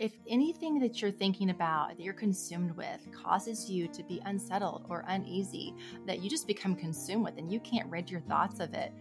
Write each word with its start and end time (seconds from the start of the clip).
If 0.00 0.14
anything 0.26 0.78
that 0.78 1.02
you're 1.02 1.10
thinking 1.10 1.50
about, 1.50 1.88
that 1.90 2.02
you're 2.02 2.14
consumed 2.14 2.74
with, 2.74 3.06
causes 3.12 3.68
you 3.68 3.86
to 3.88 4.02
be 4.02 4.22
unsettled 4.24 4.86
or 4.88 5.04
uneasy, 5.06 5.74
that 6.06 6.20
you 6.20 6.30
just 6.30 6.46
become 6.46 6.74
consumed 6.74 7.22
with 7.22 7.36
and 7.36 7.52
you 7.52 7.60
can't 7.60 7.86
rid 7.90 8.10
your 8.10 8.22
thoughts 8.22 8.60
of 8.60 8.72
it, 8.72 8.94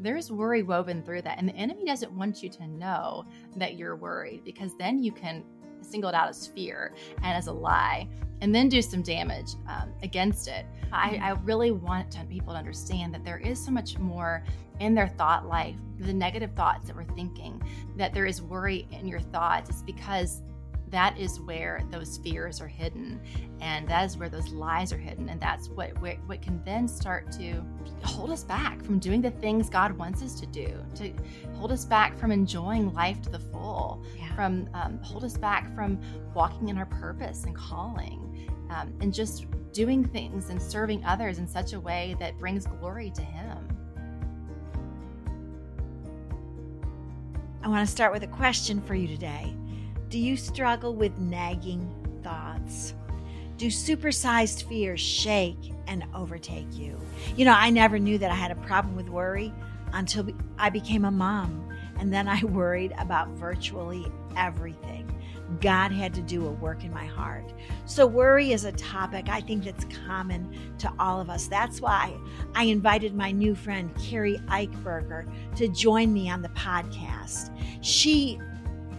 there's 0.00 0.32
worry 0.32 0.62
woven 0.62 1.02
through 1.02 1.20
that. 1.22 1.36
And 1.36 1.46
the 1.46 1.56
enemy 1.56 1.84
doesn't 1.84 2.10
want 2.10 2.42
you 2.42 2.48
to 2.48 2.66
know 2.68 3.26
that 3.56 3.76
you're 3.76 3.96
worried 3.96 4.44
because 4.44 4.74
then 4.78 5.02
you 5.02 5.12
can 5.12 5.44
single 5.86 6.10
out 6.10 6.28
as 6.28 6.46
fear 6.46 6.92
and 7.22 7.36
as 7.36 7.46
a 7.46 7.52
lie 7.52 8.08
and 8.40 8.54
then 8.54 8.68
do 8.68 8.82
some 8.82 9.02
damage 9.02 9.52
um, 9.68 9.92
against 10.02 10.48
it. 10.48 10.66
I, 10.92 11.18
I 11.22 11.30
really 11.44 11.70
want 11.70 12.10
to, 12.12 12.24
people 12.24 12.52
to 12.52 12.58
understand 12.58 13.14
that 13.14 13.24
there 13.24 13.38
is 13.38 13.62
so 13.62 13.70
much 13.70 13.98
more 13.98 14.44
in 14.80 14.94
their 14.94 15.08
thought 15.08 15.46
life, 15.46 15.76
the 15.98 16.12
negative 16.12 16.50
thoughts 16.54 16.86
that 16.86 16.96
we're 16.96 17.04
thinking, 17.14 17.62
that 17.96 18.12
there 18.12 18.26
is 18.26 18.42
worry 18.42 18.86
in 18.90 19.08
your 19.08 19.20
thoughts. 19.20 19.70
It's 19.70 19.82
because 19.82 20.42
that 20.90 21.18
is 21.18 21.40
where 21.40 21.82
those 21.90 22.18
fears 22.18 22.60
are 22.60 22.68
hidden 22.68 23.20
and 23.60 23.88
that 23.88 24.04
is 24.04 24.16
where 24.16 24.28
those 24.28 24.48
lies 24.50 24.92
are 24.92 24.98
hidden 24.98 25.28
and 25.28 25.40
that's 25.40 25.68
what 25.68 25.90
what 26.00 26.40
can 26.42 26.62
then 26.64 26.86
start 26.86 27.30
to 27.32 27.64
hold 28.04 28.30
us 28.30 28.44
back 28.44 28.82
from 28.82 28.98
doing 28.98 29.20
the 29.20 29.30
things 29.30 29.68
god 29.68 29.92
wants 29.98 30.22
us 30.22 30.38
to 30.38 30.46
do 30.46 30.68
to 30.94 31.12
hold 31.54 31.72
us 31.72 31.84
back 31.84 32.16
from 32.16 32.30
enjoying 32.30 32.92
life 32.94 33.20
to 33.20 33.30
the 33.30 33.38
full 33.38 34.02
yeah. 34.16 34.34
from 34.34 34.68
um, 34.74 34.98
hold 35.02 35.24
us 35.24 35.36
back 35.36 35.74
from 35.74 35.98
walking 36.34 36.68
in 36.68 36.78
our 36.78 36.86
purpose 36.86 37.44
and 37.44 37.56
calling 37.56 38.48
um, 38.70 38.92
and 39.00 39.12
just 39.12 39.46
doing 39.72 40.04
things 40.04 40.50
and 40.50 40.60
serving 40.62 41.04
others 41.04 41.38
in 41.38 41.46
such 41.46 41.72
a 41.72 41.80
way 41.80 42.16
that 42.20 42.38
brings 42.38 42.66
glory 42.66 43.10
to 43.10 43.22
him 43.22 43.68
i 47.62 47.68
want 47.68 47.84
to 47.84 47.90
start 47.90 48.12
with 48.12 48.22
a 48.22 48.28
question 48.28 48.80
for 48.80 48.94
you 48.94 49.08
today 49.08 49.52
do 50.08 50.18
you 50.18 50.36
struggle 50.36 50.94
with 50.94 51.18
nagging 51.18 51.88
thoughts? 52.22 52.94
Do 53.56 53.66
supersized 53.66 54.68
fears 54.68 55.00
shake 55.00 55.72
and 55.86 56.04
overtake 56.14 56.66
you? 56.72 56.98
You 57.36 57.44
know, 57.44 57.54
I 57.54 57.70
never 57.70 57.98
knew 57.98 58.18
that 58.18 58.30
I 58.30 58.34
had 58.34 58.50
a 58.50 58.56
problem 58.56 58.96
with 58.96 59.08
worry 59.08 59.52
until 59.92 60.28
I 60.58 60.70
became 60.70 61.04
a 61.04 61.10
mom. 61.10 61.68
And 61.98 62.12
then 62.12 62.28
I 62.28 62.44
worried 62.44 62.94
about 62.98 63.28
virtually 63.30 64.06
everything. 64.36 65.10
God 65.60 65.92
had 65.92 66.12
to 66.14 66.20
do 66.22 66.46
a 66.46 66.50
work 66.50 66.84
in 66.84 66.92
my 66.92 67.06
heart. 67.06 67.52
So, 67.84 68.04
worry 68.04 68.52
is 68.52 68.64
a 68.64 68.72
topic 68.72 69.28
I 69.28 69.40
think 69.40 69.64
that's 69.64 69.86
common 70.06 70.52
to 70.78 70.92
all 70.98 71.20
of 71.20 71.30
us. 71.30 71.46
That's 71.46 71.80
why 71.80 72.16
I 72.54 72.64
invited 72.64 73.14
my 73.14 73.30
new 73.30 73.54
friend, 73.54 73.94
Keri 73.96 74.38
Eichberger, 74.48 75.24
to 75.56 75.68
join 75.68 76.12
me 76.12 76.28
on 76.28 76.42
the 76.42 76.48
podcast. 76.50 77.50
She 77.80 78.40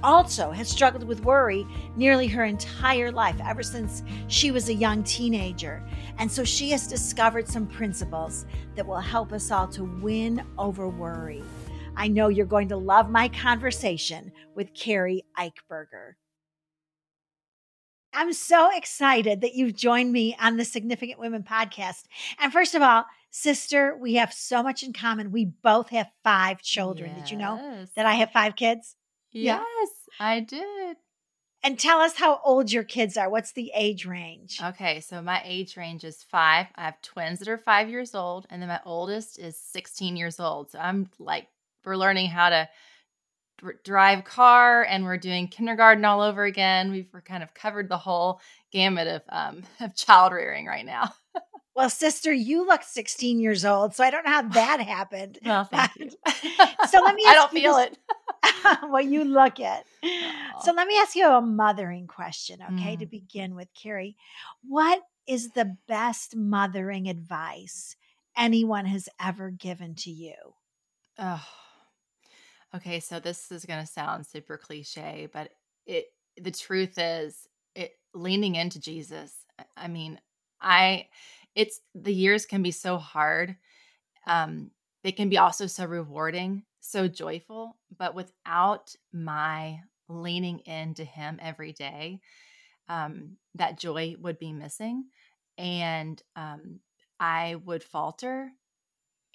also 0.04 0.52
has 0.52 0.68
struggled 0.68 1.04
with 1.04 1.24
worry 1.24 1.66
nearly 1.96 2.28
her 2.28 2.44
entire 2.44 3.12
life, 3.12 3.40
ever 3.44 3.64
since 3.64 4.04
she 4.28 4.52
was 4.52 4.70
a 4.70 4.74
young 4.74 5.04
teenager. 5.04 5.84
And 6.18 6.32
so 6.32 6.44
she 6.44 6.72
has 6.72 6.88
discovered 6.88 7.48
some 7.48 7.68
principles 7.68 8.46
that 8.76 8.86
will 8.86 8.98
help 8.98 9.32
us 9.32 9.52
all 9.52 9.68
to 9.70 9.84
win 9.84 10.46
over 10.58 10.88
worry. 10.88 11.44
I 11.96 12.08
know 12.08 12.28
you're 12.28 12.46
going 12.46 12.70
to 12.70 12.78
love 12.78 13.10
my 13.10 13.28
conversation 13.30 14.32
with 14.56 14.74
Keri 14.74 15.24
Eichberger. 15.38 16.14
I'm 18.14 18.34
so 18.34 18.76
excited 18.76 19.42
that 19.42 19.54
you've 19.54 19.76
joined 19.76 20.12
me 20.12 20.36
on 20.42 20.58
the 20.58 20.66
Significant 20.66 21.20
Women 21.20 21.44
podcast. 21.44 22.06
And 22.40 22.52
first 22.52 22.74
of 22.74 22.82
all, 22.82 23.06
sister, 23.30 23.96
we 24.00 24.16
have 24.16 24.34
so 24.34 24.64
much 24.64 24.82
in 24.82 24.94
common. 24.94 25.32
We 25.32 25.46
both 25.46 25.90
have 25.90 26.08
five 26.24 26.62
children. 26.62 27.12
Yes. 27.16 27.22
Did 27.22 27.32
you 27.32 27.38
know 27.38 27.86
that 27.96 28.06
I 28.06 28.14
have 28.14 28.32
five 28.32 28.56
kids? 28.56 28.96
Yes, 29.44 29.66
yeah. 30.20 30.26
I 30.28 30.40
did. 30.42 30.98
And 31.64 31.78
tell 31.80 32.00
us 32.00 32.16
how 32.16 32.40
old 32.46 32.72
your 32.72 32.84
kids 32.84 33.18
are. 33.18 33.30
What's 33.30 33.52
the 33.52 33.72
age 33.76 34.06
range? 34.06 34.60
Okay, 34.64 35.02
so 35.02 35.22
my 35.22 35.42
age 35.44 35.76
range 35.76 36.04
is 36.04 36.24
five. 36.24 36.68
I 36.76 36.86
have 36.86 37.02
twins 37.02 37.40
that 37.40 37.48
are 37.48 37.58
five 37.58 37.90
years 37.90 38.16
old, 38.16 38.46
and 38.50 38.62
then 38.62 38.70
my 38.70 38.80
oldest 38.86 39.40
is 39.40 39.58
16 39.60 40.16
years 40.16 40.40
old. 40.40 40.72
So 40.72 40.80
I'm 40.80 41.10
like, 41.20 41.48
we're 41.84 41.98
learning 41.98 42.28
how 42.30 42.50
to 42.50 42.70
drive 43.84 44.24
car 44.24 44.84
and 44.84 45.04
we're 45.04 45.18
doing 45.18 45.48
kindergarten 45.48 46.06
all 46.06 46.22
over 46.22 46.44
again. 46.44 46.92
We've 46.92 47.10
kind 47.26 47.42
of 47.42 47.54
covered 47.56 47.90
the 47.90 47.98
whole 47.98 48.40
gamut 48.72 49.08
of, 49.08 49.22
um, 49.30 49.64
of 49.80 49.96
child 49.96 50.34
rearing 50.34 50.66
right 50.66 50.86
now. 50.86 51.14
Well, 51.76 51.92
sister, 51.92 52.34
you 52.34 52.66
look 52.66 52.82
16 52.82 53.40
years 53.40 53.64
old, 53.64 53.94
so 53.94 54.04
I 54.04 54.10
don't 54.10 54.26
know 54.26 54.32
how 54.32 54.42
that 54.50 54.82
happened. 54.82 55.38
well, 55.46 55.64
thank 55.64 55.92
you. 55.98 56.10
so 56.90 57.02
let 57.04 57.14
me 57.14 57.24
I 57.28 57.36
don't 57.36 57.52
feel 57.52 57.76
this. 57.76 57.92
it. 57.92 58.00
well, 58.90 59.02
you 59.02 59.24
look 59.24 59.60
at. 59.60 59.86
Aww. 60.04 60.62
So 60.62 60.72
let 60.74 60.88
me 60.88 60.98
ask 60.98 61.16
you 61.16 61.28
a 61.28 61.42
mothering 61.42 62.08
question, 62.08 62.60
okay, 62.62 62.96
mm. 62.96 63.00
to 63.00 63.06
begin 63.06 63.56
with, 63.56 63.68
Keri. 63.74 64.16
What 64.68 65.02
is 65.28 65.52
the 65.52 65.78
best 65.88 66.36
mothering 66.36 67.08
advice 67.08 67.96
anyone 68.38 68.86
has 68.86 69.10
ever 69.22 69.50
given 69.50 69.96
to 69.96 70.12
you? 70.12 70.36
Oh. 71.18 71.46
Okay, 72.76 73.00
so 73.00 73.20
this 73.20 73.52
is 73.52 73.66
going 73.66 73.80
to 73.80 73.92
sound 73.92 74.26
super 74.26 74.58
cliche, 74.58 75.28
but 75.32 75.52
it 75.86 76.08
the 76.40 76.52
truth 76.52 76.96
is 76.98 77.48
it 77.76 77.94
leaning 78.14 78.56
into 78.56 78.80
Jesus. 78.80 79.34
I 79.76 79.88
mean, 79.88 80.20
I 80.62 81.08
it's 81.56 81.80
the 81.96 82.14
years 82.14 82.46
can 82.46 82.62
be 82.62 82.72
so 82.72 82.98
hard. 82.98 83.56
Um, 84.28 84.72
they 85.04 85.12
can 85.12 85.30
be 85.30 85.38
also 85.38 85.68
so 85.68 85.86
rewarding, 85.86 86.64
so 86.92 87.08
joyful, 87.08 87.78
but 87.98 88.16
without 88.16 88.94
my 89.14 89.82
leaning 90.10 90.60
into 90.60 91.04
him 91.04 91.40
every 91.42 91.74
day, 91.74 92.20
um, 92.90 93.38
that 93.56 93.80
joy 93.80 94.16
would 94.20 94.40
be 94.40 94.54
missing. 94.54 95.06
And 95.58 96.22
um, 96.36 96.80
I 97.20 97.56
would 97.66 97.84
falter 97.84 98.52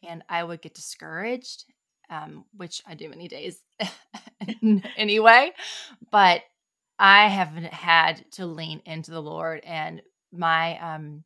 and 0.07 0.23
I 0.29 0.45
would 0.45 0.63
get 0.63 0.75
discouraged, 0.75 1.65
um, 2.11 2.45
which 2.57 2.83
I 2.87 2.95
do 2.95 3.09
many 3.09 3.29
days 3.29 3.61
anyway. 4.97 5.53
But 6.11 6.43
I 6.99 7.29
have 7.29 7.51
had 7.51 8.25
to 8.33 8.47
lean 8.47 8.83
into 8.87 9.11
the 9.11 9.23
Lord 9.23 9.61
and 9.65 10.03
my 10.33 10.79
um 10.79 11.25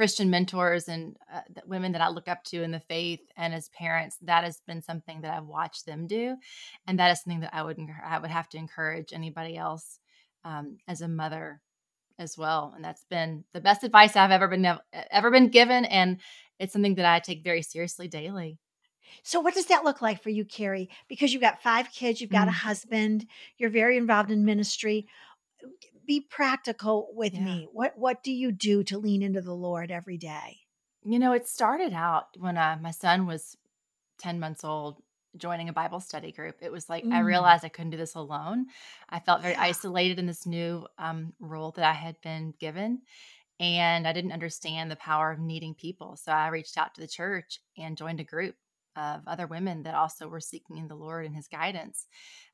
Christian 0.00 0.30
mentors 0.30 0.88
and 0.88 1.14
uh, 1.30 1.42
women 1.66 1.92
that 1.92 2.00
I 2.00 2.08
look 2.08 2.26
up 2.26 2.42
to 2.44 2.62
in 2.62 2.70
the 2.70 2.80
faith 2.80 3.20
and 3.36 3.52
as 3.52 3.68
parents, 3.68 4.16
that 4.22 4.44
has 4.44 4.62
been 4.66 4.80
something 4.80 5.20
that 5.20 5.30
I've 5.30 5.44
watched 5.44 5.84
them 5.84 6.06
do, 6.06 6.36
and 6.86 6.98
that 6.98 7.10
is 7.10 7.20
something 7.20 7.40
that 7.40 7.52
I 7.52 7.62
would 7.62 7.78
I 8.02 8.18
would 8.18 8.30
have 8.30 8.48
to 8.48 8.56
encourage 8.56 9.12
anybody 9.12 9.58
else 9.58 9.98
um, 10.42 10.78
as 10.88 11.02
a 11.02 11.08
mother 11.08 11.60
as 12.18 12.38
well. 12.38 12.72
And 12.74 12.82
that's 12.82 13.04
been 13.10 13.44
the 13.52 13.60
best 13.60 13.84
advice 13.84 14.16
I've 14.16 14.30
ever 14.30 14.48
been 14.48 14.78
ever 15.10 15.30
been 15.30 15.50
given, 15.50 15.84
and 15.84 16.18
it's 16.58 16.72
something 16.72 16.94
that 16.94 17.04
I 17.04 17.18
take 17.18 17.44
very 17.44 17.60
seriously 17.60 18.08
daily. 18.08 18.56
So, 19.22 19.38
what 19.40 19.52
does 19.52 19.66
that 19.66 19.84
look 19.84 20.00
like 20.00 20.22
for 20.22 20.30
you, 20.30 20.46
Keri? 20.46 20.88
Because 21.10 21.34
you've 21.34 21.42
got 21.42 21.62
five 21.62 21.92
kids, 21.92 22.22
you've 22.22 22.30
got 22.30 22.48
mm. 22.48 22.52
a 22.52 22.64
husband, 22.64 23.26
you're 23.58 23.68
very 23.68 23.98
involved 23.98 24.30
in 24.30 24.46
ministry 24.46 25.08
be 26.10 26.20
practical 26.20 27.08
with 27.14 27.34
yeah. 27.34 27.44
me. 27.44 27.68
What 27.72 27.96
what 27.96 28.24
do 28.24 28.32
you 28.32 28.50
do 28.50 28.82
to 28.82 28.98
lean 28.98 29.22
into 29.22 29.40
the 29.40 29.54
Lord 29.54 29.92
every 29.92 30.16
day? 30.16 30.58
You 31.04 31.20
know, 31.20 31.32
it 31.32 31.46
started 31.46 31.92
out 31.92 32.24
when 32.36 32.58
uh, 32.58 32.78
my 32.82 32.90
son 32.90 33.28
was 33.28 33.56
10 34.18 34.40
months 34.40 34.64
old 34.64 34.96
joining 35.36 35.68
a 35.68 35.72
Bible 35.72 36.00
study 36.00 36.32
group. 36.32 36.56
It 36.62 36.72
was 36.72 36.88
like 36.88 37.04
mm. 37.04 37.12
I 37.12 37.20
realized 37.20 37.64
I 37.64 37.68
couldn't 37.68 37.92
do 37.92 37.96
this 37.96 38.16
alone. 38.16 38.66
I 39.08 39.20
felt 39.20 39.42
very 39.42 39.54
yeah. 39.54 39.62
isolated 39.62 40.18
in 40.18 40.26
this 40.26 40.46
new 40.46 40.84
um, 40.98 41.32
role 41.38 41.70
that 41.76 41.84
I 41.84 41.92
had 41.92 42.20
been 42.22 42.54
given. 42.58 43.02
And 43.60 44.08
I 44.08 44.12
didn't 44.12 44.32
understand 44.32 44.90
the 44.90 44.96
power 44.96 45.30
of 45.30 45.38
needing 45.38 45.74
people. 45.74 46.16
So 46.16 46.32
I 46.32 46.48
reached 46.48 46.76
out 46.76 46.92
to 46.96 47.00
the 47.00 47.06
church 47.06 47.60
and 47.78 47.96
joined 47.96 48.18
a 48.18 48.24
group 48.24 48.56
of 48.96 49.20
other 49.28 49.46
women 49.46 49.84
that 49.84 49.94
also 49.94 50.26
were 50.26 50.40
seeking 50.40 50.88
the 50.88 50.96
Lord 50.96 51.24
and 51.24 51.36
his 51.36 51.46
guidance 51.46 52.06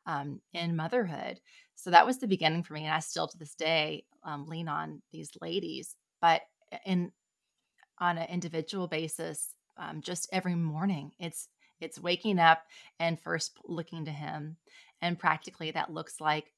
um, 0.05 0.43
in 0.53 0.77
motherhood. 0.77 1.41
So 1.77 1.91
that 1.91 2.07
was 2.07 2.19
the 2.19 2.27
beginning 2.27 2.63
for 2.63 2.75
me. 2.75 2.85
And 2.85 2.95
I 2.95 3.01
still 3.01 3.29
to 3.29 3.39
this 3.39 3.55
day 3.55 4.05
um, 4.25 4.47
lean 4.47 4.69
on 4.69 5.03
these 5.13 5.31
ladies, 5.41 5.95
but 6.21 6.43
in 6.85 7.13
on 7.99 8.19
an 8.19 8.29
individual 8.29 8.89
basis, 8.89 9.55
um, 9.79 10.01
just 10.03 10.29
every 10.33 10.55
morning, 10.55 11.13
it's 11.19 11.49
it's 11.81 12.01
waking 12.01 12.39
up 12.39 12.63
and 12.99 13.21
first 13.21 13.59
looking 13.67 14.07
to 14.07 14.11
him. 14.11 14.57
And 15.03 15.19
practically 15.19 15.71
that 15.73 15.93
looks 15.93 16.21
like 16.21 16.53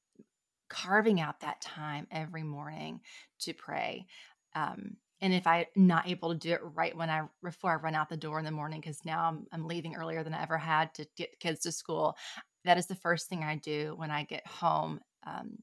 carving 0.69 1.21
out 1.21 1.41
that 1.41 1.61
time 1.61 2.07
every 2.11 2.43
morning 2.43 3.01
to 3.41 3.53
pray. 3.53 4.07
Um, 4.55 4.97
and 5.21 5.35
if 5.35 5.47
I'm 5.47 5.65
not 5.75 6.09
able 6.09 6.33
to 6.33 6.39
do 6.39 6.53
it 6.53 6.61
right 6.63 6.97
when 6.97 7.11
I 7.11 7.23
before 7.43 7.73
I 7.73 7.77
run 7.77 7.95
out 7.97 8.09
the 8.09 8.17
door 8.17 8.39
in 8.39 8.45
the 8.45 8.51
morning, 8.53 8.81
because 8.81 9.05
now 9.05 9.25
I'm 9.29 9.47
I'm 9.53 9.67
leaving 9.67 9.97
earlier 9.97 10.23
than 10.23 10.35
I 10.35 10.43
ever 10.43 10.59
had 10.59 10.95
to 10.95 11.07
get 11.17 11.41
kids 11.41 11.61
to 11.61 11.73
school, 11.73 12.17
that 12.65 12.79
is 12.79 12.87
the 12.87 12.95
first 12.95 13.29
thing 13.29 13.43
I 13.43 13.57
do 13.57 13.95
when 13.97 14.11
I 14.11 14.25
get 14.25 14.47
home, 14.47 15.01
um, 15.29 15.59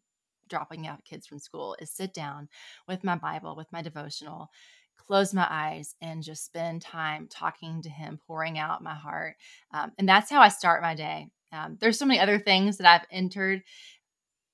dropping 0.49 0.87
out 0.87 1.03
kids 1.03 1.25
from 1.25 1.39
school, 1.39 1.75
is 1.79 1.91
sit 1.91 2.13
down 2.13 2.49
with 2.87 3.03
my 3.03 3.15
Bible, 3.15 3.55
with 3.55 3.71
my 3.71 3.81
devotional, 3.81 4.49
close 4.97 5.33
my 5.33 5.47
eyes, 5.49 5.95
and 6.01 6.23
just 6.23 6.45
spend 6.45 6.81
time 6.81 7.27
talking 7.29 7.81
to 7.81 7.89
Him, 7.89 8.19
pouring 8.27 8.57
out 8.57 8.83
my 8.83 8.95
heart. 8.95 9.35
Um, 9.73 9.91
and 9.97 10.07
that's 10.07 10.29
how 10.29 10.41
I 10.41 10.49
start 10.49 10.81
my 10.81 10.95
day. 10.95 11.29
Um, 11.51 11.77
there's 11.79 11.97
so 11.97 12.05
many 12.05 12.19
other 12.19 12.39
things 12.39 12.77
that 12.77 12.87
I've 12.87 13.07
entered 13.11 13.63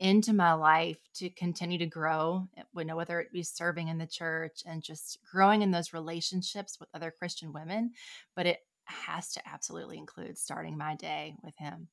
into 0.02 0.34
my 0.34 0.54
life 0.54 0.98
to 1.14 1.30
continue 1.30 1.78
to 1.78 1.86
grow, 1.86 2.48
you 2.58 2.82
eh, 2.82 2.84
know, 2.84 2.96
whether 2.96 3.20
it 3.20 3.32
be 3.32 3.44
serving 3.44 3.88
in 3.88 4.00
the 4.00 4.08
church 4.08 4.64
and 4.66 4.82
just 4.82 5.20
growing 5.32 5.62
in 5.62 5.70
those 5.70 5.94
relationships 5.94 6.80
with 6.80 6.90
other 6.94 7.14
Christian 7.18 7.54
women. 7.54 7.92
But 8.36 8.48
it 8.48 8.58
has 8.86 9.32
to 9.34 9.48
absolutely 9.48 10.00
include 10.00 10.40
starting 10.40 10.76
my 10.76 10.96
day 10.96 11.36
with 11.44 11.56
him. 11.58 11.88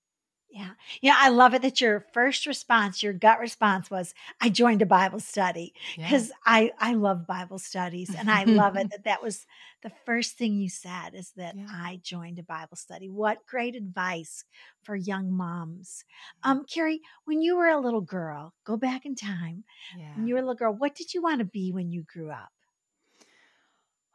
Yeah. 0.51 0.71
Yeah. 1.03 1.15
I 1.17 1.29
love 1.29 1.53
it 1.55 1.63
that 1.63 1.81
your 1.81 2.01
first 2.13 2.47
response, 2.47 3.03
your 3.03 3.13
gut 3.13 3.39
response 3.39 3.91
was, 3.91 4.15
I 4.41 4.49
joined 4.49 4.81
a 4.81 4.87
Bible 4.87 5.21
study 5.21 5.75
because 5.97 6.29
yeah. 6.29 6.35
I, 6.47 6.73
I 6.79 6.95
love 6.95 7.27
Bible 7.27 7.59
studies. 7.59 8.15
And 8.15 8.31
I 8.31 8.45
love 8.45 8.77
it 8.77 8.91
that 8.91 9.05
that 9.05 9.23
was 9.23 9.47
the 9.83 9.93
first 10.07 10.39
thing 10.39 10.57
you 10.57 10.71
said 10.71 11.15
is 11.15 11.33
that 11.37 11.55
yeah. 11.57 11.67
I 11.71 12.01
joined 12.03 12.39
a 12.39 12.43
Bible 12.43 12.77
study. 12.77 13.09
What 13.09 13.47
great 13.47 13.77
advice 13.77 14.45
for 14.83 14.97
young 14.97 15.31
moms. 15.31 16.05
Um, 16.43 16.65
Keri, 16.65 17.01
when 17.27 17.43
you 17.43 17.57
were 17.57 17.69
a 17.69 17.81
little 17.81 18.01
girl, 18.01 18.55
go 18.65 18.77
back 18.77 19.05
in 19.05 19.15
time. 19.15 19.65
Yeah. 19.97 20.17
When 20.17 20.27
you 20.27 20.35
were 20.35 20.41
a 20.41 20.43
little 20.43 20.55
girl, 20.55 20.73
what 20.73 20.95
did 20.95 21.13
you 21.13 21.21
want 21.21 21.41
to 21.41 21.45
be 21.45 21.73
when 21.73 21.91
you 21.91 22.05
grew 22.05 22.31
up? 22.31 22.51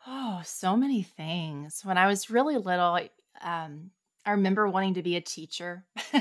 Oh, 0.05 0.41
so 0.43 0.75
many 0.75 1.03
things. 1.03 1.81
When 1.83 1.97
I 1.97 2.07
was 2.07 2.29
really 2.29 2.57
little, 2.57 2.99
um, 3.41 3.91
I 4.25 4.31
remember 4.31 4.67
wanting 4.67 4.95
to 4.95 5.03
be 5.03 5.15
a 5.15 5.21
teacher. 5.21 5.85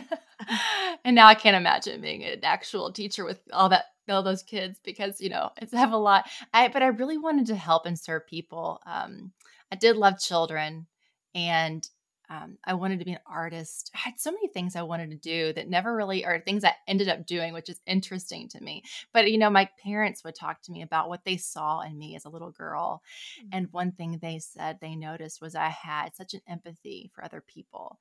and 1.04 1.14
now 1.14 1.26
I 1.26 1.34
can't 1.34 1.56
imagine 1.56 2.00
being 2.00 2.25
an 2.25 2.40
actual 2.44 2.93
teacher 2.93 3.25
with 3.25 3.40
all 3.52 3.69
that 3.69 3.87
all 4.08 4.22
those 4.22 4.43
kids 4.43 4.81
because 4.82 5.20
you 5.20 5.28
know 5.28 5.50
it's 5.60 5.72
have 5.72 5.93
a 5.93 5.96
lot. 5.96 6.28
I 6.52 6.69
but 6.69 6.82
I 6.82 6.88
really 6.88 7.19
wanted 7.19 7.46
to 7.46 7.56
help 7.56 7.87
and 7.87 7.99
serve 7.99 8.26
people. 8.26 8.81
Um, 8.87 9.32
I 9.70 9.76
did 9.76 9.96
love 9.96 10.19
children, 10.19 10.87
and 11.34 11.87
um, 12.32 12.56
I 12.64 12.75
wanted 12.75 12.99
to 12.99 13.05
be 13.05 13.12
an 13.12 13.19
artist. 13.26 13.90
I 13.94 13.99
had 13.99 14.19
so 14.19 14.31
many 14.31 14.49
things 14.49 14.75
I 14.75 14.82
wanted 14.82 15.11
to 15.11 15.17
do 15.17 15.52
that 15.52 15.69
never 15.69 15.94
really 15.94 16.25
are 16.25 16.40
things 16.40 16.64
I 16.64 16.75
ended 16.88 17.08
up 17.08 17.26
doing, 17.26 17.52
which 17.52 17.69
is 17.69 17.81
interesting 17.87 18.49
to 18.49 18.62
me. 18.62 18.84
But, 19.12 19.31
you 19.31 19.37
know, 19.37 19.50
my 19.50 19.69
parents 19.82 20.25
would 20.25 20.34
talk 20.34 20.62
to 20.62 20.73
me 20.73 20.81
about 20.81 21.11
what 21.11 21.25
they 21.25 21.37
saw 21.37 21.81
in 21.81 21.99
me 21.99 22.17
as 22.17 22.25
a 22.25 22.31
little 22.31 22.50
girl. 22.50 23.02
Mm-hmm. 23.38 23.49
And 23.52 23.73
one 23.73 23.93
thing 23.93 24.19
they 24.23 24.38
said 24.38 24.79
they 24.81 24.96
noticed 24.96 25.43
was 25.43 25.55
I 25.55 25.69
had 25.69 26.14
such 26.14 26.32
an 26.32 26.40
empathy 26.49 27.11
for 27.14 27.23
other 27.23 27.43
people. 27.46 27.99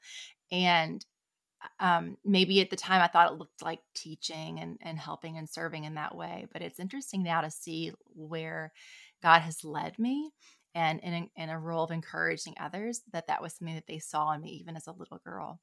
And 0.50 1.06
um, 1.80 2.18
maybe 2.24 2.62
at 2.62 2.70
the 2.70 2.78
time 2.78 3.02
I 3.02 3.08
thought 3.08 3.32
it 3.32 3.38
looked 3.38 3.62
like 3.62 3.82
teaching 3.94 4.60
and, 4.60 4.78
and 4.82 4.98
helping 4.98 5.38
and 5.38 5.50
serving 5.50 5.84
in 5.84 5.96
that 5.96 6.16
way. 6.16 6.48
But 6.54 6.62
it's 6.62 6.80
interesting 6.80 7.22
now 7.22 7.42
to 7.42 7.52
see 7.52 7.92
where 8.16 8.72
God 9.22 9.42
has 9.42 9.66
led 9.66 10.00
me 10.00 10.32
and 10.76 11.00
in 11.02 11.14
a, 11.14 11.42
in 11.42 11.50
a 11.50 11.60
role 11.60 11.84
of 11.84 11.92
encouraging 11.92 12.56
others 12.60 13.02
that 13.12 13.28
that 13.28 13.42
was 13.42 13.54
something 13.54 13.76
that 13.76 13.88
they 13.88 14.00
saw 14.00 14.32
in 14.32 14.42
me 14.42 14.50
even 14.52 14.76
as 14.76 14.88
a 14.88 14.92
little 14.92 15.20
girl 15.24 15.60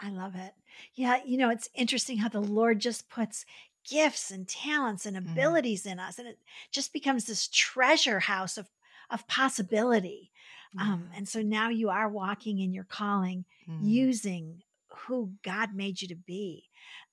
i 0.00 0.10
love 0.10 0.34
it 0.34 0.52
yeah 0.94 1.18
you 1.24 1.36
know 1.36 1.50
it's 1.50 1.68
interesting 1.74 2.18
how 2.18 2.28
the 2.28 2.40
lord 2.40 2.78
just 2.78 3.08
puts 3.08 3.44
gifts 3.88 4.30
and 4.30 4.48
talents 4.48 5.06
and 5.06 5.16
mm-hmm. 5.16 5.32
abilities 5.32 5.82
mm-hmm. 5.82 5.92
in 5.92 6.00
us 6.00 6.18
and 6.18 6.28
it 6.28 6.38
just 6.70 6.92
becomes 6.92 7.24
this 7.24 7.48
treasure 7.48 8.20
house 8.20 8.56
of 8.56 8.68
of 9.10 9.26
possibility 9.28 10.32
mm-hmm. 10.76 10.92
um, 10.92 11.08
and 11.16 11.28
so 11.28 11.40
now 11.40 11.68
you 11.68 11.88
are 11.88 12.08
walking 12.08 12.58
in 12.58 12.72
your 12.72 12.84
calling 12.84 13.44
mm-hmm. 13.68 13.84
using 13.84 14.62
who 15.06 15.32
god 15.42 15.74
made 15.74 16.00
you 16.00 16.08
to 16.08 16.16
be 16.16 16.64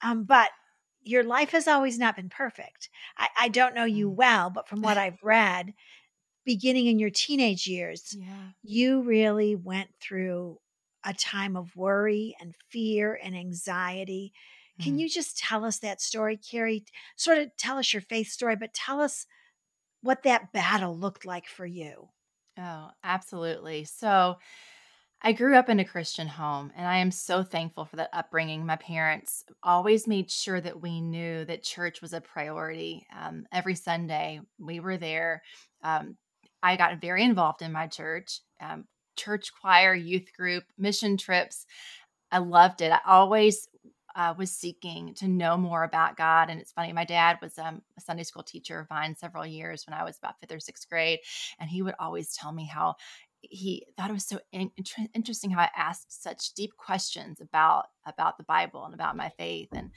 um, 0.02 0.24
but 0.24 0.50
your 1.04 1.24
life 1.24 1.52
has 1.52 1.68
always 1.68 2.00
not 2.00 2.16
been 2.16 2.30
perfect. 2.30 2.90
I, 3.18 3.28
I 3.42 3.48
don't 3.50 3.76
know 3.76 3.86
you 3.86 4.10
mm. 4.10 4.16
well, 4.16 4.50
but 4.50 4.68
from 4.68 4.82
what 4.82 4.98
I've 4.98 5.22
read, 5.22 5.74
beginning 6.46 6.88
in 6.88 7.00
your 7.00 7.10
teenage 7.10 7.68
years, 7.68 8.16
yeah. 8.18 8.50
you 8.64 9.02
really 9.02 9.56
went 9.56 9.90
through 10.00 10.60
a 11.06 11.14
time 11.14 11.56
of 11.56 11.76
worry 11.76 12.36
and 12.40 12.56
fear 12.70 13.20
and 13.22 13.36
anxiety. 13.36 14.34
Can 14.82 14.96
mm. 14.96 15.00
you 15.00 15.10
just 15.10 15.38
tell 15.38 15.66
us 15.66 15.80
that 15.80 16.02
story, 16.02 16.38
Keri? 16.38 16.86
Sort 17.16 17.38
of 17.38 17.56
tell 17.58 17.78
us 17.78 17.94
your 17.94 18.02
faith 18.02 18.30
story, 18.30 18.56
but 18.56 18.74
tell 18.74 19.02
us 19.02 19.26
what 20.02 20.24
that 20.24 20.52
battle 20.52 20.98
looked 20.98 21.26
like 21.26 21.48
for 21.48 21.66
you. 21.66 22.10
Oh, 22.58 22.90
absolutely. 23.04 23.84
So, 23.86 24.38
I 25.26 25.32
grew 25.32 25.56
up 25.56 25.70
in 25.70 25.80
a 25.80 25.86
Christian 25.86 26.28
home, 26.28 26.74
and 26.76 26.86
I 26.86 26.98
am 26.98 27.10
so 27.10 27.44
thankful 27.44 27.86
for 27.86 27.96
that 27.96 28.10
upbringing. 28.12 28.66
My 28.66 28.76
parents 28.76 29.46
always 29.64 30.06
made 30.06 30.30
sure 30.30 30.60
that 30.60 30.82
we 30.82 31.00
knew 31.00 31.46
that 31.46 31.64
church 31.64 32.02
was 32.02 32.12
a 32.12 32.20
priority. 32.20 33.08
Um, 33.18 33.46
every 33.50 33.76
Sunday, 33.76 34.42
we 34.60 34.82
were 34.82 34.98
there. 34.98 35.42
Um, 35.82 36.18
I 36.64 36.78
got 36.78 37.02
very 37.02 37.24
involved 37.24 37.62
in 37.62 37.72
my 37.72 37.88
church, 37.88 38.40
um, 38.62 38.86
church 39.18 39.52
choir, 39.60 39.94
youth 39.94 40.34
group, 40.36 40.64
mission 40.78 41.18
trips. 41.18 41.66
I 42.32 42.40
loved 42.40 42.82
it. 42.82 42.92
I 42.92 43.00
always 43.06 43.68
uh, 44.16 44.34
was 44.38 44.52
seeking 44.52 45.14
to 45.16 45.28
know 45.28 45.58
more 45.58 45.84
about 45.84 46.18
God. 46.18 46.50
And 46.50 46.60
it's 46.60 46.72
funny, 46.72 46.94
my 46.94 47.06
dad 47.06 47.38
was 47.42 47.58
um, 47.58 47.82
a 47.98 48.02
Sunday 48.02 48.24
school 48.24 48.44
teacher 48.44 48.80
of 48.80 48.90
mine 48.90 49.16
several 49.16 49.46
years 49.46 49.86
when 49.86 49.98
I 49.98 50.04
was 50.04 50.18
about 50.18 50.40
fifth 50.40 50.52
or 50.52 50.60
sixth 50.60 50.88
grade. 50.90 51.20
And 51.60 51.70
he 51.70 51.82
would 51.82 51.96
always 52.00 52.36
tell 52.36 52.52
me 52.52 52.66
how 52.66 52.96
he 53.42 53.86
thought 53.98 54.10
it 54.10 54.14
was 54.14 54.26
so 54.26 54.40
in- 54.52 54.72
interesting 55.14 55.50
how 55.50 55.62
I 55.62 55.70
asked 55.76 56.24
such 56.24 56.54
deep 56.54 56.72
questions 56.78 57.42
about 57.42 57.88
about 58.06 58.38
the 58.38 58.44
Bible 58.46 58.86
and 58.86 58.94
about 58.94 59.18
my 59.18 59.30
faith. 59.38 59.70
And 59.74 59.92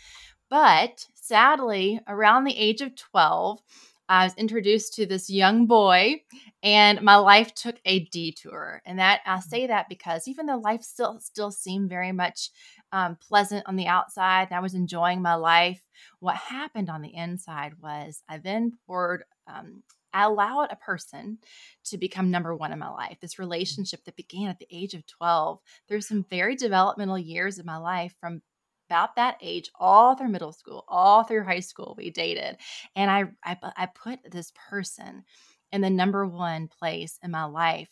but 0.51 1.07
sadly, 1.15 2.01
around 2.09 2.45
the 2.45 2.57
age 2.57 2.81
of 2.81 2.97
12, 2.97 3.61
I 4.08 4.25
was 4.25 4.35
introduced 4.35 4.94
to 4.94 5.06
this 5.06 5.29
young 5.29 5.67
boy, 5.67 6.23
and 6.62 7.03
my 7.03 7.17
life 7.17 7.55
took 7.55 7.76
a 7.85 8.00
detour. 8.06 8.82
And 8.85 8.99
that 8.99 9.20
I 9.26 9.41
say 9.41 9.67
that 9.67 9.88
because 9.88 10.29
even 10.29 10.47
though 10.47 10.58
life 10.58 10.82
still 10.82 11.19
still 11.20 11.50
seemed 11.50 11.91
very 11.91 12.12
much 12.12 12.50
um, 12.93 13.17
pleasant 13.17 13.64
on 13.67 13.76
the 13.76 13.88
outside, 13.88 14.49
and 14.50 14.56
I 14.56 14.61
was 14.61 14.75
enjoying 14.75 15.23
my 15.23 15.35
life, 15.35 15.82
what 16.20 16.37
happened 16.37 16.88
on 16.88 17.03
the 17.03 17.14
inside 17.14 17.75
was 17.81 18.23
I 18.29 18.38
then 18.38 18.73
poured. 18.87 19.25
Um, 19.47 19.82
I 20.12 20.25
allowed 20.25 20.73
a 20.73 20.76
person 20.76 21.38
to 21.85 21.99
become 21.99 22.31
number 22.31 22.56
one 22.56 22.73
in 22.73 22.79
my 22.79 22.88
life. 22.88 23.19
This 23.20 23.38
relationship 23.38 24.02
that 24.05 24.17
began 24.17 24.49
at 24.49 24.59
the 24.59 24.69
age 24.70 24.94
of 24.94 25.06
12 25.06 25.59
through 25.87 26.00
some 26.00 26.25
very 26.31 26.56
developmental 26.56 27.19
years 27.19 27.59
of 27.59 27.67
my 27.67 27.76
life 27.76 28.14
from 28.19 28.41
about 28.88 29.17
that 29.17 29.37
age 29.41 29.71
all 29.79 30.15
through 30.15 30.29
middle 30.29 30.53
school 30.53 30.85
all 30.88 31.25
through 31.25 31.44
high 31.44 31.61
school 31.61 31.94
we 31.97 32.11
dated 32.11 32.56
and 32.94 33.11
i 33.11 33.25
i, 33.44 33.56
I 33.77 33.87
put 33.87 34.19
this 34.31 34.53
person 34.71 35.25
in 35.73 35.81
the 35.81 35.91
number 35.91 36.27
one 36.27 36.69
place 36.69 37.19
in 37.23 37.31
my 37.31 37.44
life 37.44 37.88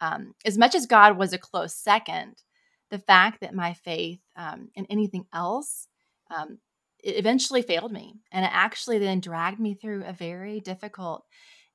um, 0.00 0.34
as 0.44 0.58
much 0.58 0.74
as 0.74 0.86
god 0.86 1.16
was 1.16 1.32
a 1.32 1.38
close 1.38 1.74
second 1.74 2.36
the 2.90 2.98
fact 2.98 3.40
that 3.40 3.54
my 3.54 3.74
faith 3.74 4.20
um, 4.36 4.68
in 4.74 4.86
anything 4.90 5.24
else 5.32 5.88
um, 6.34 6.58
eventually 7.02 7.62
failed 7.62 7.92
me 7.92 8.14
and 8.32 8.44
it 8.44 8.50
actually 8.52 8.98
then 8.98 9.20
dragged 9.20 9.60
me 9.60 9.74
through 9.74 10.04
a 10.04 10.12
very 10.12 10.60
difficult 10.60 11.24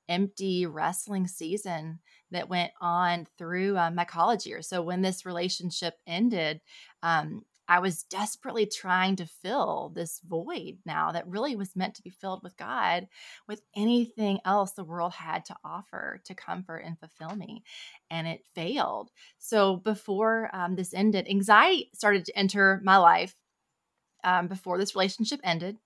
empty 0.10 0.66
wrestling 0.66 1.28
season 1.28 2.00
that 2.32 2.50
went 2.50 2.72
on 2.82 3.28
through 3.38 3.78
uh, 3.78 3.92
my 3.92 4.04
college 4.04 4.46
year. 4.46 4.62
So 4.62 4.82
when 4.82 5.02
this 5.02 5.26
relationship 5.26 5.94
ended, 6.06 6.60
um, 7.04 7.44
I 7.70 7.80
was 7.80 8.02
desperately 8.04 8.66
trying 8.66 9.16
to 9.18 9.28
fill 9.28 9.92
this 9.94 10.22
void 10.28 10.80
now 10.88 11.12
that 11.12 11.28
really 11.28 11.56
was 11.56 11.76
meant 11.76 11.94
to 11.96 12.02
be 12.02 12.10
filled 12.10 12.42
with 12.42 12.58
God, 12.58 13.08
with 13.48 13.62
anything 13.76 14.40
else 14.44 14.72
the 14.72 14.84
world 14.84 15.14
had 15.14 15.46
to 15.46 15.56
offer 15.64 16.20
to 16.26 16.34
comfort 16.34 16.80
and 16.80 17.00
fulfill 17.00 17.36
me. 17.38 17.64
And 18.10 18.28
it 18.28 18.44
failed. 18.56 19.12
So 19.38 19.78
before 19.78 20.50
um, 20.52 20.76
this 20.76 20.96
ended, 20.96 21.30
anxiety 21.30 21.92
started 21.94 22.26
to 22.26 22.38
enter 22.38 22.82
my 22.84 22.98
life 22.98 23.36
um, 24.24 24.48
before 24.48 24.80
this 24.80 24.96
relationship 24.96 25.40
ended. 25.44 25.78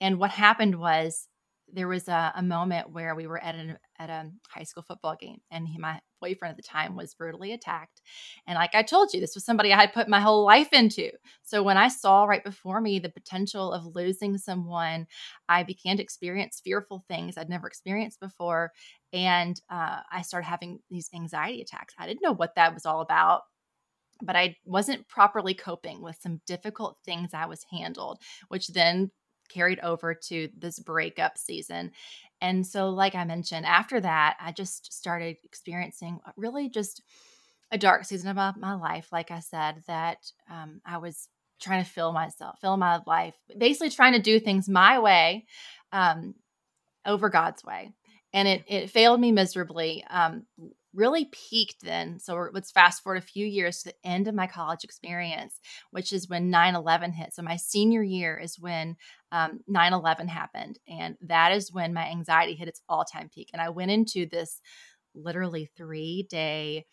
And 0.00 0.18
what 0.18 0.30
happened 0.30 0.76
was 0.76 1.28
there 1.72 1.88
was 1.88 2.08
a, 2.08 2.32
a, 2.36 2.42
moment 2.42 2.90
where 2.90 3.14
we 3.14 3.26
were 3.26 3.42
at, 3.42 3.54
an, 3.54 3.76
at 3.98 4.08
a 4.08 4.30
high 4.48 4.62
school 4.62 4.84
football 4.84 5.16
game 5.18 5.38
and 5.50 5.66
he, 5.66 5.78
my 5.78 6.00
boyfriend 6.20 6.52
at 6.52 6.56
the 6.56 6.62
time 6.62 6.94
was 6.94 7.14
brutally 7.14 7.52
attacked. 7.52 8.00
And 8.46 8.56
like 8.56 8.74
i 8.74 8.82
told 8.82 9.12
you 9.12 9.20
this 9.20 9.34
was 9.34 9.44
somebody 9.44 9.72
i 9.72 9.80
had 9.80 9.92
put 9.92 10.08
my 10.08 10.20
whole 10.20 10.44
life 10.44 10.72
into. 10.72 11.10
So 11.42 11.62
when 11.62 11.76
i 11.76 11.88
saw 11.88 12.24
right 12.24 12.44
before 12.44 12.80
me 12.80 12.98
the 12.98 13.08
potential 13.08 13.72
of 13.72 13.96
losing 13.96 14.38
someone 14.38 15.06
i 15.48 15.62
began 15.62 15.96
to 15.96 16.02
experience 16.02 16.60
fearful 16.62 17.04
things 17.08 17.36
i'd 17.36 17.48
never 17.48 17.66
experienced 17.66 18.20
before. 18.20 18.72
And 19.12 19.60
uh, 19.70 20.00
i 20.12 20.22
started 20.22 20.46
having 20.46 20.78
these 20.90 21.10
anxiety 21.14 21.62
attacks. 21.62 21.94
I 21.98 22.06
didn't 22.06 22.22
know 22.22 22.34
what 22.34 22.54
that 22.56 22.74
was 22.74 22.86
all 22.86 23.00
about 23.00 23.42
but 24.22 24.36
I 24.36 24.56
wasn't 24.64 25.08
properly 25.08 25.54
coping 25.54 26.00
with 26.00 26.16
some 26.20 26.40
difficult 26.46 26.96
things 27.04 27.34
I 27.34 27.46
was 27.46 27.66
handled, 27.70 28.18
which 28.48 28.68
then 28.68 29.10
carried 29.48 29.80
over 29.80 30.14
to 30.14 30.48
this 30.56 30.78
breakup 30.78 31.38
season. 31.38 31.92
And 32.40 32.66
so, 32.66 32.90
like 32.90 33.14
I 33.14 33.24
mentioned, 33.24 33.66
after 33.66 34.00
that, 34.00 34.36
I 34.40 34.52
just 34.52 34.92
started 34.92 35.36
experiencing 35.44 36.20
really 36.36 36.68
just 36.68 37.02
a 37.70 37.78
dark 37.78 38.04
season 38.04 38.28
of 38.28 38.56
my, 38.56 38.74
life. 38.74 39.08
Like 39.10 39.30
I 39.30 39.40
said, 39.40 39.82
that 39.86 40.18
um, 40.50 40.80
I 40.84 40.98
was 40.98 41.28
trying 41.60 41.82
to 41.82 41.90
fill 41.90 42.12
myself, 42.12 42.58
fill 42.60 42.76
my 42.76 43.00
life, 43.06 43.34
basically 43.56 43.90
trying 43.90 44.12
to 44.12 44.20
do 44.20 44.38
things 44.38 44.68
my 44.68 44.98
way 44.98 45.46
um, 45.92 46.34
over 47.04 47.28
God's 47.28 47.64
way. 47.64 47.90
And 48.32 48.46
it, 48.46 48.64
it 48.68 48.90
failed 48.90 49.20
me 49.20 49.32
miserably. 49.32 50.04
Um, 50.10 50.44
really 50.96 51.26
peaked 51.26 51.82
then. 51.82 52.18
So 52.18 52.48
let's 52.52 52.72
fast 52.72 53.02
forward 53.02 53.18
a 53.18 53.26
few 53.26 53.46
years 53.46 53.78
to 53.78 53.90
the 53.90 54.08
end 54.08 54.26
of 54.26 54.34
my 54.34 54.46
college 54.46 54.82
experience, 54.82 55.60
which 55.90 56.12
is 56.12 56.28
when 56.28 56.50
9 56.50 56.74
11 56.74 57.12
hit. 57.12 57.34
So 57.34 57.42
my 57.42 57.56
senior 57.56 58.02
year 58.02 58.36
is 58.36 58.58
when 58.58 58.96
um, 59.30 59.60
9 59.68 59.92
11 59.92 60.28
happened. 60.28 60.78
And 60.88 61.16
that 61.20 61.52
is 61.52 61.72
when 61.72 61.92
my 61.92 62.08
anxiety 62.08 62.54
hit 62.54 62.68
its 62.68 62.80
all 62.88 63.04
time 63.04 63.28
peak. 63.32 63.50
And 63.52 63.60
I 63.60 63.68
went 63.68 63.90
into 63.90 64.26
this 64.26 64.60
literally 65.14 65.70
three 65.76 66.26
day 66.28 66.86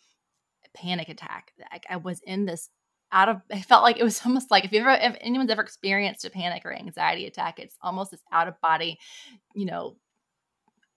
panic 0.74 1.08
attack. 1.08 1.52
I, 1.72 1.80
I 1.88 1.96
was 1.96 2.20
in 2.24 2.44
this 2.44 2.68
out 3.12 3.28
of 3.28 3.40
I 3.50 3.62
felt 3.62 3.82
like 3.82 3.98
it 3.98 4.04
was 4.04 4.20
almost 4.26 4.50
like 4.50 4.64
if 4.64 4.72
you 4.72 4.80
ever 4.80 4.90
if 4.90 5.16
anyone's 5.20 5.50
ever 5.50 5.62
experienced 5.62 6.24
a 6.24 6.30
panic 6.30 6.66
or 6.66 6.72
anxiety 6.72 7.26
attack, 7.26 7.58
it's 7.58 7.76
almost 7.80 8.10
this 8.10 8.22
out 8.30 8.48
of 8.48 8.60
body, 8.60 8.98
you 9.54 9.64
know, 9.64 9.96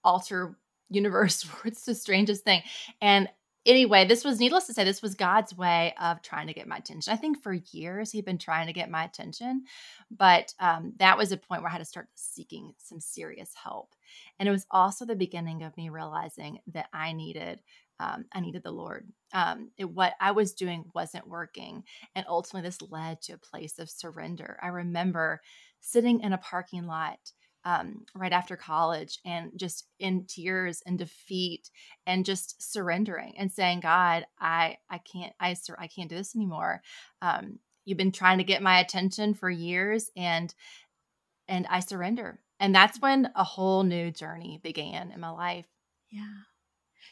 alter 0.04 0.56
universe 0.90 1.42
where 1.50 1.62
it's 1.66 1.84
the 1.84 1.94
strangest 1.94 2.44
thing. 2.44 2.62
And 3.00 3.28
anyway, 3.66 4.06
this 4.06 4.24
was 4.24 4.40
needless 4.40 4.66
to 4.66 4.72
say, 4.72 4.84
this 4.84 5.02
was 5.02 5.14
God's 5.14 5.56
way 5.56 5.94
of 6.00 6.22
trying 6.22 6.46
to 6.46 6.54
get 6.54 6.66
my 6.66 6.78
attention. 6.78 7.12
I 7.12 7.16
think 7.16 7.42
for 7.42 7.52
years 7.52 8.10
he'd 8.10 8.24
been 8.24 8.38
trying 8.38 8.66
to 8.66 8.72
get 8.72 8.90
my 8.90 9.04
attention, 9.04 9.64
but 10.10 10.54
um, 10.58 10.94
that 10.98 11.18
was 11.18 11.32
a 11.32 11.36
point 11.36 11.62
where 11.62 11.68
I 11.68 11.72
had 11.72 11.78
to 11.78 11.84
start 11.84 12.08
seeking 12.14 12.72
some 12.78 13.00
serious 13.00 13.52
help. 13.62 13.94
And 14.38 14.48
it 14.48 14.52
was 14.52 14.66
also 14.70 15.04
the 15.04 15.14
beginning 15.14 15.62
of 15.62 15.76
me 15.76 15.90
realizing 15.90 16.58
that 16.72 16.88
I 16.92 17.12
needed 17.12 17.60
um, 18.00 18.26
I 18.32 18.40
needed 18.40 18.62
the 18.62 18.70
Lord. 18.70 19.08
Um, 19.32 19.70
it, 19.76 19.86
what 19.86 20.14
I 20.20 20.30
was 20.30 20.54
doing 20.54 20.84
wasn't 20.94 21.26
working. 21.26 21.82
And 22.14 22.24
ultimately, 22.28 22.68
this 22.68 22.80
led 22.80 23.20
to 23.22 23.32
a 23.32 23.38
place 23.38 23.78
of 23.78 23.90
surrender. 23.90 24.58
I 24.62 24.68
remember 24.68 25.40
sitting 25.80 26.20
in 26.20 26.32
a 26.32 26.38
parking 26.38 26.86
lot 26.86 27.18
um, 27.64 28.04
right 28.14 28.32
after 28.32 28.56
college 28.56 29.18
and 29.24 29.52
just 29.56 29.86
in 29.98 30.24
tears 30.26 30.82
and 30.86 30.98
defeat 30.98 31.70
and 32.06 32.24
just 32.24 32.62
surrendering 32.62 33.34
and 33.36 33.52
saying, 33.52 33.80
God, 33.80 34.26
I, 34.38 34.78
I 34.88 34.98
can't, 34.98 35.32
I, 35.40 35.56
I 35.78 35.86
can't 35.86 36.08
do 36.08 36.16
this 36.16 36.36
anymore. 36.36 36.82
Um, 37.20 37.58
you've 37.84 37.98
been 37.98 38.12
trying 38.12 38.38
to 38.38 38.44
get 38.44 38.62
my 38.62 38.80
attention 38.80 39.34
for 39.34 39.50
years 39.50 40.10
and, 40.16 40.54
and 41.48 41.66
I 41.68 41.80
surrender. 41.80 42.40
And 42.60 42.74
that's 42.74 43.00
when 43.00 43.30
a 43.34 43.44
whole 43.44 43.82
new 43.82 44.10
journey 44.10 44.60
began 44.62 45.10
in 45.10 45.20
my 45.20 45.30
life. 45.30 45.66
Yeah. 46.10 46.42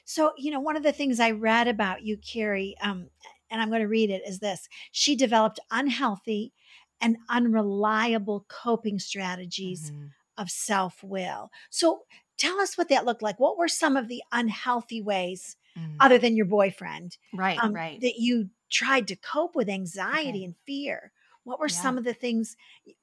So, 0.05 0.33
you 0.37 0.51
know, 0.51 0.61
one 0.61 0.77
of 0.77 0.83
the 0.83 0.93
things 0.93 1.21
I 1.21 1.33
read 1.33 1.69
about 1.69 2.03
you, 2.03 2.17
Keri, 2.17 2.77
um, 2.81 3.09
and 3.51 3.61
I'm 3.61 3.69
going 3.69 3.83
to 3.83 3.89
read 3.89 4.11
it, 4.11 4.23
is 4.27 4.39
this 4.39 4.69
she 4.93 5.17
developed 5.17 5.61
unhealthy 5.71 6.53
and 7.01 7.17
unreliable 7.29 8.47
coping 8.49 8.99
strategies 8.99 9.91
mm-hmm. 9.91 10.07
Of 10.39 10.51
self 10.51 11.03
will. 11.03 11.51
So, 11.71 12.03
tell 12.39 12.61
us 12.61 12.77
what 12.77 12.89
that 12.89 13.05
looked 13.05 13.23
like. 13.23 13.41
What 13.41 13.59
were 13.59 13.69
some 13.69 13.97
of 13.97 14.09
the 14.09 14.23
unhealthy 14.33 15.01
ways, 15.01 15.57
mm-hmm. 15.79 15.97
other 16.01 16.19
than 16.19 16.37
your 16.37 16.47
boyfriend, 16.47 17.17
right, 17.35 17.59
um, 17.63 17.73
right, 17.73 18.01
that 18.01 18.19
you 18.19 18.51
tried 18.71 19.09
to 19.09 19.17
cope 19.17 19.55
with 19.55 19.69
anxiety 19.69 20.39
okay. 20.39 20.45
and 20.45 20.55
fear? 20.67 21.13
What 21.45 21.61
were 21.61 21.69
yeah. 21.69 21.77
some 21.77 21.97
of 21.97 22.05
the 22.05 22.15
things 22.15 22.57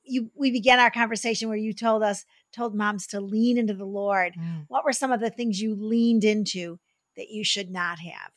you 0.04 0.30
we 0.36 0.52
began 0.52 0.80
our 0.80 0.92
conversation 0.92 1.48
where 1.48 1.58
you 1.58 1.74
told 1.74 2.04
us 2.04 2.26
told 2.52 2.76
moms 2.76 3.08
to 3.08 3.22
lean 3.22 3.58
into 3.58 3.74
the 3.74 3.86
Lord? 3.86 4.34
Mm. 4.38 4.66
What 4.68 4.84
were 4.84 4.94
some 4.94 5.12
of 5.12 5.22
the 5.22 5.30
things 5.30 5.62
you 5.62 5.76
leaned 5.76 6.26
into 6.26 6.80
that 7.16 7.30
you 7.30 7.44
should 7.46 7.72
not 7.72 8.00
have? 8.00 8.32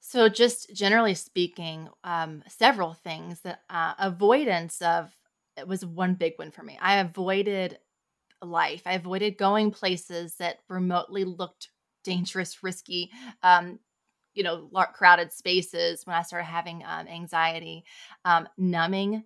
So, 0.00 0.28
just 0.28 0.74
generally 0.74 1.14
speaking, 1.14 1.88
um, 2.02 2.42
several 2.48 2.94
things 2.94 3.42
that 3.42 3.60
uh, 3.70 3.94
avoidance 3.96 4.82
of 4.82 5.12
it 5.56 5.66
was 5.66 5.84
one 5.84 6.14
big 6.14 6.34
one 6.36 6.50
for 6.50 6.62
me. 6.62 6.78
I 6.80 6.98
avoided 6.98 7.78
life. 8.42 8.82
I 8.86 8.94
avoided 8.94 9.38
going 9.38 9.70
places 9.70 10.36
that 10.36 10.58
remotely 10.68 11.24
looked 11.24 11.70
dangerous, 12.04 12.62
risky, 12.62 13.10
um, 13.42 13.78
you 14.34 14.42
know, 14.42 14.70
crowded 14.94 15.32
spaces 15.32 16.06
when 16.06 16.16
I 16.16 16.22
started 16.22 16.46
having 16.46 16.82
um, 16.86 17.06
anxiety, 17.08 17.84
um, 18.24 18.48
numbing 18.56 19.24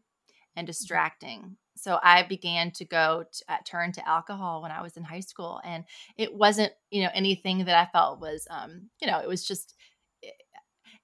and 0.57 0.66
distracting. 0.66 1.57
So 1.76 1.99
I 2.02 2.23
began 2.23 2.71
to 2.73 2.85
go 2.85 3.25
to, 3.31 3.45
uh, 3.52 3.57
turn 3.64 3.93
to 3.93 4.09
alcohol 4.09 4.62
when 4.62 4.71
I 4.71 4.83
was 4.83 4.97
in 4.97 5.02
high 5.02 5.21
school, 5.21 5.61
and 5.64 5.85
it 6.16 6.35
wasn't 6.35 6.73
you 6.90 7.02
know 7.02 7.11
anything 7.14 7.64
that 7.64 7.76
I 7.76 7.90
felt 7.93 8.21
was 8.21 8.47
um, 8.50 8.90
you 9.00 9.09
know 9.09 9.19
it 9.21 9.28
was 9.28 9.45
just 9.45 9.75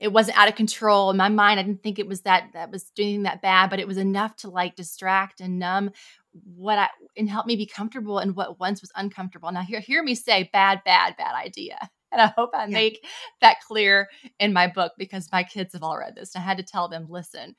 it, 0.01 0.13
wasn't 0.13 0.39
out 0.39 0.49
of 0.49 0.55
control 0.55 1.11
in 1.11 1.17
my 1.17 1.29
mind. 1.29 1.61
I 1.61 1.63
didn't 1.63 1.83
think 1.83 1.99
it 1.99 2.09
was 2.09 2.23
that 2.23 2.51
that 2.55 2.71
was 2.71 2.85
doing 2.97 3.25
that 3.25 3.43
bad, 3.43 3.71
but 3.71 3.81
it 3.81 3.87
was 3.87 3.99
enough 3.99 4.35
to 4.37 4.51
like 4.51 4.75
distract 4.75 5.41
and 5.41 5.59
numb 5.59 5.91
what 6.33 6.79
I 6.79 6.89
and 7.17 7.29
help 7.29 7.47
me 7.47 7.57
be 7.57 7.67
comfortable 7.67 8.21
in 8.21 8.35
what 8.35 8.61
once 8.61 8.81
was 8.81 8.93
uncomfortable. 8.95 9.51
Now 9.51 9.63
hear 9.63 9.81
hear 9.81 10.03
me 10.03 10.15
say 10.15 10.49
bad, 10.53 10.83
bad, 10.85 11.17
bad 11.17 11.35
idea. 11.35 11.79
And 12.13 12.21
I 12.21 12.27
hope 12.37 12.51
I 12.55 12.65
yeah. 12.65 12.75
make 12.75 13.07
that 13.41 13.61
clear 13.61 14.09
in 14.41 14.53
my 14.53 14.67
book 14.67 14.95
because 14.99 15.29
my 15.31 15.45
kids 15.45 15.75
have 15.75 15.85
all 15.85 15.97
read 15.97 16.17
this. 16.17 16.35
And 16.35 16.43
I 16.43 16.45
had 16.45 16.57
to 16.57 16.65
tell 16.65 16.89
them, 16.89 17.07
listen, 17.09 17.55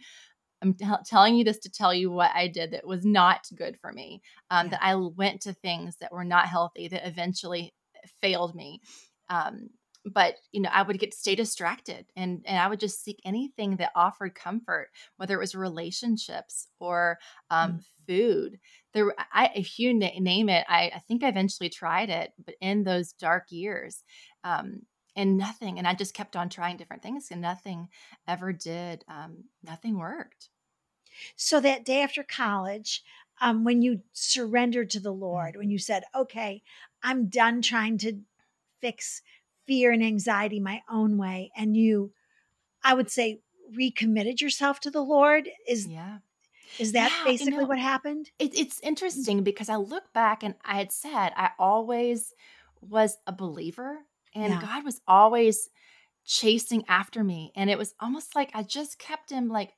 I'm 0.61 0.73
t- 0.73 0.85
telling 1.05 1.35
you 1.35 1.45
this 1.45 1.59
to 1.59 1.71
tell 1.71 1.93
you 1.93 2.11
what 2.11 2.31
I 2.33 2.49
did 2.49 2.71
that 2.71 2.85
was 2.85 3.05
not 3.05 3.47
good 3.55 3.77
for 3.79 3.93
me. 3.93 4.21
Um, 4.49 4.65
yeah. 4.65 4.71
That 4.71 4.83
I 4.83 4.95
went 4.95 5.39
to 5.43 5.53
things 5.53 5.95
that 6.01 6.11
were 6.11 6.25
not 6.25 6.47
healthy 6.47 6.89
that 6.89 7.07
eventually 7.07 7.73
failed 8.21 8.53
me. 8.53 8.81
Um, 9.29 9.69
but 10.05 10.35
you 10.51 10.61
know, 10.61 10.69
I 10.71 10.81
would 10.81 10.99
get 10.99 11.13
stay 11.13 11.35
distracted, 11.35 12.05
and 12.15 12.41
and 12.45 12.57
I 12.57 12.67
would 12.67 12.79
just 12.79 13.03
seek 13.03 13.21
anything 13.23 13.77
that 13.77 13.91
offered 13.95 14.35
comfort, 14.35 14.89
whether 15.17 15.35
it 15.35 15.39
was 15.39 15.55
relationships 15.55 16.67
or 16.79 17.19
um, 17.49 17.73
mm. 17.73 17.83
food. 18.07 18.59
There, 18.93 19.13
I, 19.33 19.51
if 19.55 19.79
you 19.79 19.93
na- 19.93 20.19
name 20.19 20.49
it, 20.49 20.65
I, 20.67 20.91
I 20.95 20.99
think 21.07 21.23
I 21.23 21.29
eventually 21.29 21.69
tried 21.69 22.09
it, 22.09 22.33
but 22.43 22.55
in 22.59 22.83
those 22.83 23.13
dark 23.13 23.51
years, 23.51 24.03
um, 24.43 24.81
and 25.15 25.37
nothing 25.37 25.77
and 25.77 25.87
i 25.87 25.93
just 25.93 26.13
kept 26.13 26.35
on 26.35 26.49
trying 26.49 26.77
different 26.77 27.03
things 27.03 27.29
and 27.31 27.41
nothing 27.41 27.89
ever 28.27 28.53
did 28.53 29.03
um, 29.07 29.43
nothing 29.63 29.97
worked 29.97 30.49
so 31.35 31.59
that 31.59 31.85
day 31.85 32.01
after 32.01 32.23
college 32.23 33.03
um, 33.41 33.63
when 33.63 33.81
you 33.81 34.01
surrendered 34.13 34.89
to 34.89 34.99
the 34.99 35.13
mm. 35.13 35.19
lord 35.19 35.55
when 35.55 35.69
you 35.69 35.77
said 35.77 36.03
okay 36.15 36.61
i'm 37.03 37.27
done 37.27 37.61
trying 37.61 37.97
to 37.97 38.13
fix 38.81 39.21
fear 39.71 39.91
and 39.91 40.03
anxiety 40.03 40.59
my 40.59 40.81
own 40.91 41.17
way 41.17 41.49
and 41.55 41.77
you 41.77 42.11
i 42.83 42.93
would 42.93 43.09
say 43.09 43.39
recommitted 43.73 44.41
yourself 44.41 44.81
to 44.81 44.91
the 44.91 45.01
lord 45.01 45.47
is 45.65 45.87
yeah 45.87 46.17
is 46.77 46.91
that 46.91 47.11
yeah, 47.11 47.23
basically 47.23 47.53
you 47.53 47.61
know, 47.61 47.67
what 47.67 47.79
happened 47.79 48.29
it, 48.37 48.53
it's 48.53 48.79
mm-hmm. 48.79 48.89
interesting 48.89 49.43
because 49.43 49.69
i 49.69 49.75
look 49.77 50.11
back 50.13 50.43
and 50.43 50.55
i 50.65 50.75
had 50.75 50.91
said 50.91 51.31
i 51.37 51.51
always 51.57 52.33
was 52.81 53.17
a 53.25 53.31
believer 53.31 53.99
and 54.33 54.53
yeah. 54.53 54.61
God 54.61 54.85
was 54.85 55.01
always 55.07 55.69
chasing 56.25 56.83
after 56.87 57.23
me. 57.23 57.51
And 57.55 57.69
it 57.69 57.77
was 57.77 57.93
almost 57.99 58.35
like 58.35 58.51
I 58.53 58.63
just 58.63 58.99
kept 58.99 59.29
him 59.29 59.47
like 59.49 59.73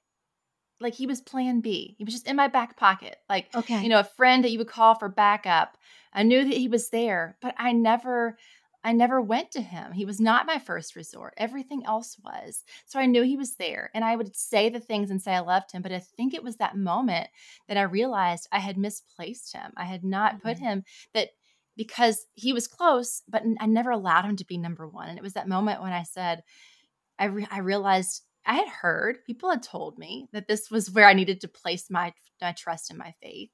like 0.79 0.95
he 0.95 1.07
was 1.07 1.21
plan 1.21 1.61
B. 1.61 1.95
He 1.97 2.03
was 2.03 2.13
just 2.13 2.27
in 2.27 2.35
my 2.35 2.47
back 2.47 2.77
pocket. 2.77 3.17
Like 3.29 3.47
okay. 3.55 3.81
you 3.81 3.89
know, 3.89 3.99
a 3.99 4.03
friend 4.03 4.43
that 4.43 4.51
you 4.51 4.57
would 4.59 4.67
call 4.67 4.95
for 4.95 5.09
backup. 5.09 5.77
I 6.13 6.23
knew 6.23 6.43
that 6.43 6.57
he 6.57 6.67
was 6.67 6.89
there, 6.89 7.37
but 7.41 7.55
I 7.57 7.71
never 7.71 8.37
I 8.83 8.91
never 8.91 9.21
went 9.21 9.51
to 9.51 9.61
him. 9.61 9.93
He 9.93 10.05
was 10.05 10.19
not 10.19 10.45
my 10.45 10.59
first 10.59 10.95
resort. 10.95 11.33
Everything 11.37 11.83
else 11.85 12.17
was. 12.23 12.63
So 12.85 12.99
I 12.99 13.05
knew 13.05 13.23
he 13.23 13.37
was 13.37 13.55
there. 13.55 13.89
And 13.93 14.03
I 14.03 14.15
would 14.15 14.35
say 14.35 14.69
the 14.69 14.79
things 14.79 15.09
and 15.09 15.21
say 15.21 15.33
I 15.33 15.39
loved 15.39 15.71
him. 15.71 15.81
But 15.81 15.93
I 15.93 15.99
think 15.99 16.33
it 16.33 16.43
was 16.43 16.57
that 16.57 16.75
moment 16.75 17.29
that 17.67 17.77
I 17.77 17.83
realized 17.83 18.47
I 18.51 18.59
had 18.59 18.77
misplaced 18.77 19.53
him. 19.53 19.71
I 19.77 19.85
had 19.85 20.03
not 20.03 20.35
mm-hmm. 20.35 20.47
put 20.47 20.59
him 20.59 20.83
that 21.13 21.29
because 21.77 22.25
he 22.33 22.53
was 22.53 22.67
close, 22.67 23.23
but 23.27 23.43
I 23.59 23.65
never 23.65 23.91
allowed 23.91 24.25
him 24.25 24.35
to 24.35 24.45
be 24.45 24.57
number 24.57 24.87
one. 24.87 25.09
And 25.09 25.17
it 25.17 25.23
was 25.23 25.33
that 25.33 25.47
moment 25.47 25.81
when 25.81 25.93
I 25.93 26.03
said, 26.03 26.43
I, 27.17 27.25
re- 27.25 27.47
I 27.49 27.59
realized 27.59 28.21
I 28.45 28.55
had 28.55 28.67
heard, 28.67 29.23
people 29.25 29.49
had 29.49 29.63
told 29.63 29.97
me 29.97 30.27
that 30.33 30.47
this 30.47 30.69
was 30.69 30.91
where 30.91 31.07
I 31.07 31.13
needed 31.13 31.41
to 31.41 31.47
place 31.47 31.89
my, 31.89 32.13
my 32.41 32.51
trust 32.51 32.89
and 32.89 32.99
my 32.99 33.13
faith. 33.23 33.49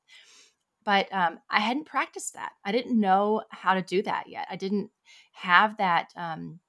But 0.90 1.14
um, 1.14 1.38
I 1.52 1.60
hadn't 1.60 1.86
practiced 1.86 2.34
that. 2.34 2.54
I 2.66 2.72
didn't 2.72 3.00
know 3.00 3.44
how 3.50 3.76
to 3.76 3.84
do 3.84 4.02
that 4.02 4.24
yet. 4.28 4.48
I 4.50 4.56
didn't 4.56 4.90
have 5.34 5.78
that. 5.78 6.08
Um, 6.16 6.60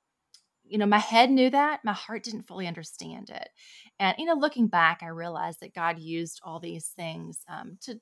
you 0.63 0.77
know, 0.77 0.85
my 0.85 0.99
head 0.99 1.31
knew 1.31 1.49
that, 1.49 1.81
my 1.87 1.95
heart 1.95 2.25
didn't 2.25 2.43
fully 2.43 2.67
understand 2.67 3.31
it. 3.31 3.49
And, 3.99 4.15
you 4.19 4.27
know, 4.27 4.35
looking 4.35 4.67
back, 4.67 5.01
I 5.03 5.07
realized 5.07 5.61
that 5.61 5.75
God 5.75 5.99
used 5.99 6.39
all 6.45 6.61
these 6.61 6.89
things 6.89 7.39
um, 7.49 7.79
to 7.81 7.99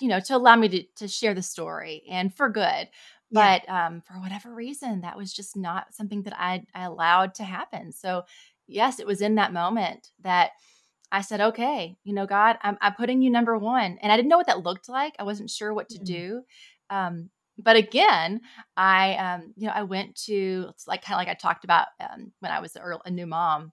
you 0.00 0.08
know, 0.08 0.20
to 0.20 0.36
allow 0.36 0.56
me 0.56 0.70
to, 0.70 0.82
to 0.96 1.06
share 1.06 1.34
the 1.34 1.42
story 1.42 2.02
and 2.10 2.34
for 2.34 2.48
good. 2.48 2.88
Yeah. 3.30 3.58
But 3.60 3.68
um, 3.70 4.00
for 4.00 4.14
whatever 4.14 4.54
reason, 4.54 5.02
that 5.02 5.18
was 5.18 5.34
just 5.34 5.54
not 5.54 5.92
something 5.92 6.22
that 6.22 6.34
I, 6.40 6.64
I 6.74 6.84
allowed 6.84 7.34
to 7.34 7.44
happen. 7.44 7.92
So, 7.92 8.22
yes, 8.66 9.00
it 9.00 9.06
was 9.06 9.20
in 9.20 9.34
that 9.34 9.52
moment 9.52 10.12
that 10.22 10.52
I 11.12 11.20
said, 11.20 11.40
okay, 11.40 11.96
you 12.02 12.14
know, 12.14 12.26
God, 12.26 12.56
I'm, 12.62 12.76
I'm 12.80 12.94
putting 12.94 13.22
you 13.22 13.30
number 13.30 13.56
one. 13.56 13.98
And 14.02 14.10
I 14.10 14.16
didn't 14.16 14.28
know 14.30 14.38
what 14.38 14.46
that 14.48 14.64
looked 14.64 14.88
like. 14.88 15.14
I 15.18 15.22
wasn't 15.22 15.50
sure 15.50 15.72
what 15.72 15.88
to 15.90 15.98
mm-hmm. 15.98 16.04
do. 16.04 16.42
Um, 16.90 17.30
but 17.58 17.76
again, 17.76 18.40
I, 18.76 19.14
um, 19.14 19.52
you 19.56 19.66
know, 19.68 19.74
I 19.74 19.82
went 19.82 20.16
to, 20.24 20.66
it's 20.70 20.88
like 20.88 21.04
kind 21.04 21.14
of 21.14 21.18
like 21.18 21.28
I 21.28 21.38
talked 21.38 21.64
about 21.64 21.86
um, 22.00 22.32
when 22.40 22.50
I 22.50 22.60
was 22.60 22.76
a, 22.76 23.10
new 23.10 23.26
mom 23.26 23.72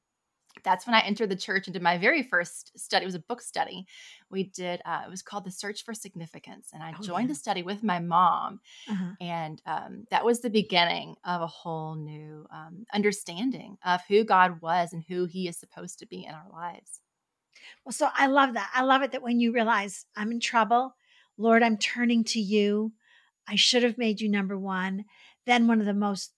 that's 0.63 0.85
when 0.85 0.93
I 0.93 0.99
entered 1.01 1.29
the 1.29 1.37
church 1.37 1.67
and 1.67 1.73
did 1.73 1.81
my 1.81 1.97
very 1.97 2.21
first 2.21 2.77
study. 2.77 3.05
It 3.05 3.07
was 3.07 3.15
a 3.15 3.19
book 3.19 3.41
study 3.41 3.85
we 4.29 4.43
did 4.43 4.81
uh, 4.85 5.01
it 5.05 5.09
was 5.09 5.21
called 5.21 5.45
the 5.45 5.51
search 5.51 5.83
for 5.83 5.93
significance 5.93 6.69
and 6.73 6.83
i 6.83 6.93
Oh, 6.97 7.01
joined 7.01 7.29
yeah. 7.29 7.33
the 7.33 7.39
study 7.39 7.63
with 7.63 7.83
my 7.83 7.99
mom 7.99 8.59
Uh-huh. 8.89 9.11
and 9.21 9.61
um, 9.65 10.05
that 10.11 10.25
was 10.25 10.41
the 10.41 10.49
beginning 10.49 11.15
of 11.23 11.41
a 11.41 11.47
whole 11.47 11.95
new 11.95 12.45
um, 12.51 12.85
understanding 12.93 13.77
of 13.85 14.01
who 14.07 14.23
god 14.23 14.61
was 14.61 14.93
and 14.93 15.03
who 15.07 15.25
he 15.25 15.47
is 15.47 15.57
supposed 15.57 15.99
to 15.99 16.05
be 16.07 16.25
in 16.25 16.33
our 16.33 16.47
lives 16.51 17.01
Well, 17.85 17.93
so 17.93 18.09
I 18.15 18.27
love 18.27 18.53
that. 18.53 18.69
I 18.73 18.83
love 18.83 19.01
it 19.01 19.11
that 19.11 19.21
when 19.21 19.39
you 19.39 19.51
realize 19.51 20.05
I'm 20.15 20.31
in 20.31 20.39
trouble, 20.39 20.95
Lord, 21.37 21.63
I'm 21.63 21.77
turning 21.77 22.23
to 22.25 22.39
you. 22.39 22.93
I 23.47 23.55
should 23.55 23.83
have 23.83 23.97
made 23.97 24.21
you 24.21 24.29
number 24.29 24.57
one. 24.57 25.05
Then 25.45 25.67
one 25.67 25.79
of 25.79 25.85
the 25.85 25.93
most 25.93 26.33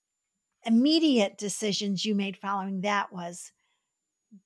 immediate 0.64 1.36
decisions 1.38 2.04
you 2.04 2.14
made 2.14 2.36
following 2.36 2.82
that 2.82 3.12
was 3.12 3.52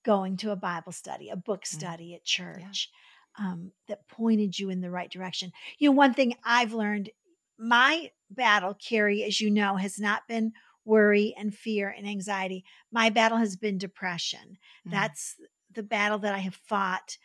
going 0.05 0.37
to 0.39 0.51
a 0.51 0.57
Bible 0.57 0.93
study, 0.93 1.29
a 1.29 1.37
book 1.37 1.63
Mm. 1.63 1.67
study 1.67 2.15
at 2.15 2.25
church 2.25 2.91
um, 3.39 3.73
that 3.87 4.09
pointed 4.09 4.59
you 4.59 4.71
in 4.71 4.81
the 4.81 4.91
right 4.91 5.11
direction. 5.11 5.53
You 5.79 5.91
know, 5.91 5.97
one 5.97 6.15
thing 6.15 6.35
I've 6.45 6.73
learned 6.73 7.11
my 7.59 8.11
battle, 8.31 8.75
Keri, 8.75 9.23
as 9.25 9.41
you 9.41 9.51
know, 9.51 9.77
has 9.77 9.99
not 9.99 10.27
been 10.27 10.53
worry 10.85 11.35
and 11.37 11.55
fear 11.55 11.89
and 11.89 12.07
anxiety. 12.07 12.65
My 12.91 13.11
battle 13.11 13.39
has 13.39 13.57
been 13.57 13.79
depression. 13.79 14.59
Mm. 14.87 14.91
That's 14.93 15.37
the 15.77 15.83
battle 15.85 16.19
that 16.19 16.35
I 16.35 16.39
have 16.39 16.57
fought 16.57 17.19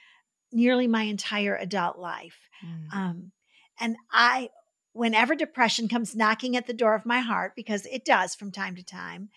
nearly 0.51 0.88
my 0.88 1.03
entire 1.03 1.55
adult 1.55 1.98
life. 1.98 2.50
Mm. 2.63 2.96
Um, 2.96 3.31
and 3.79 3.96
I, 4.12 4.50
whenever 4.93 5.34
depression 5.34 5.88
comes 5.88 6.15
knocking 6.15 6.55
at 6.55 6.67
the 6.67 6.74
door 6.74 6.93
of 6.93 7.05
my 7.05 7.20
heart, 7.20 7.53
because 7.55 7.86
it 7.88 8.05
does 8.05 8.36
from 8.36 8.51
time 8.51 8.75
to 8.75 8.84
time, 8.84 9.29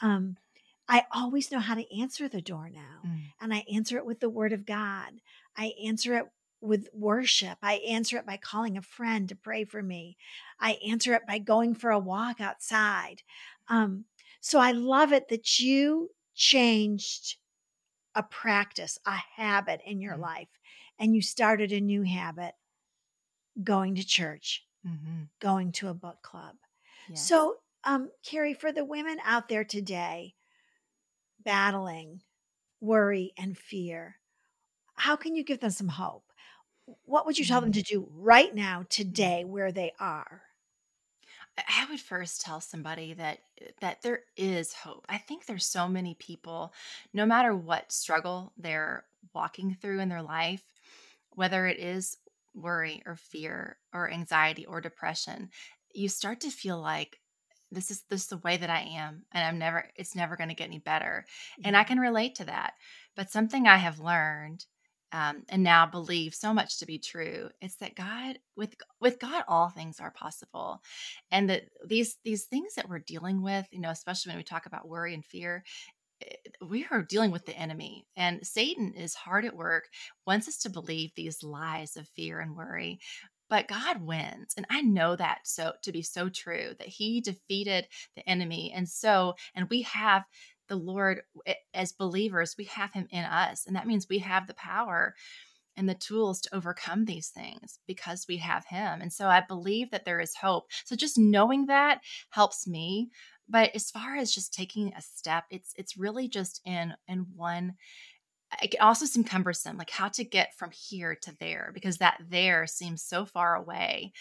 um, 0.00 0.36
I 0.88 1.06
always 1.12 1.52
know 1.52 1.60
how 1.60 1.74
to 1.74 2.00
answer 2.00 2.28
the 2.28 2.40
door 2.40 2.70
now. 2.72 3.06
Mm. 3.06 3.20
And 3.40 3.54
I 3.54 3.64
answer 3.72 3.98
it 3.98 4.06
with 4.06 4.20
the 4.20 4.30
word 4.30 4.52
of 4.52 4.66
God. 4.66 5.20
I 5.56 5.74
answer 5.84 6.16
it 6.16 6.26
with 6.60 6.88
worship. 6.92 7.58
I 7.62 7.74
answer 7.88 8.16
it 8.16 8.26
by 8.26 8.36
calling 8.36 8.76
a 8.76 8.82
friend 8.82 9.28
to 9.28 9.36
pray 9.36 9.64
for 9.64 9.82
me. 9.82 10.16
I 10.58 10.78
answer 10.86 11.14
it 11.14 11.26
by 11.26 11.38
going 11.38 11.74
for 11.74 11.90
a 11.90 11.98
walk 11.98 12.40
outside. 12.40 13.22
Um, 13.68 14.04
so 14.40 14.58
I 14.58 14.72
love 14.72 15.12
it 15.12 15.28
that 15.28 15.58
you 15.58 16.10
changed 16.34 17.36
a 18.14 18.22
practice, 18.22 18.98
a 19.06 19.16
habit 19.36 19.80
in 19.84 20.00
your 20.00 20.16
Mm. 20.16 20.20
life, 20.20 20.48
and 20.98 21.14
you 21.14 21.22
started 21.22 21.72
a 21.72 21.80
new 21.80 22.02
habit 22.02 22.54
going 23.62 23.94
to 23.96 24.04
church, 24.04 24.66
Mhm. 24.84 25.28
going 25.40 25.72
to 25.72 25.88
a 25.88 25.94
book 25.94 26.22
club. 26.22 26.56
Yes. 27.06 27.28
So, 27.28 27.60
um, 27.84 28.10
Keri, 28.24 28.54
for 28.54 28.72
the 28.72 28.84
women 28.84 29.18
out 29.24 29.48
there 29.48 29.64
today 29.64 30.34
battling 31.44 32.22
worry 32.80 33.32
and 33.38 33.56
fear, 33.58 34.18
how 34.96 35.16
can 35.16 35.34
you 35.36 35.44
give 35.44 35.60
them 35.60 35.70
some 35.70 35.88
hope? 35.88 36.32
What 37.04 37.26
would 37.26 37.38
you 37.38 37.44
tell 37.46 37.60
them 37.62 37.72
to 37.72 37.82
do 37.82 38.08
right 38.12 38.54
now, 38.54 38.84
today, 38.88 39.44
where 39.44 39.72
they 39.72 39.92
are? 40.00 40.42
I- 41.68 41.86
would 41.90 42.00
first 42.00 42.40
tell 42.40 42.60
somebody 42.60 43.14
that 43.14 43.38
uh, 43.60 43.70
that 43.80 44.02
there 44.02 44.20
is 44.36 44.72
hope. 44.72 45.06
I 45.08 45.18
think 45.18 45.46
there's 45.46 45.66
so 45.66 45.88
many 45.88 46.14
people, 46.14 46.72
no 47.12 47.26
matter 47.26 47.54
what 47.54 47.92
struggle 47.92 48.52
they're 48.56 49.04
walking 49.34 49.76
through 49.80 50.00
in 50.00 50.08
their 50.08 50.22
life, 50.22 50.62
whether 51.30 51.66
it 51.66 51.78
is 51.78 52.16
worry 52.54 53.02
or 53.06 53.16
fear 53.16 53.76
or 53.92 54.10
anxiety 54.10 54.66
or 54.66 54.80
depression, 54.80 55.50
you 55.92 56.08
start 56.08 56.40
to 56.40 56.50
feel 56.50 56.80
like 56.80 57.18
this 57.72 57.90
is 57.90 58.02
this 58.08 58.22
is 58.22 58.26
the 58.28 58.38
way 58.38 58.56
that 58.56 58.70
I 58.70 58.80
am 58.80 59.22
and 59.32 59.44
I'm 59.44 59.58
never 59.58 59.88
it's 59.96 60.16
never 60.16 60.36
going 60.36 60.48
to 60.48 60.54
get 60.54 60.68
any 60.68 60.78
better. 60.78 61.24
And 61.64 61.76
I 61.76 61.80
mm-hmm. 61.80 61.88
can 61.88 62.00
relate 62.00 62.34
to 62.36 62.44
that. 62.46 62.74
But 63.16 63.30
something 63.30 63.66
I 63.66 63.76
have 63.76 64.00
learned 64.00 64.64
um, 65.12 65.42
and 65.48 65.62
now 65.62 65.86
believe 65.86 66.34
so 66.34 66.54
much 66.54 66.78
to 66.78 66.86
be 66.86 66.98
true 66.98 67.48
is 67.60 67.76
that 67.76 67.96
God 67.96 68.38
with 68.56 68.74
with 69.00 69.18
God 69.18 69.44
all 69.48 69.68
things 69.70 69.98
are 70.00 70.12
possible. 70.12 70.80
And 71.30 71.50
that 71.50 71.64
these 71.86 72.16
these 72.24 72.44
things 72.44 72.74
that 72.74 72.88
we're 72.88 73.00
dealing 73.00 73.42
with 73.42 73.66
you 73.70 73.80
know 73.80 73.90
especially 73.90 74.30
when 74.30 74.38
we 74.38 74.44
talk 74.44 74.66
about 74.66 74.88
worry 74.88 75.14
and 75.14 75.24
fear 75.24 75.64
eh, 76.22 76.34
we 76.68 76.86
are 76.90 77.02
dealing 77.02 77.30
with 77.30 77.46
the 77.46 77.56
enemy 77.56 78.06
and 78.16 78.46
satan 78.46 78.92
is 78.94 79.14
hard 79.14 79.44
at 79.44 79.56
work 79.56 79.84
wants 80.26 80.48
us 80.48 80.58
to 80.58 80.70
believe 80.70 81.10
these 81.14 81.42
lies 81.42 81.96
of 81.96 82.08
fear 82.08 82.40
and 82.40 82.56
worry 82.56 82.98
but 83.48 83.68
god 83.68 84.00
wins 84.02 84.54
and 84.56 84.66
i 84.70 84.80
know 84.82 85.16
that 85.16 85.38
so 85.44 85.72
to 85.82 85.92
be 85.92 86.02
so 86.02 86.28
true 86.28 86.72
that 86.78 86.88
he 86.88 87.20
defeated 87.20 87.86
the 88.16 88.28
enemy 88.28 88.72
and 88.74 88.88
so 88.88 89.34
and 89.54 89.68
we 89.70 89.82
have 89.82 90.24
the 90.70 90.76
lord 90.76 91.20
eh, 91.46 91.54
as 91.74 91.92
believers 91.92 92.54
we 92.56 92.64
have 92.64 92.92
him 92.94 93.06
in 93.10 93.24
us 93.24 93.66
and 93.66 93.76
that 93.76 93.86
means 93.86 94.08
we 94.08 94.20
have 94.20 94.46
the 94.46 94.54
power 94.54 95.14
and 95.76 95.88
the 95.88 95.94
tools 95.94 96.40
to 96.42 96.54
overcome 96.54 97.04
these 97.04 97.28
things 97.28 97.78
because 97.86 98.26
we 98.28 98.36
have 98.36 98.66
him. 98.66 99.00
And 99.00 99.12
so 99.12 99.28
I 99.28 99.40
believe 99.40 99.90
that 99.90 100.04
there 100.04 100.20
is 100.20 100.34
hope. 100.34 100.66
So 100.84 100.94
just 100.96 101.18
knowing 101.18 101.66
that 101.66 102.00
helps 102.30 102.66
me. 102.66 103.10
But 103.48 103.74
as 103.74 103.90
far 103.90 104.16
as 104.16 104.32
just 104.32 104.52
taking 104.52 104.92
a 104.92 105.02
step, 105.02 105.44
it's 105.50 105.72
it's 105.76 105.96
really 105.96 106.28
just 106.28 106.60
in 106.64 106.94
in 107.08 107.26
one 107.34 107.74
it 108.62 108.80
also 108.80 109.06
seem 109.06 109.24
cumbersome, 109.24 109.76
like 109.76 109.90
how 109.90 110.08
to 110.08 110.24
get 110.24 110.54
from 110.56 110.70
here 110.72 111.14
to 111.22 111.36
there, 111.38 111.70
because 111.74 111.98
that 111.98 112.20
there 112.28 112.66
seems 112.66 113.02
so 113.02 113.24
far 113.24 113.54
away. 113.54 114.12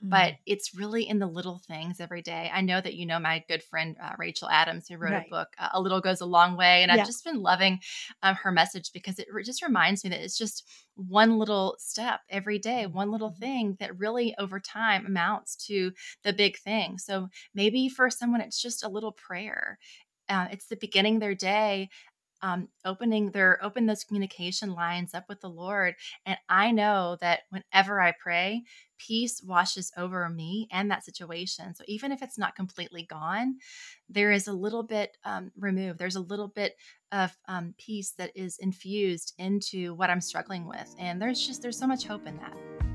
But 0.00 0.34
it's 0.46 0.74
really 0.76 1.08
in 1.08 1.18
the 1.18 1.26
little 1.26 1.58
things 1.58 1.98
every 1.98 2.22
day. 2.22 2.50
I 2.52 2.60
know 2.60 2.80
that 2.80 2.94
you 2.94 3.04
know 3.04 3.18
my 3.18 3.44
good 3.48 3.64
friend 3.64 3.96
uh, 4.00 4.14
Rachel 4.16 4.48
Adams, 4.48 4.86
who 4.86 4.96
wrote 4.96 5.14
Right. 5.14 5.18
a 5.18 5.26
book, 5.28 5.48
uh, 5.58 5.70
A 5.72 5.80
Little 5.80 6.00
Goes 6.00 6.20
a 6.20 6.26
Long 6.26 6.56
Way. 6.56 6.84
And 6.84 6.90
Yeah. 6.90 6.92
I've 6.92 7.02
just 7.02 7.24
been 7.24 7.42
loving 7.42 7.80
um, 8.22 8.36
her 8.36 8.52
message 8.52 8.92
because 8.92 9.18
it 9.18 9.26
re- 9.32 9.42
just 9.42 9.62
reminds 9.62 10.04
me 10.04 10.10
that 10.10 10.20
it's 10.20 10.38
just 10.38 10.68
one 10.94 11.38
little 11.38 11.74
step 11.80 12.20
every 12.28 12.60
day, 12.60 12.86
one 12.86 13.10
little 13.10 13.30
Mhm. 13.30 13.40
thing 13.40 13.76
that 13.80 13.98
really 13.98 14.36
over 14.38 14.60
time 14.60 15.04
amounts 15.04 15.56
to 15.66 15.92
the 16.22 16.32
big 16.32 16.58
thing. 16.58 16.98
So 16.98 17.28
maybe 17.54 17.88
for 17.88 18.08
someone, 18.08 18.40
it's 18.40 18.62
just 18.62 18.84
a 18.84 18.88
little 18.88 19.12
prayer. 19.12 19.78
Uh, 20.28 20.46
it's 20.50 20.66
the 20.66 20.76
beginning 20.76 21.14
of 21.16 21.20
their 21.20 21.34
day 21.34 21.88
um, 22.42 22.68
opening 22.84 23.30
their 23.30 23.58
open 23.62 23.86
those 23.86 24.04
communication 24.04 24.74
lines 24.74 25.14
up 25.14 25.24
with 25.28 25.40
the 25.40 25.48
Lord. 25.48 25.94
And 26.26 26.38
I 26.48 26.70
know 26.70 27.16
that 27.20 27.40
whenever 27.50 28.00
I 28.00 28.12
pray, 28.12 28.64
peace 28.98 29.42
washes 29.42 29.92
over 29.96 30.28
me 30.28 30.68
and 30.70 30.90
that 30.90 31.04
situation. 31.04 31.74
So 31.74 31.84
even 31.86 32.12
if 32.12 32.22
it's 32.22 32.38
not 32.38 32.56
completely 32.56 33.04
gone, 33.04 33.56
there 34.08 34.32
is 34.32 34.48
a 34.48 34.52
little 34.52 34.82
bit 34.82 35.16
um, 35.24 35.50
removed. 35.58 35.98
There's 35.98 36.16
a 36.16 36.20
little 36.20 36.48
bit 36.48 36.76
of 37.12 37.36
um, 37.46 37.74
peace 37.78 38.12
that 38.18 38.32
is 38.34 38.58
infused 38.58 39.34
into 39.38 39.94
what 39.94 40.10
I'm 40.10 40.20
struggling 40.20 40.66
with, 40.66 40.94
and 40.98 41.20
there's 41.20 41.46
just 41.46 41.62
there's 41.62 41.78
so 41.78 41.86
much 41.86 42.04
hope 42.04 42.26
in 42.26 42.36
that. 42.38 42.87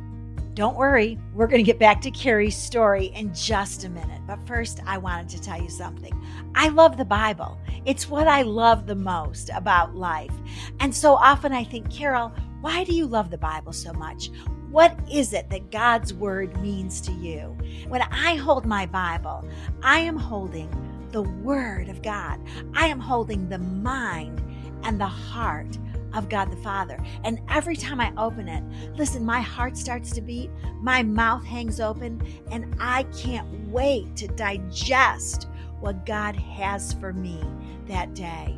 Don't 0.56 0.78
worry, 0.78 1.18
we're 1.34 1.48
going 1.48 1.64
to 1.64 1.66
get 1.66 1.80
back 1.80 2.00
to 2.02 2.12
Keri's 2.12 2.56
story 2.56 3.08
in 3.08 3.34
just 3.34 3.86
a 3.86 3.90
minute. 3.90 4.22
But 4.28 4.46
first, 4.46 4.82
I 4.86 5.00
wanted 5.00 5.28
to 5.30 5.42
tell 5.42 5.60
you 5.60 5.70
something. 5.70 6.14
I 6.54 6.68
love 6.70 6.96
the 6.96 7.06
Bible, 7.06 7.60
it's 7.86 8.08
what 8.08 8.28
I 8.28 8.44
love 8.44 8.86
the 8.86 8.96
most 8.96 9.50
about 9.50 9.96
life. 9.96 10.34
And 10.80 10.94
so 10.94 11.16
often 11.16 11.54
I 11.54 11.64
think, 11.64 11.90
Carol, 11.92 12.32
why 12.62 12.84
do 12.84 12.94
you 12.94 13.08
love 13.08 13.32
the 13.32 13.38
Bible 13.38 13.74
so 13.74 13.94
much? 13.94 14.30
What 14.70 14.96
is 15.12 15.34
it 15.34 15.50
that 15.50 15.72
God's 15.72 16.14
word 16.14 16.56
means 16.62 17.02
to 17.02 17.12
you? 17.12 17.58
When 17.88 18.04
I 18.04 18.36
hold 18.36 18.66
my 18.66 18.86
Bible, 18.86 19.48
I 19.82 20.00
am 20.00 20.18
holding 20.18 20.70
the 21.12 21.24
word 21.24 21.90
of 21.90 22.04
God, 22.04 22.40
I 22.76 22.88
am 22.88 23.00
holding 23.00 23.50
the 23.50 23.58
mind 23.58 24.42
and 24.84 25.02
the 25.02 25.08
heart 25.08 25.80
of 26.14 26.30
God 26.30 26.52
the 26.52 26.58
Father. 26.58 26.98
And 27.24 27.40
every 27.50 27.76
time 27.76 28.00
I 28.00 28.14
open 28.18 28.48
it, 28.48 28.64
listen, 28.98 29.26
my 29.26 29.42
heart 29.42 29.78
starts 29.78 30.12
to 30.12 30.22
beat, 30.22 30.50
my 30.82 31.04
mouth 31.04 31.44
hangs 31.44 31.80
open, 31.80 32.22
and 32.52 32.76
I 32.80 33.04
can't 33.04 33.48
wait 33.70 34.16
to 34.18 34.28
digest 34.28 35.48
what 35.80 36.06
God 36.06 36.36
has 36.36 36.94
for 36.94 37.14
me 37.14 37.44
that 37.88 38.14
day. 38.14 38.58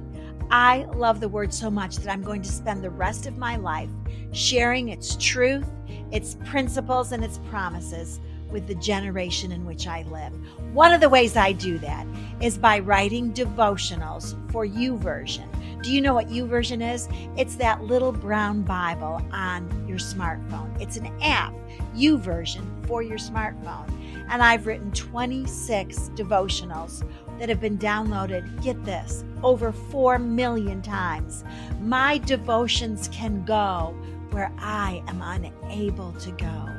I 0.52 0.86
love 0.94 1.20
the 1.20 1.30
word 1.30 1.54
so 1.54 1.72
much 1.72 1.96
that 1.98 2.12
I'm 2.12 2.22
going 2.22 2.44
to 2.44 2.52
spend 2.52 2.84
the 2.84 2.90
rest 2.90 3.26
of 3.26 3.38
my 3.38 3.56
life 3.56 3.90
sharing 4.32 4.90
its 4.90 5.16
truth, 5.16 5.66
its 6.12 6.38
principles, 6.46 7.12
and 7.12 7.24
its 7.24 7.40
promises 7.50 8.20
with 8.52 8.68
the 8.68 8.76
generation 8.76 9.52
in 9.52 9.66
which 9.66 9.88
I 9.88 10.04
live. 10.04 10.34
One 10.72 10.94
of 10.94 11.02
the 11.02 11.10
ways 11.10 11.36
I 11.36 11.52
do 11.52 11.80
that 11.80 12.06
is 12.42 12.58
by 12.58 12.80
writing 12.80 13.34
devotionals 13.34 14.36
for 14.52 14.66
YouVersion. 14.68 15.48
Do 15.82 15.94
you 15.94 16.02
know 16.02 16.14
what 16.14 16.28
YouVersion 16.28 16.94
is? 16.94 17.08
It's 17.38 17.56
that 17.56 17.84
little 17.84 18.12
brown 18.12 18.64
Bible 18.64 19.22
on 19.32 19.86
your 19.88 19.98
smartphone. 19.98 20.70
It's 20.82 20.98
an 20.98 21.12
app, 21.22 21.54
YouVersion, 21.96 22.88
for 22.88 23.02
your 23.02 23.18
smartphone. 23.18 23.92
And 24.30 24.42
I've 24.42 24.66
written 24.66 24.92
26 24.92 26.10
devotionals 26.16 27.08
that 27.40 27.50
have 27.50 27.62
been 27.62 27.78
downloaded, 27.78 28.64
get 28.64 28.84
this, 28.84 29.24
over 29.44 29.72
4 29.72 30.18
million 30.20 30.82
times. 30.82 31.44
My 31.82 32.18
devotions 32.20 33.10
can 33.12 33.44
go 33.46 33.96
where 34.32 34.52
I 34.58 35.04
am 35.08 35.22
unable 35.22 36.14
to 36.14 36.32
go. 36.32 36.70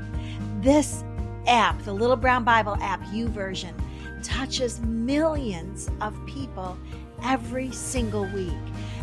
This 0.61 1.05
app, 1.47 1.81
the 1.85 1.93
Little 1.93 2.17
Brown 2.17 2.45
Bible 2.45 2.77
app, 2.81 3.03
YouVersion, 3.05 3.73
touches 4.23 4.81
millions 4.81 5.89
of 6.01 6.15
people 6.27 6.77
every 7.23 7.71
single 7.71 8.27
week. 8.27 8.53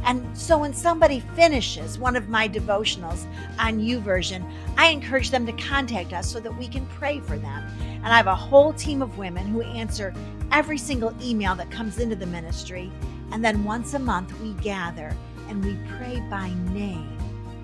And 0.05 0.37
so 0.37 0.57
when 0.57 0.73
somebody 0.73 1.21
finishes 1.35 1.97
one 1.97 2.15
of 2.15 2.27
my 2.27 2.47
devotionals 2.47 3.25
on 3.57 3.79
YouVersion, 3.79 4.49
I 4.77 4.87
encourage 4.87 5.31
them 5.31 5.45
to 5.45 5.53
contact 5.53 6.11
us 6.11 6.29
so 6.29 6.39
that 6.41 6.57
we 6.57 6.67
can 6.67 6.85
pray 6.87 7.19
for 7.21 7.37
them. 7.37 7.63
And 7.79 8.07
I 8.07 8.17
have 8.17 8.27
a 8.27 8.35
whole 8.35 8.73
team 8.73 9.01
of 9.01 9.17
women 9.17 9.47
who 9.47 9.61
answer 9.61 10.13
every 10.51 10.77
single 10.77 11.13
email 11.21 11.55
that 11.55 11.71
comes 11.71 11.99
into 11.99 12.15
the 12.15 12.25
ministry. 12.25 12.91
And 13.31 13.43
then 13.43 13.63
once 13.63 13.93
a 13.93 13.99
month, 13.99 14.37
we 14.41 14.53
gather 14.55 15.15
and 15.47 15.63
we 15.63 15.77
pray 15.97 16.21
by 16.29 16.51
name 16.71 17.17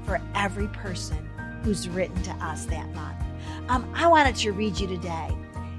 for 0.05 0.21
every 0.33 0.67
person 0.69 1.29
who's 1.63 1.89
written 1.89 2.21
to 2.23 2.31
us 2.35 2.65
that 2.65 2.87
month. 2.95 3.17
Um, 3.67 3.91
I 3.93 4.07
wanted 4.07 4.35
to 4.37 4.51
read 4.51 4.79
you 4.79 4.87
today 4.87 5.29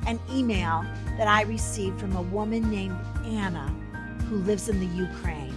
an 0.07 0.21
email 0.33 0.85
that 1.19 1.29
I 1.29 1.43
received 1.43 2.01
from 2.01 2.17
a 2.17 2.23
woman 2.23 2.71
named 2.71 2.97
Anna 3.25 3.75
who 4.31 4.37
lives 4.37 4.69
in 4.69 4.79
the 4.79 4.97
Ukraine. 4.97 5.53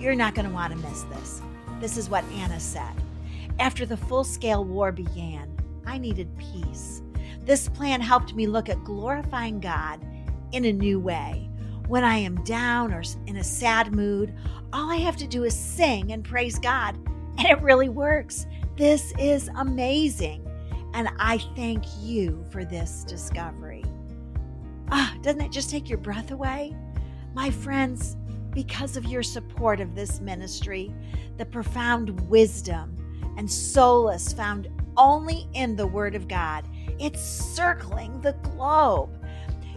You're 0.00 0.16
not 0.16 0.34
going 0.34 0.48
to 0.48 0.52
want 0.52 0.72
to 0.72 0.88
miss 0.88 1.04
this. 1.04 1.40
This 1.80 1.96
is 1.96 2.10
what 2.10 2.24
Anna 2.32 2.58
said. 2.58 2.92
After 3.60 3.86
the 3.86 3.96
full 3.96 4.24
scale 4.24 4.64
war 4.64 4.90
began, 4.90 5.56
I 5.86 5.96
needed 5.96 6.28
peace. 6.36 7.00
This 7.44 7.68
plan 7.68 8.00
helped 8.00 8.34
me 8.34 8.48
look 8.48 8.68
at 8.68 8.82
glorifying 8.82 9.60
God 9.60 10.04
in 10.50 10.64
a 10.64 10.72
new 10.72 10.98
way. 10.98 11.48
When 11.86 12.02
I 12.02 12.16
am 12.16 12.42
down 12.42 12.92
or 12.92 13.04
in 13.28 13.36
a 13.36 13.44
sad 13.44 13.92
mood, 13.92 14.34
all 14.72 14.90
I 14.90 14.96
have 14.96 15.16
to 15.18 15.26
do 15.28 15.44
is 15.44 15.56
sing 15.56 16.10
and 16.10 16.24
praise 16.24 16.58
God, 16.58 16.96
and 17.38 17.46
it 17.46 17.62
really 17.62 17.88
works. 17.88 18.46
This 18.76 19.12
is 19.16 19.48
amazing. 19.56 20.44
And 20.92 21.08
I 21.20 21.38
thank 21.54 21.84
you 22.00 22.44
for 22.50 22.64
this 22.64 23.04
discovery. 23.04 23.84
Ah, 24.90 25.14
doesn't 25.22 25.40
it 25.40 25.52
just 25.52 25.70
take 25.70 25.88
your 25.88 25.98
breath 25.98 26.32
away? 26.32 26.74
My 27.36 27.50
friends, 27.50 28.16
because 28.54 28.96
of 28.96 29.04
your 29.04 29.22
support 29.22 29.78
of 29.78 29.94
this 29.94 30.20
ministry, 30.22 30.90
the 31.36 31.44
profound 31.44 32.18
wisdom 32.30 32.96
and 33.36 33.48
solace 33.48 34.32
found 34.32 34.68
only 34.96 35.46
in 35.52 35.76
the 35.76 35.86
Word 35.86 36.14
of 36.14 36.28
God, 36.28 36.66
it's 36.98 37.20
circling 37.20 38.22
the 38.22 38.32
globe. 38.42 39.22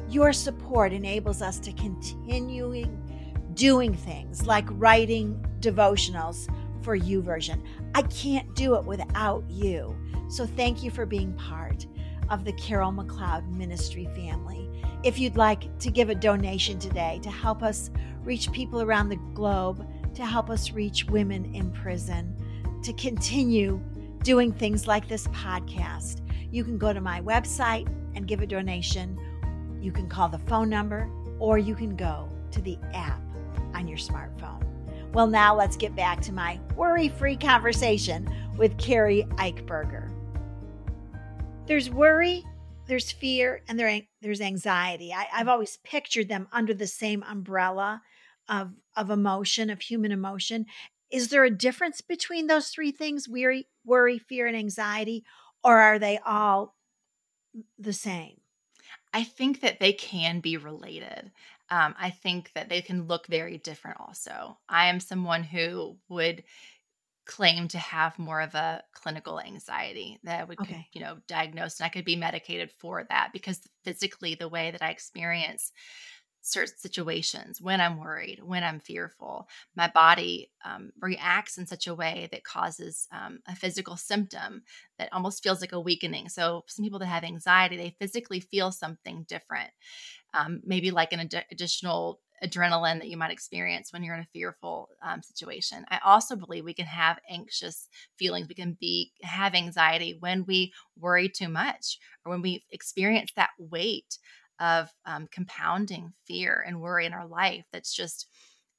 Your 0.07 0.31
support 0.31 0.93
enables 0.93 1.41
us 1.41 1.59
to 1.59 1.73
continue 1.73 2.85
doing 3.55 3.93
things 3.93 4.45
like 4.45 4.65
writing 4.69 5.45
devotionals 5.59 6.47
for 6.81 6.97
YouVersion. 6.97 7.61
I 7.93 8.03
can't 8.03 8.55
do 8.55 8.75
it 8.75 8.85
without 8.85 9.43
you. 9.49 9.97
So 10.29 10.45
thank 10.45 10.81
you 10.81 10.91
for 10.91 11.05
being 11.05 11.33
part 11.33 11.85
of 12.29 12.45
the 12.45 12.53
Carol 12.53 12.91
McLeod 12.91 13.47
Ministry 13.49 14.07
family. 14.15 14.69
If 15.03 15.19
you'd 15.19 15.37
like 15.37 15.77
to 15.79 15.89
give 15.89 16.09
a 16.09 16.15
donation 16.15 16.79
today 16.79 17.19
to 17.23 17.29
help 17.29 17.63
us 17.63 17.89
reach 18.23 18.51
people 18.51 18.81
around 18.81 19.09
the 19.09 19.19
globe, 19.33 19.87
to 20.15 20.25
help 20.25 20.49
us 20.49 20.71
reach 20.71 21.05
women 21.05 21.53
in 21.55 21.71
prison, 21.71 22.35
to 22.83 22.93
continue 22.93 23.81
doing 24.23 24.51
things 24.51 24.87
like 24.87 25.07
this 25.07 25.27
podcast, 25.27 26.21
you 26.51 26.63
can 26.63 26.77
go 26.77 26.93
to 26.93 27.01
my 27.01 27.21
website 27.21 27.87
and 28.15 28.27
give 28.27 28.41
a 28.41 28.47
donation. 28.47 29.17
You 29.81 29.91
can 29.91 30.09
call 30.09 30.29
the 30.29 30.39
phone 30.39 30.69
number 30.69 31.09
or 31.39 31.57
you 31.57 31.75
can 31.75 31.95
go 31.95 32.29
to 32.51 32.61
the 32.61 32.77
app 32.93 33.21
on 33.73 33.87
your 33.87 33.97
smartphone. 33.97 34.63
Well, 35.13 35.27
now 35.27 35.55
let's 35.55 35.77
get 35.77 35.95
back 35.95 36.21
to 36.21 36.33
my 36.33 36.59
worry 36.75 37.09
free 37.09 37.35
conversation 37.35 38.29
with 38.57 38.77
Keri 38.77 39.23
Eichberger. 39.37 40.11
There's 41.69 41.91
worry, 41.91 42.43
there's 42.87 43.11
fear, 43.11 43.61
and 43.67 43.77
there, 43.77 44.01
there's 44.23 44.41
anxiety. 44.41 45.13
I, 45.13 45.27
I've 45.31 45.47
always 45.47 45.77
pictured 45.83 46.27
them 46.27 46.47
under 46.51 46.73
the 46.73 46.87
same 46.87 47.21
umbrella 47.21 48.01
of, 48.49 48.71
of 48.97 49.11
emotion, 49.11 49.69
of 49.69 49.79
human 49.79 50.11
emotion. 50.11 50.65
Is 51.11 51.27
there 51.27 51.43
a 51.43 51.51
difference 51.51 52.01
between 52.01 52.47
those 52.47 52.69
three 52.69 52.91
things 52.91 53.29
worry, 53.29 53.67
worry, 53.85 54.17
fear, 54.17 54.47
and 54.47 54.57
anxiety, 54.57 55.23
or 55.63 55.77
are 55.77 55.99
they 55.99 56.17
all 56.25 56.75
the 57.77 57.93
same? 57.93 58.41
I 59.13 59.23
think 59.23 59.61
that 59.61 59.79
they 59.79 59.93
can 59.93 60.39
be 60.39 60.57
related. 60.57 61.31
Um, 61.69 61.93
I 61.99 62.09
think 62.09 62.51
that 62.55 62.69
they 62.69 62.81
can 62.81 63.05
look 63.05 63.27
very 63.27 63.59
different 63.59 63.97
also. 63.99 64.57
I 64.67 64.87
am 64.87 64.99
someone 64.99 65.43
who 65.43 65.97
would 66.09 66.43
claim 67.29 67.67
to 67.67 67.77
have 67.77 68.17
more 68.17 68.41
of 68.41 68.55
a 68.55 68.81
clinical 68.91 69.39
anxiety 69.39 70.19
that 70.23 70.47
would 70.47 70.59
okay. 70.59 70.87
you 70.93 70.99
know 70.99 71.17
diagnose 71.27 71.79
and 71.79 71.85
I 71.85 71.89
could 71.89 72.03
be 72.03 72.15
medicated 72.15 72.71
for 72.71 73.05
that 73.07 73.29
because 73.31 73.61
physically 73.83 74.33
the 74.33 74.49
way 74.49 74.71
that 74.71 74.81
I 74.81 74.89
experience 74.89 75.71
certain 76.41 76.75
situations 76.77 77.61
when 77.61 77.81
I'm 77.81 77.99
worried, 77.99 78.39
when 78.43 78.63
I'm 78.63 78.79
fearful, 78.79 79.47
my 79.75 79.91
body 79.93 80.49
um, 80.65 80.89
reacts 80.99 81.59
in 81.59 81.67
such 81.67 81.85
a 81.85 81.93
way 81.93 82.29
that 82.31 82.43
causes 82.43 83.07
um, 83.11 83.39
a 83.47 83.55
physical 83.55 83.95
symptom 83.95 84.63
that 84.97 85.09
almost 85.13 85.43
feels 85.43 85.61
like 85.61 85.73
a 85.73 85.79
weakening. 85.79 86.29
So, 86.29 86.63
some 86.67 86.83
people 86.83 86.99
that 86.99 87.05
have 87.05 87.23
anxiety, 87.23 87.77
they 87.77 87.95
physically 87.99 88.39
feel 88.39 88.71
something 88.71 89.25
different, 89.27 89.69
um, 90.33 90.61
maybe 90.63 90.89
like 90.89 91.13
an 91.13 91.19
ad- 91.19 91.45
additional 91.51 92.21
adrenaline 92.43 92.99
that 92.99 93.09
you 93.09 93.17
might 93.17 93.31
experience 93.31 93.91
when 93.91 94.03
you're 94.03 94.15
in 94.15 94.21
a 94.21 94.27
fearful 94.33 94.89
um, 95.01 95.21
situation. 95.21 95.85
I 95.89 95.99
also 96.03 96.35
believe 96.35 96.65
we 96.65 96.73
can 96.73 96.85
have 96.85 97.19
anxious 97.29 97.87
feelings. 98.17 98.47
We 98.47 98.55
can 98.55 98.77
be 98.79 99.11
have 99.23 99.55
anxiety 99.55 100.17
when 100.19 100.45
we 100.45 100.73
worry 100.97 101.29
too 101.29 101.49
much 101.49 101.99
or 102.25 102.31
when 102.31 102.41
we 102.41 102.63
experience 102.71 103.31
that 103.35 103.51
weight 103.57 104.17
of 104.59 104.89
um, 105.05 105.27
compounding 105.31 106.13
fear 106.27 106.63
and 106.67 106.81
worry 106.81 107.05
in 107.05 107.13
our 107.13 107.27
life 107.27 107.63
that's 107.71 107.93
just 107.93 108.27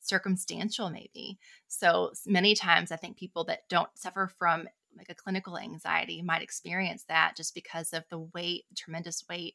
circumstantial 0.03 0.91
maybe 0.91 1.39
so 1.69 2.11
many 2.27 2.55
times 2.55 2.91
i 2.91 2.97
think 2.97 3.17
people 3.17 3.45
that 3.45 3.69
don't 3.69 3.91
suffer 3.95 4.31
from 4.39 4.67
like 4.97 5.09
a 5.09 5.15
clinical 5.15 5.59
anxiety 5.59 6.23
might 6.23 6.43
experience 6.43 7.05
that 7.09 7.35
just 7.37 7.55
because 7.55 7.93
of 7.93 8.05
the 8.11 8.19
weight 8.35 8.65
tremendous 8.77 9.25
weight 9.29 9.55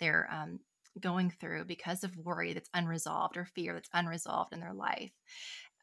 they're 0.00 0.28
um, 0.32 0.58
going 1.00 1.30
through 1.30 1.64
because 1.64 2.04
of 2.04 2.16
worry 2.16 2.52
that's 2.52 2.70
unresolved 2.74 3.36
or 3.36 3.46
fear 3.46 3.74
that's 3.74 3.88
unresolved 3.92 4.52
in 4.52 4.60
their 4.60 4.74
life. 4.74 5.12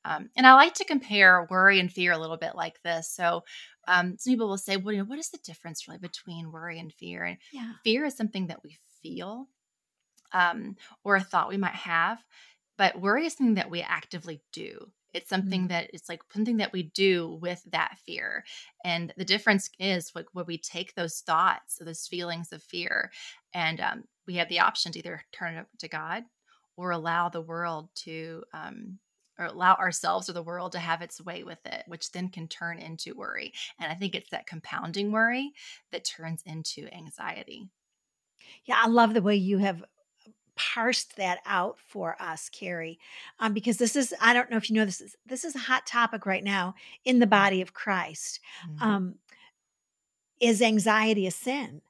Um, 0.03 0.29
and 0.35 0.47
I 0.47 0.53
like 0.53 0.73
to 0.75 0.85
compare 0.85 1.47
worry 1.49 1.79
and 1.79 1.91
fear 1.91 2.11
a 2.11 2.17
little 2.17 2.37
bit 2.37 2.55
like 2.55 2.81
this. 2.83 3.11
So 3.13 3.43
um, 3.87 4.15
some 4.17 4.33
people 4.33 4.47
will 4.47 4.57
say, 4.57 4.77
well, 4.77 4.93
you 4.93 4.99
know, 4.99 5.05
what 5.05 5.19
is 5.19 5.29
the 5.29 5.39
difference 5.43 5.87
really 5.87 5.99
between 5.99 6.51
worry 6.51 6.79
and 6.79 6.91
fear? 6.91 7.23
And 7.23 7.37
yeah. 7.53 7.73
fear 7.83 8.05
is 8.05 8.15
something 8.15 8.47
that 8.47 8.63
we 8.63 8.77
feel 9.03 9.47
um, 10.33 10.75
or 11.03 11.15
a 11.15 11.21
thought 11.21 11.49
we 11.49 11.57
might 11.57 11.75
have, 11.75 12.23
but 12.77 12.99
worry 12.99 13.25
is 13.25 13.33
something 13.33 13.55
that 13.55 13.69
we 13.69 13.81
actively 13.81 14.41
do. 14.53 14.91
It's 15.13 15.29
something 15.29 15.61
mm-hmm. 15.61 15.67
that 15.69 15.89
it's 15.93 16.07
like 16.07 16.21
something 16.33 16.57
that 16.57 16.71
we 16.71 16.83
do 16.83 17.37
with 17.41 17.61
that 17.71 17.97
fear. 18.05 18.45
And 18.85 19.13
the 19.17 19.25
difference 19.25 19.69
is 19.77 20.11
like 20.15 20.27
when 20.33 20.45
we 20.47 20.57
take 20.57 20.95
those 20.95 21.19
thoughts, 21.19 21.79
those 21.79 22.07
feelings 22.07 22.51
of 22.53 22.63
fear, 22.63 23.11
and 23.53 23.81
um, 23.81 24.03
we 24.31 24.37
have 24.37 24.47
the 24.47 24.61
option 24.61 24.93
to 24.93 24.99
either 24.99 25.21
turn 25.33 25.55
it 25.55 25.65
to 25.79 25.89
God 25.89 26.23
or 26.77 26.91
allow 26.91 27.27
the 27.27 27.41
world 27.41 27.89
to, 27.95 28.43
um, 28.53 28.97
or 29.37 29.45
allow 29.45 29.75
ourselves 29.75 30.29
or 30.29 30.33
the 30.33 30.41
world 30.41 30.71
to 30.71 30.79
have 30.79 31.01
its 31.01 31.19
way 31.19 31.43
with 31.43 31.59
it, 31.65 31.83
which 31.87 32.11
then 32.13 32.29
can 32.29 32.47
turn 32.47 32.79
into 32.79 33.13
worry. 33.13 33.51
And 33.77 33.91
I 33.91 33.95
think 33.95 34.15
it's 34.15 34.29
that 34.29 34.47
compounding 34.47 35.11
worry 35.11 35.51
that 35.91 36.05
turns 36.05 36.43
into 36.45 36.87
anxiety. 36.93 37.67
Yeah, 38.63 38.75
I 38.81 38.87
love 38.87 39.13
the 39.13 39.21
way 39.21 39.35
you 39.35 39.57
have 39.57 39.83
parsed 40.55 41.17
that 41.17 41.39
out 41.45 41.77
for 41.87 42.15
us, 42.21 42.47
Keri, 42.47 42.99
um, 43.39 43.53
because 43.53 43.75
this 43.75 43.97
is, 43.97 44.13
I 44.21 44.33
don't 44.33 44.49
know 44.49 44.57
if 44.57 44.69
you 44.69 44.77
know 44.77 44.85
this 44.85 45.01
is, 45.01 45.13
this 45.25 45.43
is 45.43 45.55
a 45.55 45.59
hot 45.59 45.85
topic 45.85 46.25
right 46.25 46.43
now 46.43 46.75
in 47.03 47.19
the 47.19 47.27
body 47.27 47.61
of 47.61 47.73
Christ. 47.73 48.39
Mm-hmm. 48.65 48.87
Um, 48.87 49.15
is 50.39 50.61
anxiety 50.61 51.27
a 51.27 51.31
sin? 51.31 51.81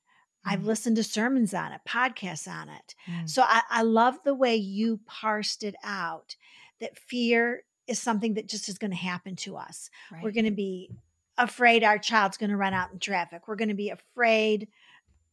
I've 0.46 0.62
mm. 0.62 0.66
listened 0.66 0.96
to 0.96 1.04
sermons 1.04 1.54
on 1.54 1.72
it, 1.72 1.82
podcasts 1.88 2.48
on 2.48 2.70
it. 2.70 2.96
Mm. 3.10 3.30
So 3.30 3.44
I, 3.44 3.62
I 3.70 3.82
love 3.84 4.18
the 4.24 4.34
way 4.34 4.56
you 4.56 5.00
parsed 5.06 5.64
it 5.64 5.76
out 5.84 6.36
that 6.80 6.98
fear 6.98 7.64
is 7.88 8.00
something 8.00 8.36
that 8.36 8.48
just 8.48 8.70
is 8.70 8.78
going 8.78 8.92
to 8.92 8.98
happen 8.98 9.36
to 9.38 9.58
us. 9.58 9.90
Right. 10.12 10.24
We're 10.24 10.32
going 10.32 10.46
to 10.46 10.52
be 10.52 10.90
afraid 11.38 11.84
our 11.84 11.98
child's 11.98 12.38
going 12.38 12.50
to 12.50 12.58
run 12.58 12.74
out 12.74 12.92
in 12.92 13.00
traffic. 13.00 13.48
We're 13.48 13.56
going 13.56 13.70
to 13.70 13.76
be 13.76 13.90
afraid 13.90 14.68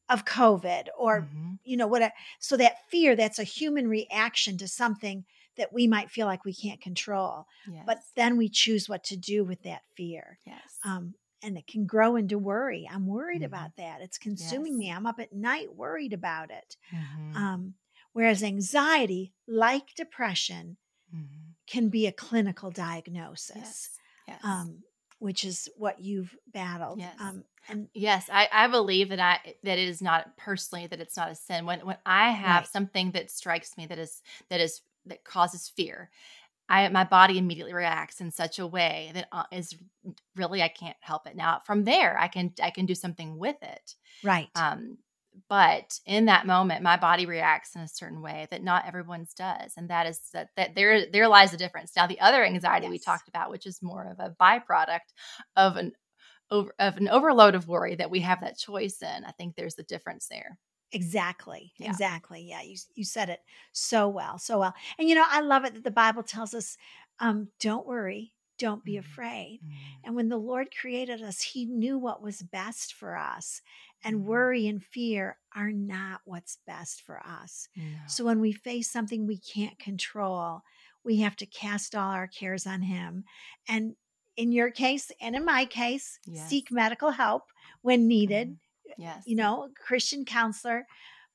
of 0.09 0.25
COVID 0.25 0.87
or, 0.99 1.23
mm-hmm. 1.23 1.55
you 1.65 1.77
know, 1.77 1.87
what. 1.87 2.13
So 2.39 2.57
that 2.57 2.89
fear, 2.91 3.17
that's 3.17 3.39
a 3.39 3.45
human 3.45 3.89
reaction 3.89 4.57
to 4.59 4.69
something 4.69 5.25
that 5.57 5.73
we 5.73 5.87
might 5.87 6.11
feel 6.11 6.27
like 6.27 6.45
we 6.45 6.55
can't 6.55 6.81
control. 6.81 7.47
Yes. 7.71 7.85
But 7.87 7.99
then 8.15 8.37
we 8.37 8.49
choose 8.49 8.89
what 8.89 9.05
to 9.05 9.17
do 9.17 9.45
with 9.45 9.63
that 9.65 9.83
fear. 9.97 10.39
Yes. 10.47 10.79
Um, 10.85 11.15
and 11.43 11.57
it 11.57 11.67
can 11.67 11.87
grow 11.87 12.17
into 12.17 12.39
worry. 12.39 12.89
I'm 12.91 13.07
worried 13.07 13.43
mm-hmm. 13.43 13.45
about 13.47 13.77
that. 13.77 14.01
It's 14.01 14.19
consuming 14.19 14.75
yes. 14.75 14.79
me. 14.79 14.93
I'm 14.93 15.07
up 15.07 15.21
at 15.21 15.33
night 15.33 15.75
worried 15.75 16.13
about 16.13 16.51
it. 16.51 16.77
Mm-hmm. 16.95 17.37
Um, 17.37 17.75
whereas 18.13 18.43
anxiety, 18.43 19.33
like 19.47 19.95
depression, 19.95 20.77
mm-hmm. 21.15 21.51
can 21.67 21.89
be 21.89 22.07
a 22.07 22.13
clinical 22.13 22.71
diagnosis, 22.71 23.57
yes. 23.57 23.91
Yes. 24.27 24.41
Um, 24.45 24.83
which 25.19 25.45
is 25.45 25.69
what 25.77 26.01
you've 26.01 26.37
battled. 26.53 27.01
Yes. 27.01 27.15
Um, 27.19 27.45
and 27.69 27.89
yes, 27.93 28.29
I, 28.33 28.49
I 28.53 28.69
believe 28.69 29.11
that 29.11 29.21
I 29.21 29.55
that 29.63 29.79
it 29.79 29.89
is 29.89 30.01
not 30.01 30.37
personally 30.37 30.87
that 30.87 31.01
it's 31.01 31.17
not 31.17 31.31
a 31.31 31.35
sin. 31.35 31.67
When 31.67 31.81
when 31.81 31.97
I 32.07 32.31
have 32.31 32.63
right. 32.63 32.69
something 32.69 33.11
that 33.13 33.31
strikes 33.31 33.77
me 33.77 33.87
that 33.87 33.99
is 33.99 34.23
that 34.49 34.61
is 34.61 34.81
that 35.07 35.25
causes 35.25 35.69
fear, 35.69 36.11
I 36.69 36.89
my 36.89 37.05
body 37.05 37.39
immediately 37.39 37.75
reacts 37.75 38.21
in 38.21 38.31
such 38.31 38.59
a 38.59 38.67
way 38.67 39.11
that 39.15 39.29
uh, 39.33 39.45
really 40.37 40.63
I 40.63 40.69
can't 40.69 40.97
help 41.01 41.27
it. 41.27 41.37
Now 41.37 41.61
from 41.65 41.85
there 41.85 42.19
I 42.19 42.29
can 42.29 42.53
I 42.63 42.71
can 42.71 42.87
do 42.87 42.95
something 42.95 43.39
with 43.39 43.57
it. 43.63 43.95
Right. 44.23 44.49
Um 44.55 44.99
but 45.49 45.99
in 46.07 46.25
that 46.27 46.47
moment 46.47 46.83
my 46.83 46.97
body 46.97 47.27
reacts 47.27 47.75
in 47.77 47.83
a 47.83 47.89
certain 47.89 48.23
way 48.23 48.49
that 48.51 48.63
not 48.63 48.87
everyone's 48.87 49.35
does 49.35 49.73
and 49.77 49.91
that 49.91 50.07
is 50.07 50.21
that, 50.33 50.49
that 50.57 50.75
there 50.75 51.11
there 51.11 51.29
lies 51.29 51.51
the 51.51 51.57
difference 51.57 51.93
now 51.97 52.07
the 52.07 52.21
other 52.21 52.45
anxiety 52.45 52.87
yes. 52.87 52.91
we 52.91 52.99
talked 52.99 53.29
about 53.29 53.51
which 53.51 53.67
is 53.67 53.83
more 53.83 54.05
of 54.11 54.19
a 54.19 54.35
byproduct 54.41 55.13
of 55.57 55.77
an 55.77 55.93
over 56.51 56.75
of 56.79 56.97
an 56.97 57.09
overload 57.09 57.55
of 57.55 57.69
worry 57.69 57.95
that 57.95 58.11
we 58.11 58.21
have 58.21 58.41
that 58.41 58.59
choice 58.59 59.01
in 59.03 59.25
i 59.25 59.31
think 59.33 59.55
there's 59.55 59.75
the 59.75 59.83
difference 59.85 60.27
there 60.29 60.59
Exactly. 60.93 61.73
Yeah. 61.79 61.91
Exactly. 61.91 62.47
Yeah. 62.49 62.63
You 62.63 62.77
you 62.95 63.05
said 63.05 63.29
it 63.29 63.41
so 63.73 64.09
well. 64.09 64.39
So 64.39 64.59
well. 64.59 64.75
And 64.99 65.09
you 65.09 65.15
know, 65.15 65.25
I 65.27 65.41
love 65.41 65.65
it 65.65 65.75
that 65.75 65.85
the 65.85 65.91
Bible 65.91 66.23
tells 66.23 66.55
us 66.55 66.77
um 67.21 67.49
don't 67.61 67.87
worry, 67.87 68.33
don't 68.59 68.85
be 68.85 68.95
mm-hmm. 68.95 69.01
afraid. 69.01 69.61
Mm-hmm. 69.65 70.07
And 70.07 70.17
when 70.17 70.29
the 70.29 70.39
Lord 70.39 70.69
created 70.79 71.23
us, 71.23 71.43
he 71.43 71.67
knew 71.67 71.99
what 71.99 72.23
was 72.23 72.43
best 72.43 72.95
for 72.95 73.17
us. 73.17 73.61
And 74.03 74.17
mm-hmm. 74.17 74.29
worry 74.29 74.67
and 74.69 74.83
fear 74.83 75.37
are 75.55 75.73
not 75.73 76.21
what's 76.25 76.59
best 76.67 77.03
for 77.03 77.21
us. 77.27 77.69
No. 77.77 77.85
So 78.07 78.25
when 78.25 78.41
we 78.41 78.53
face 78.53 78.91
something 78.91 79.27
we 79.27 79.39
can't 79.39 79.79
control, 79.79 80.63
we 81.05 81.19
have 81.19 81.37
to 81.37 81.47
cast 81.47 81.95
all 81.95 82.11
our 82.11 82.27
cares 82.27 82.67
on 82.67 82.83
him. 82.83 83.25
And 83.69 83.95
in 84.37 84.53
your 84.53 84.71
case 84.71 85.11
and 85.21 85.35
in 85.35 85.45
my 85.45 85.65
case, 85.65 86.19
yes. 86.27 86.49
seek 86.49 86.71
medical 86.71 87.11
help 87.11 87.45
when 87.83 88.09
needed 88.09 88.49
mm-hmm 88.49 88.65
yes 88.97 89.23
you 89.27 89.37
know 89.37 89.69
christian 89.75 90.25
counselor 90.25 90.87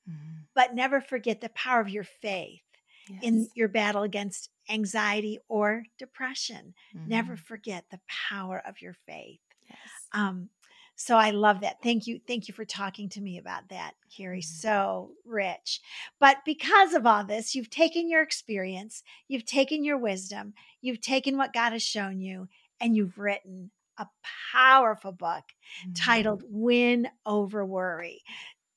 mm-hmm. 0.08 0.38
but 0.54 0.74
never 0.74 1.00
forget 1.00 1.40
the 1.40 1.48
power 1.50 1.80
of 1.80 1.88
your 1.88 2.04
faith 2.04 2.62
yes. 3.08 3.20
in 3.22 3.48
your 3.54 3.68
battle 3.68 4.02
against 4.02 4.50
anxiety 4.68 5.38
or 5.48 5.84
depression 5.98 6.74
mm-hmm. 6.96 7.08
never 7.08 7.36
forget 7.36 7.84
the 7.90 8.00
power 8.08 8.62
of 8.66 8.80
your 8.80 8.94
faith 9.06 9.40
yes 9.68 9.78
um 10.12 10.48
so 10.96 11.16
I 11.16 11.30
love 11.30 11.60
that. 11.62 11.82
Thank 11.82 12.06
you. 12.06 12.20
Thank 12.26 12.46
you 12.46 12.54
for 12.54 12.64
talking 12.64 13.08
to 13.10 13.20
me 13.20 13.38
about 13.38 13.68
that, 13.70 13.94
Keri. 14.16 14.38
Mm-hmm. 14.38 14.42
So 14.42 15.10
rich. 15.24 15.80
But 16.20 16.38
because 16.44 16.94
of 16.94 17.06
all 17.06 17.24
this, 17.24 17.54
you've 17.54 17.70
taken 17.70 18.08
your 18.08 18.22
experience, 18.22 19.02
you've 19.26 19.44
taken 19.44 19.84
your 19.84 19.98
wisdom, 19.98 20.54
you've 20.80 21.00
taken 21.00 21.36
what 21.36 21.52
God 21.52 21.72
has 21.72 21.82
shown 21.82 22.20
you, 22.20 22.48
and 22.80 22.96
you've 22.96 23.18
written 23.18 23.70
a 23.98 24.06
powerful 24.52 25.12
book 25.12 25.44
mm-hmm. 25.82 25.92
titled 25.94 26.42
Win 26.48 27.08
Over 27.24 27.64
Worry. 27.64 28.22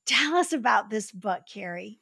Tell 0.06 0.36
us 0.36 0.54
about 0.54 0.90
this 0.90 1.12
book, 1.12 1.42
Keri. 1.52 2.00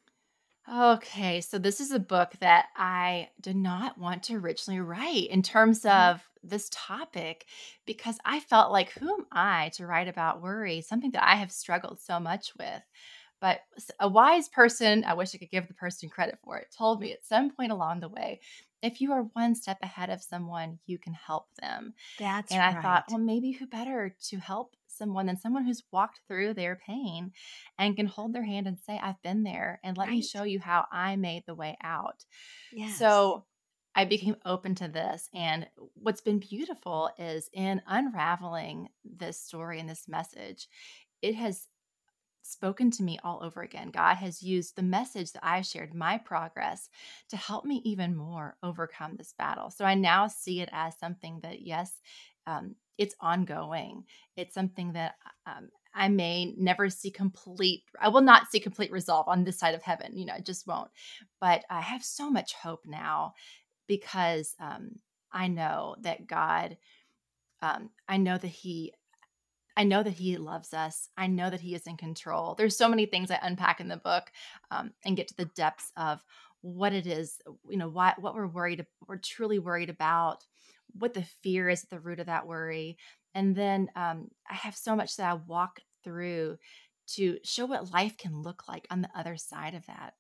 Okay, 0.72 1.42
so 1.42 1.60
this 1.60 1.80
is 1.80 1.92
a 1.92 2.00
book 2.00 2.34
that 2.40 2.66
I 2.76 3.30
did 3.40 3.56
not 3.56 4.00
want 4.00 4.24
to 4.24 4.36
originally 4.36 4.80
write 4.80 5.28
in 5.30 5.44
terms 5.44 5.82
mm-hmm. 5.82 6.16
of 6.16 6.24
this 6.44 6.70
topic 6.72 7.46
because 7.86 8.18
I 8.26 8.40
felt 8.40 8.72
like, 8.72 8.92
who 8.94 9.14
am 9.14 9.26
I 9.32 9.70
to 9.76 9.86
write 9.86 10.08
about 10.08 10.42
worry, 10.42 10.82
something 10.82 11.12
that 11.12 11.28
I 11.28 11.36
have 11.36 11.52
struggled 11.52 12.00
so 12.00 12.20
much 12.20 12.52
with? 12.58 12.82
But 13.42 13.60
a 14.00 14.08
wise 14.08 14.48
person, 14.48 15.04
I 15.04 15.14
wish 15.14 15.36
I 15.36 15.38
could 15.38 15.52
give 15.52 15.68
the 15.68 15.74
person 15.76 16.10
credit 16.10 16.40
for 16.44 16.58
it, 16.58 16.74
told 16.76 17.02
me 17.02 17.12
at 17.12 17.26
some 17.26 17.52
point 17.52 17.72
along 17.72 18.00
the 18.00 18.10
way 18.10 18.40
if 18.86 19.02
you 19.02 19.12
are 19.12 19.24
one 19.34 19.56
step 19.56 19.78
ahead 19.82 20.10
of 20.10 20.22
someone, 20.22 20.80
you 20.86 20.98
can 21.00 21.14
help 21.14 21.48
them. 21.60 21.94
That's 22.20 22.52
and 22.52 22.60
right. 22.60 22.76
I 22.76 22.82
thought, 22.82 23.06
well, 23.10 23.20
maybe 23.20 23.52
who 23.52 23.66
better 23.66 24.16
to 24.30 24.38
help 24.38 24.76
someone 24.88 25.26
than 25.26 25.40
someone 25.40 25.66
who's 25.66 25.84
walked 25.92 26.22
through 26.28 26.54
their 26.54 26.76
pain 26.76 27.32
and 27.78 27.96
can 27.96 28.06
hold 28.06 28.34
their 28.34 28.46
hand 28.46 28.68
and 28.68 28.78
say, 28.80 29.00
I've 29.02 29.22
been 29.24 29.44
there 29.44 29.80
and 29.84 29.98
let 29.98 30.08
right. 30.08 30.16
me 30.16 30.22
show 30.22 30.44
you 30.44 30.60
how 30.60 30.86
I 30.92 31.16
made 31.16 31.44
the 31.46 31.56
way 31.56 31.78
out. 31.84 32.24
Yes. 32.72 32.98
So 32.98 33.46
I 33.96 34.06
became 34.06 34.36
open 34.46 34.76
to 34.76 34.88
this. 34.88 35.30
And 35.34 35.68
what's 35.96 36.22
been 36.22 36.40
beautiful 36.40 37.10
is 37.18 37.50
in 37.54 37.82
unraveling 37.88 38.90
this 39.04 39.40
story 39.42 39.80
and 39.80 39.90
this 39.90 40.08
message, 40.08 40.68
it 41.22 41.36
has 41.36 41.68
spoken 42.46 42.92
to 42.92 43.04
me 43.04 43.20
all 43.24 43.42
over 43.44 43.62
again. 43.62 43.90
God 43.90 44.16
has 44.16 44.44
used 44.44 44.76
the 44.76 44.84
message 44.84 45.32
that 45.34 45.46
I 45.46 45.62
shared, 45.62 45.94
my 45.94 46.18
progress, 46.18 46.90
to 47.30 47.38
help 47.38 47.66
me 47.66 47.82
even 47.84 48.16
more 48.16 48.56
overcome 48.62 49.16
this 49.16 49.34
battle. 49.38 49.70
So 49.72 49.84
I 49.86 49.96
now 49.96 50.28
see 50.28 50.62
it 50.62 50.70
as 50.72 50.98
something 50.98 51.40
that, 51.42 51.62
yes, 51.62 52.00
um, 52.46 52.76
it's 52.98 53.16
ongoing. 53.20 54.04
It's 54.38 54.54
something 54.54 54.94
that 54.94 55.16
um, 55.46 55.70
I 55.94 56.08
may 56.10 56.54
never 56.58 56.90
see 56.90 57.10
complete, 57.10 57.84
I 58.00 58.10
will 58.10 58.22
not 58.22 58.52
see 58.52 58.60
complete 58.60 58.92
resolve 58.92 59.28
on 59.28 59.44
this 59.44 59.58
side 59.58 59.76
of 59.76 59.82
heaven. 59.84 60.18
You 60.18 60.26
know, 60.26 60.34
I 60.34 60.42
just 60.42 60.68
won't. 60.68 60.92
But 61.42 61.64
I 61.70 61.82
have 61.82 62.04
so 62.04 62.30
much 62.30 62.54
hope 62.54 62.82
now 62.86 63.34
because 63.88 64.56
um, 64.60 65.00
I 65.32 65.48
know 65.48 65.96
that 66.02 66.28
God, 66.28 66.78
um, 67.62 67.90
I 68.08 68.18
know 68.18 68.38
that 68.38 68.48
He 68.48 68.94
I 69.78 69.84
know 69.84 70.04
that 70.04 70.14
he 70.14 70.38
loves 70.38 70.74
us. 70.74 71.10
I 71.18 71.28
know 71.28 71.50
that 71.50 71.62
he 71.62 71.76
is 71.76 71.88
in 71.88 71.98
control. 71.98 72.56
There's 72.56 72.78
so 72.78 72.88
many 72.88 73.06
things 73.06 73.30
I 73.30 73.40
unpack 73.42 73.80
in 73.80 73.88
the 73.88 73.98
book 73.98 74.32
um, 74.72 74.92
and 75.04 75.18
get 75.18 75.28
to 75.30 75.36
the 75.36 75.46
depths 75.46 75.92
of 75.98 76.24
what 76.62 76.94
it 76.94 77.06
is, 77.06 77.38
you 77.70 77.78
know, 77.78 77.90
why, 77.90 78.14
what 78.18 78.36
we're 78.36 78.48
worried, 78.48 78.86
we're 79.08 79.18
truly 79.18 79.60
worried 79.60 79.90
about, 79.90 80.44
what 80.94 81.14
the 81.14 81.26
fear 81.44 81.70
is 81.70 81.84
at 81.84 81.90
the 81.90 82.00
root 82.00 82.20
of 82.20 82.28
that 82.28 82.48
worry. 82.48 82.98
And 83.34 83.56
then 83.56 83.90
um, 83.96 84.30
I 84.50 84.56
have 84.56 84.76
so 84.76 84.96
much 84.96 85.18
that 85.18 85.30
I 85.30 85.34
walk 85.34 85.80
through 86.04 86.58
to 87.08 87.38
show 87.44 87.66
what 87.66 87.94
life 87.94 88.18
can 88.18 88.42
look 88.42 88.68
like 88.68 88.88
on 88.90 89.02
the 89.02 89.10
other 89.16 89.38
side 89.38 89.76
of 89.76 89.86
that. 89.88 90.14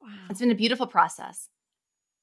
Wow. 0.00 0.08
It's 0.30 0.40
been 0.40 0.50
a 0.50 0.54
beautiful 0.54 0.86
process. 0.86 1.48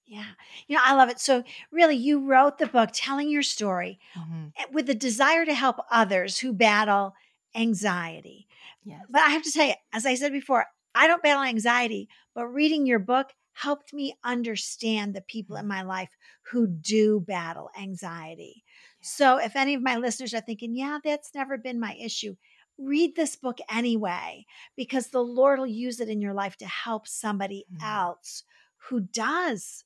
Yeah. 0.08 0.26
You 0.68 0.78
know, 0.78 0.82
I 0.84 0.96
love 0.96 1.10
it. 1.10 1.20
So, 1.20 1.44
really, 1.70 1.96
you 1.96 2.26
wrote 2.26 2.58
the 2.58 2.66
book 2.66 2.92
telling 2.94 3.30
your 3.30 3.44
story 3.44 4.00
mm-hmm. 4.18 4.48
Eh, 4.58 4.66
with 4.72 4.88
the 4.88 4.96
desire 4.96 5.46
to 5.46 5.54
help 5.54 5.78
others 5.92 6.40
who 6.40 6.54
battle 6.54 7.14
anxiety. 7.54 8.48
Yes. 8.86 9.02
But 9.10 9.24
I 9.24 9.30
have 9.30 9.44
to 9.44 9.52
tell 9.52 9.68
you, 9.68 9.74
as 9.92 10.06
I 10.06 10.16
said 10.16 10.32
before, 10.32 10.66
I 10.96 11.08
don't 11.08 11.22
battle 11.22 11.44
anxiety, 11.44 12.08
but 12.34 12.48
reading 12.48 12.86
your 12.86 13.00
book 13.00 13.34
helped 13.52 13.94
me 13.94 14.16
understand 14.24 15.14
the 15.14 15.22
people 15.22 15.58
in 15.58 15.64
mm-hmm. 15.64 15.70
my 15.70 15.82
life 15.82 16.10
who 16.52 16.68
do 16.68 17.20
battle 17.20 17.70
anxiety. 17.78 18.64
So, 19.02 19.38
if 19.38 19.58
any 19.58 19.74
of 19.74 19.82
my 19.82 19.98
listeners 19.98 20.34
are 20.34 20.42
thinking, 20.42 20.74
yeah, 20.74 21.00
that's 21.04 21.36
never 21.36 21.58
been 21.58 21.82
my 21.82 21.98
issue, 22.00 22.38
read 22.78 23.16
this 23.16 23.36
book 23.36 23.58
anyway, 23.70 24.46
because 24.78 25.08
the 25.08 25.22
Lord 25.22 25.60
will 25.60 25.68
use 25.68 26.00
it 26.00 26.08
in 26.08 26.22
your 26.22 26.34
life 26.34 26.56
to 26.58 26.66
help 26.66 27.08
somebody 27.10 27.66
mm-hmm. 27.74 27.84
else 27.84 28.44
who 28.90 29.02
does 29.02 29.84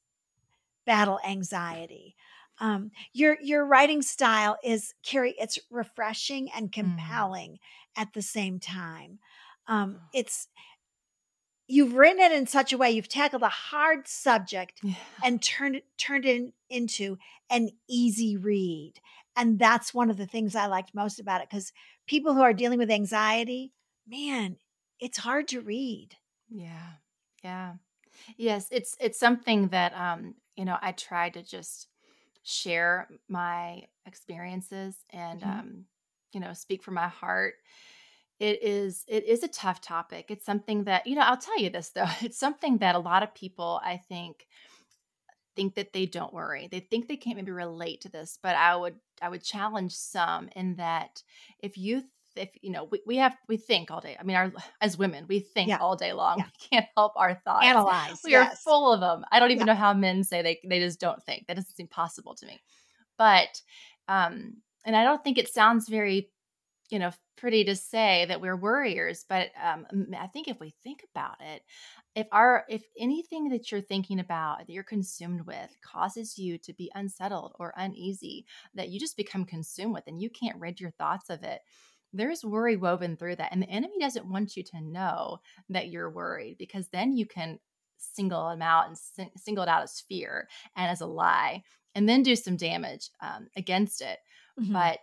battle 0.86 1.20
anxiety. 1.28 2.16
Um, 2.60 2.92
your 3.14 3.38
your 3.42 3.66
writing 3.66 4.02
style 4.02 4.58
is 4.64 4.94
Keri. 5.04 5.36
It's 5.40 5.60
refreshing 5.70 6.50
and 6.56 6.68
mm. 6.68 6.74
compelling 6.74 7.54
mm. 7.54 8.02
at 8.02 8.14
the 8.14 8.22
same 8.22 8.60
time. 8.60 9.20
Um, 9.68 9.98
oh. 10.00 10.04
it's 10.14 10.48
you've 11.68 11.94
written 11.94 12.20
it 12.20 12.32
in 12.32 12.46
such 12.46 12.74
a 12.74 12.78
way 12.78 12.92
you've 12.92 13.08
tackled 13.08 13.42
a 13.42 13.50
hard 13.50 14.08
subject 14.08 14.80
yeah. 14.84 14.94
and 15.24 15.42
turned 15.42 15.78
it 15.78 15.86
turned 15.98 16.26
it 16.26 16.54
into 16.70 17.18
an 17.50 17.70
easy 17.90 18.38
read, 18.38 18.94
and 19.36 19.58
that's 19.58 19.94
one 19.94 20.10
of 20.12 20.18
the 20.18 20.28
things 20.28 20.56
I 20.56 20.68
liked 20.68 20.94
most 20.94 21.20
about 21.20 21.42
it 21.42 21.50
because 21.50 21.74
people 22.08 22.34
who 22.34 22.42
are 22.42 22.54
dealing 22.54 22.78
with 22.78 22.92
anxiety, 22.92 23.74
man, 24.08 24.58
it's 25.00 25.18
hard 25.18 25.48
to 25.50 25.62
read. 25.62 26.10
Yeah, 26.50 26.92
yeah. 27.44 27.74
Yes, 28.38 28.68
it's 28.72 28.96
it's 29.00 29.20
something 29.20 29.70
that 29.70 29.94
um, 29.94 30.36
you 30.56 30.66
know, 30.66 30.78
I 30.82 30.92
try 30.92 31.30
to 31.30 31.42
just 31.42 31.88
share 32.44 33.08
my 33.30 33.84
experiences 34.06 34.96
and 35.12 35.42
mm-hmm. 35.42 35.60
um, 35.60 35.86
you 36.34 36.40
know, 36.40 36.54
speak 36.54 36.84
from 36.84 36.96
my 36.96 37.08
heart. 37.08 37.56
It 38.40 38.64
is 38.64 39.04
it 39.08 39.26
is 39.26 39.44
a 39.44 39.48
tough 39.48 39.82
topic. 39.82 40.26
It's 40.30 40.46
something 40.46 40.86
that, 40.86 41.06
you 41.06 41.16
know, 41.16 41.22
I'll 41.22 41.38
tell 41.38 41.60
you 41.60 41.70
this 41.70 41.90
though. 41.90 42.08
It's 42.22 42.40
something 42.40 42.80
that 42.80 42.96
a 42.96 43.00
lot 43.00 43.24
of 43.24 43.34
people 43.36 43.80
I 43.84 43.98
think 43.98 44.48
think 45.56 45.76
that 45.76 45.94
they 45.94 46.06
don't 46.06 46.34
worry. 46.34 46.68
They 46.72 46.80
think 46.80 47.08
they 47.08 47.18
can't 47.18 47.36
maybe 47.36 47.52
relate 47.52 48.02
to 48.02 48.10
this, 48.10 48.40
but 48.42 48.56
I 48.56 48.76
would 48.76 48.96
I 49.22 49.30
would 49.30 49.44
challenge 49.44 49.94
some 49.94 50.50
in 50.56 50.76
that 50.76 51.22
if 51.60 51.78
you 51.78 52.04
if 52.36 52.50
you 52.62 52.72
know 52.72 52.88
we, 52.92 53.02
we 53.06 53.18
have 53.18 53.36
we 53.48 53.58
think 53.58 53.92
all 53.92 54.02
day 54.02 54.16
i 54.20 54.24
mean 54.24 54.36
our 54.36 54.52
as 54.82 54.98
women 54.98 55.26
we 55.28 55.40
think 55.40 55.70
yeah. 55.70 55.78
all 55.78 55.96
day 55.96 56.14
long 56.14 56.40
yeah. 56.40 56.46
we 56.46 56.68
can't 56.70 56.90
help 56.98 57.14
our 57.16 57.36
thoughts 57.36 57.66
analyze 57.66 58.20
we 58.24 58.32
yes. 58.32 58.54
are 58.54 58.58
full 58.58 58.94
of 58.94 59.00
them 59.00 59.24
i 59.32 59.40
don't 59.40 59.52
even 59.52 59.68
yeah. 59.68 59.74
know 59.74 59.80
how 59.80 59.94
men 59.94 60.24
say 60.24 60.42
they 60.42 60.60
they 60.68 60.80
just 60.80 61.00
don't 61.00 61.22
think 61.24 61.46
that 61.48 61.56
doesn't 61.56 61.76
seem 61.76 61.88
possible 61.88 62.36
to 62.36 62.46
me 62.46 62.60
but 63.18 63.62
um 64.08 64.54
and 64.86 64.96
i 64.96 65.04
don't 65.04 65.24
think 65.24 65.38
it 65.38 65.52
sounds 65.52 65.88
very 65.90 66.30
you 66.90 67.00
know 67.00 67.12
pretty 67.38 67.64
to 67.64 67.76
say 67.76 68.26
that 68.28 68.42
we're 68.42 68.58
worriers 68.58 69.26
but 69.28 69.50
um 69.64 69.88
i 70.20 70.28
think 70.28 70.48
if 70.48 70.60
we 70.60 70.74
think 70.84 71.04
about 71.16 71.38
it 71.40 71.64
if 72.14 72.28
our 72.32 72.66
if 72.70 72.84
anything 73.00 73.50
that 73.50 73.72
you're 73.72 73.82
thinking 73.82 74.20
about 74.20 74.60
that 74.60 74.70
you're 74.70 74.84
consumed 74.84 75.48
with 75.48 75.76
causes 75.84 76.38
you 76.38 76.58
to 76.58 76.74
be 76.74 76.92
unsettled 76.94 77.54
or 77.58 77.74
uneasy 77.78 78.46
that 78.76 78.90
you 78.90 79.00
just 79.00 79.18
become 79.18 79.46
consumed 79.46 79.94
with 79.94 80.04
and 80.06 80.22
you 80.22 80.30
can't 80.30 80.60
rid 80.60 80.80
your 80.80 80.92
thoughts 80.92 81.30
of 81.30 81.42
it 81.44 81.62
there's 82.14 82.44
worry 82.44 82.76
woven 82.76 83.16
through 83.16 83.38
that. 83.38 83.52
And 83.52 83.62
the 83.62 83.70
enemy 83.70 83.96
doesn't 84.00 84.30
want 84.30 84.58
you 84.58 84.64
to 84.64 84.82
know 84.82 85.40
that 85.70 85.90
you're 85.90 86.10
worried 86.10 86.58
because 86.58 86.88
then 86.90 87.16
you 87.16 87.26
can 87.26 87.60
single 87.98 88.50
them 88.50 88.62
out 88.62 88.88
and 88.88 88.98
sing- 88.98 89.32
single 89.38 89.64
it 89.64 89.70
out 89.70 89.84
as 89.84 90.04
fear 90.08 90.48
and 90.76 90.90
as 90.90 91.02
a 91.02 91.06
lie, 91.06 91.64
and 91.96 92.10
then 92.10 92.24
do 92.24 92.36
some 92.36 92.58
damage 92.58 93.10
um, 93.22 93.48
against 93.56 94.02
it. 94.02 94.18
Mm-hmm. 94.60 94.74
But 94.74 95.00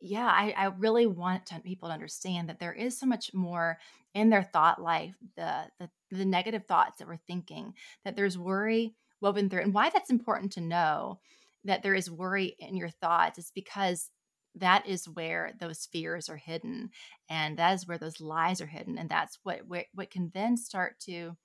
yeah, 0.00 0.26
I, 0.26 0.54
I 0.56 0.64
really 0.78 1.06
want 1.06 1.46
to, 1.46 1.60
people 1.60 1.88
to 1.88 1.94
understand 1.94 2.48
that 2.48 2.58
there 2.58 2.72
is 2.72 2.98
so 2.98 3.06
much 3.06 3.32
more 3.34 3.78
in 4.14 4.30
their 4.30 4.42
thought 4.42 4.80
life, 4.80 5.14
the, 5.36 5.64
the 5.78 5.88
the 6.10 6.24
negative 6.24 6.64
thoughts 6.66 6.98
that 6.98 7.08
we're 7.08 7.16
thinking, 7.16 7.72
that 8.04 8.14
there's 8.16 8.36
worry 8.36 8.94
woven 9.20 9.48
through, 9.48 9.62
and 9.62 9.72
why 9.72 9.90
that's 9.90 10.10
important 10.10 10.52
to 10.52 10.60
know 10.60 11.18
that 11.64 11.82
there 11.82 11.94
is 11.94 12.10
worry 12.10 12.56
in 12.58 12.76
your 12.76 12.90
thoughts 12.90 13.38
is 13.38 13.52
because 13.54 14.10
that 14.54 14.86
is 14.86 15.08
where 15.08 15.52
those 15.58 15.86
fears 15.86 16.28
are 16.28 16.36
hidden 16.36 16.90
and 17.28 17.56
that 17.58 17.74
is 17.74 17.86
where 17.86 17.98
those 17.98 18.20
lies 18.20 18.60
are 18.60 18.66
hidden 18.66 18.98
and 18.98 19.08
that's 19.08 19.38
what 19.42 19.66
what, 19.66 19.86
what 19.94 20.10
can 20.10 20.30
then 20.34 20.56
start 20.56 20.98
to 21.00 21.36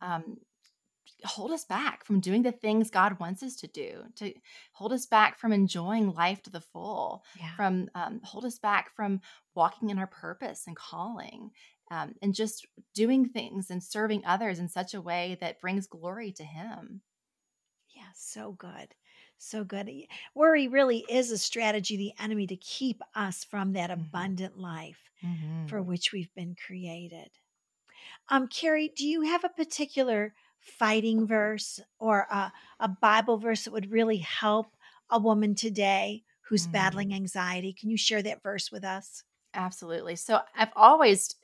um, 0.00 0.38
hold 1.24 1.50
us 1.50 1.64
back 1.64 2.04
from 2.04 2.20
doing 2.20 2.42
the 2.42 2.52
things 2.52 2.90
God 2.90 3.18
wants 3.18 3.42
us 3.42 3.56
to 3.56 3.66
do, 3.66 4.04
to 4.16 4.32
hold 4.72 4.92
us 4.92 5.06
back 5.06 5.38
from 5.38 5.52
enjoying 5.52 6.12
life 6.12 6.42
to 6.42 6.50
the 6.50 6.60
full, 6.60 7.24
yeah. 7.38 7.54
from 7.56 7.88
um, 7.94 8.20
hold 8.22 8.44
us 8.44 8.58
back 8.58 8.94
from 8.94 9.20
walking 9.54 9.90
in 9.90 9.98
our 9.98 10.06
purpose 10.06 10.64
and 10.66 10.76
calling, 10.76 11.50
um, 11.90 12.14
and 12.22 12.34
just 12.34 12.66
doing 12.94 13.26
things 13.26 13.70
and 13.70 13.82
serving 13.82 14.22
others 14.26 14.58
in 14.58 14.68
such 14.68 14.94
a 14.94 15.00
way 15.00 15.38
that 15.40 15.60
brings 15.60 15.86
glory 15.86 16.32
to 16.32 16.44
Him. 16.44 17.00
Yeah, 17.94 18.02
so 18.14 18.52
good. 18.52 18.94
So 19.44 19.62
good. 19.62 19.90
Worry 20.34 20.68
really 20.68 21.04
is 21.08 21.30
a 21.30 21.36
strategy, 21.36 21.96
the 21.98 22.12
enemy, 22.18 22.46
to 22.46 22.56
keep 22.56 23.02
us 23.14 23.44
from 23.44 23.74
that 23.74 23.90
mm-hmm. 23.90 24.00
abundant 24.00 24.58
life 24.58 25.10
mm-hmm. 25.22 25.66
for 25.66 25.82
which 25.82 26.12
we've 26.12 26.34
been 26.34 26.56
created. 26.66 27.28
Um, 28.30 28.48
Keri, 28.48 28.90
do 28.96 29.06
you 29.06 29.20
have 29.20 29.44
a 29.44 29.50
particular 29.50 30.32
fighting 30.60 31.26
verse 31.26 31.78
or 31.98 32.26
a, 32.30 32.52
a 32.80 32.88
Bible 32.88 33.36
verse 33.36 33.64
that 33.64 33.72
would 33.72 33.92
really 33.92 34.16
help 34.16 34.68
a 35.10 35.18
woman 35.18 35.54
today 35.54 36.22
who's 36.48 36.62
mm-hmm. 36.62 36.72
battling 36.72 37.14
anxiety? 37.14 37.74
Can 37.74 37.90
you 37.90 37.98
share 37.98 38.22
that 38.22 38.42
verse 38.42 38.72
with 38.72 38.82
us? 38.82 39.24
Absolutely. 39.52 40.16
So 40.16 40.40
I've 40.56 40.72
always 40.74 41.36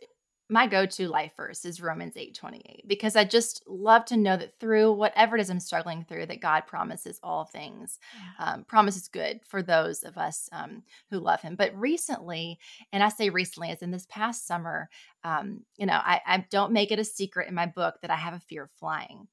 my 0.51 0.67
go-to 0.67 1.09
life 1.09 1.33
verse 1.37 1.65
is 1.65 1.81
Romans 1.81 2.15
8:28 2.17 2.87
because 2.87 3.15
I 3.15 3.25
just 3.25 3.63
love 3.69 4.05
to 4.07 4.17
know 4.17 4.37
that 4.37 4.59
through 4.59 4.93
whatever 4.93 5.37
it 5.37 5.41
is 5.41 5.49
I'm 5.49 5.61
struggling 5.61 6.05
through 6.05 6.27
that 6.27 6.41
God 6.41 6.67
promises 6.67 7.21
all 7.23 7.45
things 7.45 7.99
yeah. 8.15 8.53
um, 8.53 8.65
promises 8.65 9.09
good 9.09 9.41
for 9.47 9.63
those 9.63 10.03
of 10.03 10.19
us 10.19 10.49
um, 10.53 10.83
who 11.11 11.21
love 11.21 11.41
him 11.41 11.55
but 11.55 11.75
recently 11.79 12.59
and 12.93 13.03
I 13.03 13.09
say 13.09 13.31
recently 13.31 13.71
as 13.71 13.81
in 13.81 13.93
this 13.93 14.07
past 14.11 14.47
summer 14.47 14.91
um, 15.23 15.61
you 15.77 15.87
know 15.87 16.01
I, 16.03 16.21
I, 16.27 16.45
don't 16.51 16.73
make 16.73 16.91
it 16.91 16.99
a 16.99 17.05
secret 17.05 17.49
in 17.49 17.55
my 17.55 17.67
book 17.67 17.97
that 18.03 18.11
I 18.11 18.17
have 18.17 18.35
a 18.35 18.41
fear 18.41 18.65
of 18.65 18.71
flying 18.73 19.29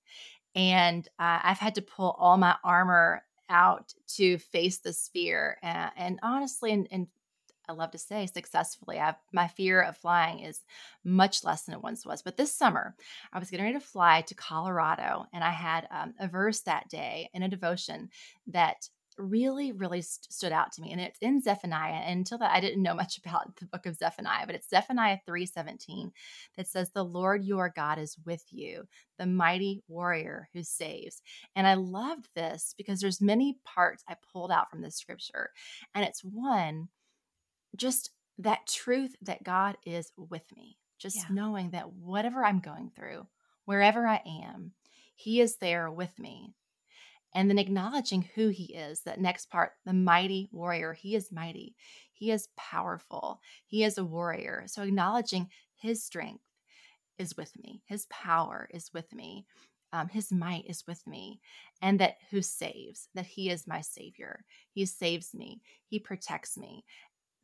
and 0.53 1.08
uh, 1.19 1.39
I've 1.43 1.58
had 1.58 1.75
to 1.75 1.82
pull 1.82 2.15
all 2.19 2.38
my 2.38 2.56
armor 2.63 3.23
out 3.49 3.93
to 4.15 4.38
face 4.38 4.80
this 4.80 5.10
fear 5.12 5.58
and, 5.63 5.91
and 5.95 6.19
honestly 6.21 6.71
and, 6.73 6.88
and 6.91 7.08
I 7.67 7.73
love 7.73 7.91
to 7.91 7.97
say 7.97 8.25
successfully. 8.25 8.99
I've, 8.99 9.15
my 9.32 9.47
fear 9.47 9.82
of 9.82 9.97
flying 9.97 10.39
is 10.39 10.62
much 11.03 11.43
less 11.43 11.63
than 11.63 11.75
it 11.75 11.84
once 11.84 12.06
was. 12.06 12.21
But 12.21 12.38
this 12.38 12.53
summer, 12.53 12.95
I 13.34 13.39
was 13.39 13.49
getting 13.49 13.65
ready 13.65 13.77
to 13.77 13.86
fly 13.86 14.21
to 14.21 14.36
Colorado, 14.36 15.25
and 15.34 15.43
I 15.43 15.51
had 15.51 15.88
um, 15.91 16.13
a 16.19 16.27
verse 16.27 16.62
that 16.62 16.89
day 16.89 17.30
in 17.34 17.43
a 17.43 17.49
devotion 17.49 18.10
that 18.47 18.89
really, 19.17 19.71
really 19.71 20.01
st- 20.01 20.32
stood 20.32 20.51
out 20.51 20.71
to 20.73 20.82
me. 20.82 20.91
And 20.91 21.01
it's 21.01 21.17
in 21.21 21.41
Zephaniah. 21.41 21.93
And 22.06 22.19
until 22.19 22.38
that, 22.39 22.53
I 22.53 22.60
didn't 22.60 22.84
know 22.84 22.93
much 22.95 23.17
about 23.17 23.56
the 23.58 23.65
book 23.65 23.86
of 23.86 23.95
Zephaniah, 23.95 24.45
but 24.45 24.56
it's 24.56 24.69
Zephaniah 24.69 25.17
3:17 25.27 26.12
that 26.56 26.67
says, 26.67 26.91
The 26.91 27.03
Lord 27.03 27.43
your 27.43 27.69
God 27.75 27.99
is 27.99 28.17
with 28.25 28.43
you, 28.51 28.88
the 29.17 29.25
mighty 29.25 29.82
warrior 29.88 30.49
who 30.53 30.63
saves. 30.63 31.21
And 31.56 31.67
I 31.67 31.75
loved 31.75 32.30
this 32.36 32.73
because 32.77 32.99
there's 32.99 33.21
many 33.21 33.58
parts 33.65 34.03
I 34.08 34.15
pulled 34.32 34.51
out 34.51 34.69
from 34.69 34.82
this 34.82 34.95
scripture. 34.95 35.51
And 35.95 36.06
it's 36.06 36.23
one 36.23 36.89
just 37.78 38.12
that 38.40 38.68
truth 38.68 39.16
that 39.22 39.44
God 39.44 39.78
is 39.86 40.12
with 40.18 40.44
me, 40.56 40.78
just 40.98 41.18
yeah. 41.18 41.24
knowing 41.32 41.72
that 41.72 41.94
whatever 41.94 42.44
I'm 42.44 42.60
going 42.60 42.92
through, 42.96 43.26
wherever 43.66 44.08
I 44.08 44.22
am, 44.26 44.74
He 45.16 45.42
is 45.42 45.58
there 45.58 45.90
with 45.90 46.18
me. 46.20 46.54
And 47.34 47.50
then 47.50 47.60
acknowledging 47.60 48.28
who 48.36 48.50
He 48.50 48.76
is, 48.76 49.02
that 49.02 49.20
next 49.20 49.50
part, 49.50 49.74
the 49.86 49.94
mighty 49.94 50.50
warrior. 50.52 50.94
He 50.94 51.16
is 51.16 51.32
mighty, 51.32 51.76
He 52.13 52.32
is 52.32 52.50
powerful, 52.56 53.40
He 53.66 53.84
is 53.84 53.98
a 53.98 54.06
warrior. 54.06 54.63
So 54.68 54.84
acknowledging 54.84 55.50
His 55.76 56.04
strength 56.04 56.44
is 57.18 57.36
with 57.36 57.52
me, 57.62 57.82
His 57.86 58.06
power 58.10 58.70
is 58.72 58.92
with 58.94 59.13
me. 59.13 59.46
Um, 59.94 60.10
his 60.10 60.34
might 60.34 60.66
is 60.68 60.84
with 60.86 61.08
me, 61.08 61.40
and 61.82 61.98
that 62.00 62.18
who 62.30 62.42
saves, 62.42 63.08
that 63.16 63.26
he 63.26 63.50
is 63.50 63.66
my 63.66 63.80
savior. 63.80 64.44
He 64.74 64.86
saves 64.86 65.34
me, 65.34 65.62
he 65.88 65.98
protects 65.98 66.58
me, 66.58 66.84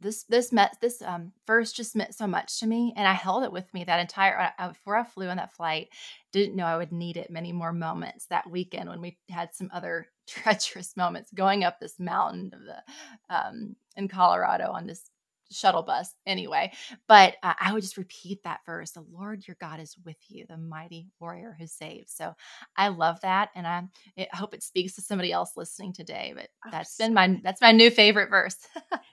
this 0.03 0.23
this 0.25 0.51
met 0.51 0.75
this 0.81 1.01
um 1.01 1.31
verse 1.47 1.71
just 1.71 1.95
meant 1.95 2.13
so 2.13 2.27
much 2.27 2.59
to 2.59 2.67
me 2.67 2.93
and 2.95 3.07
i 3.07 3.13
held 3.13 3.43
it 3.43 3.51
with 3.51 3.73
me 3.73 3.83
that 3.83 3.99
entire 3.99 4.51
uh, 4.59 4.67
before 4.67 4.95
i 4.95 5.03
flew 5.03 5.27
on 5.29 5.37
that 5.37 5.53
flight 5.53 5.89
didn't 6.31 6.55
know 6.55 6.65
i 6.65 6.77
would 6.77 6.91
need 6.91 7.17
it 7.17 7.31
many 7.31 7.51
more 7.51 7.73
moments 7.73 8.27
that 8.27 8.49
weekend 8.49 8.89
when 8.89 9.01
we 9.01 9.17
had 9.29 9.53
some 9.53 9.69
other 9.73 10.07
treacherous 10.27 10.95
moments 10.95 11.31
going 11.33 11.63
up 11.63 11.79
this 11.79 11.99
mountain 11.99 12.51
of 12.53 12.61
the 12.61 13.35
um 13.35 13.75
in 13.97 14.07
colorado 14.07 14.71
on 14.71 14.85
this 14.85 15.09
shuttle 15.51 15.83
bus 15.83 16.13
anyway. 16.25 16.71
But 17.07 17.35
uh, 17.43 17.53
I 17.59 17.73
would 17.73 17.81
just 17.83 17.97
repeat 17.97 18.43
that 18.43 18.61
verse 18.65 18.91
The 18.91 19.05
Lord 19.11 19.47
your 19.47 19.57
God 19.59 19.79
is 19.79 19.95
with 20.05 20.17
you, 20.27 20.45
the 20.47 20.57
mighty 20.57 21.07
warrior 21.19 21.55
who 21.59 21.67
saves. 21.67 22.13
So 22.13 22.33
I 22.77 22.89
love 22.89 23.21
that. 23.21 23.49
And 23.55 23.67
I, 23.67 23.83
I 24.17 24.35
hope 24.35 24.53
it 24.53 24.63
speaks 24.63 24.95
to 24.95 25.01
somebody 25.01 25.31
else 25.31 25.51
listening 25.55 25.93
today. 25.93 26.33
But 26.35 26.49
oh, 26.65 26.69
that's 26.71 26.97
been 26.97 27.13
my 27.13 27.39
that's 27.43 27.61
my 27.61 27.71
new 27.71 27.89
favorite 27.89 28.29
verse. 28.29 28.55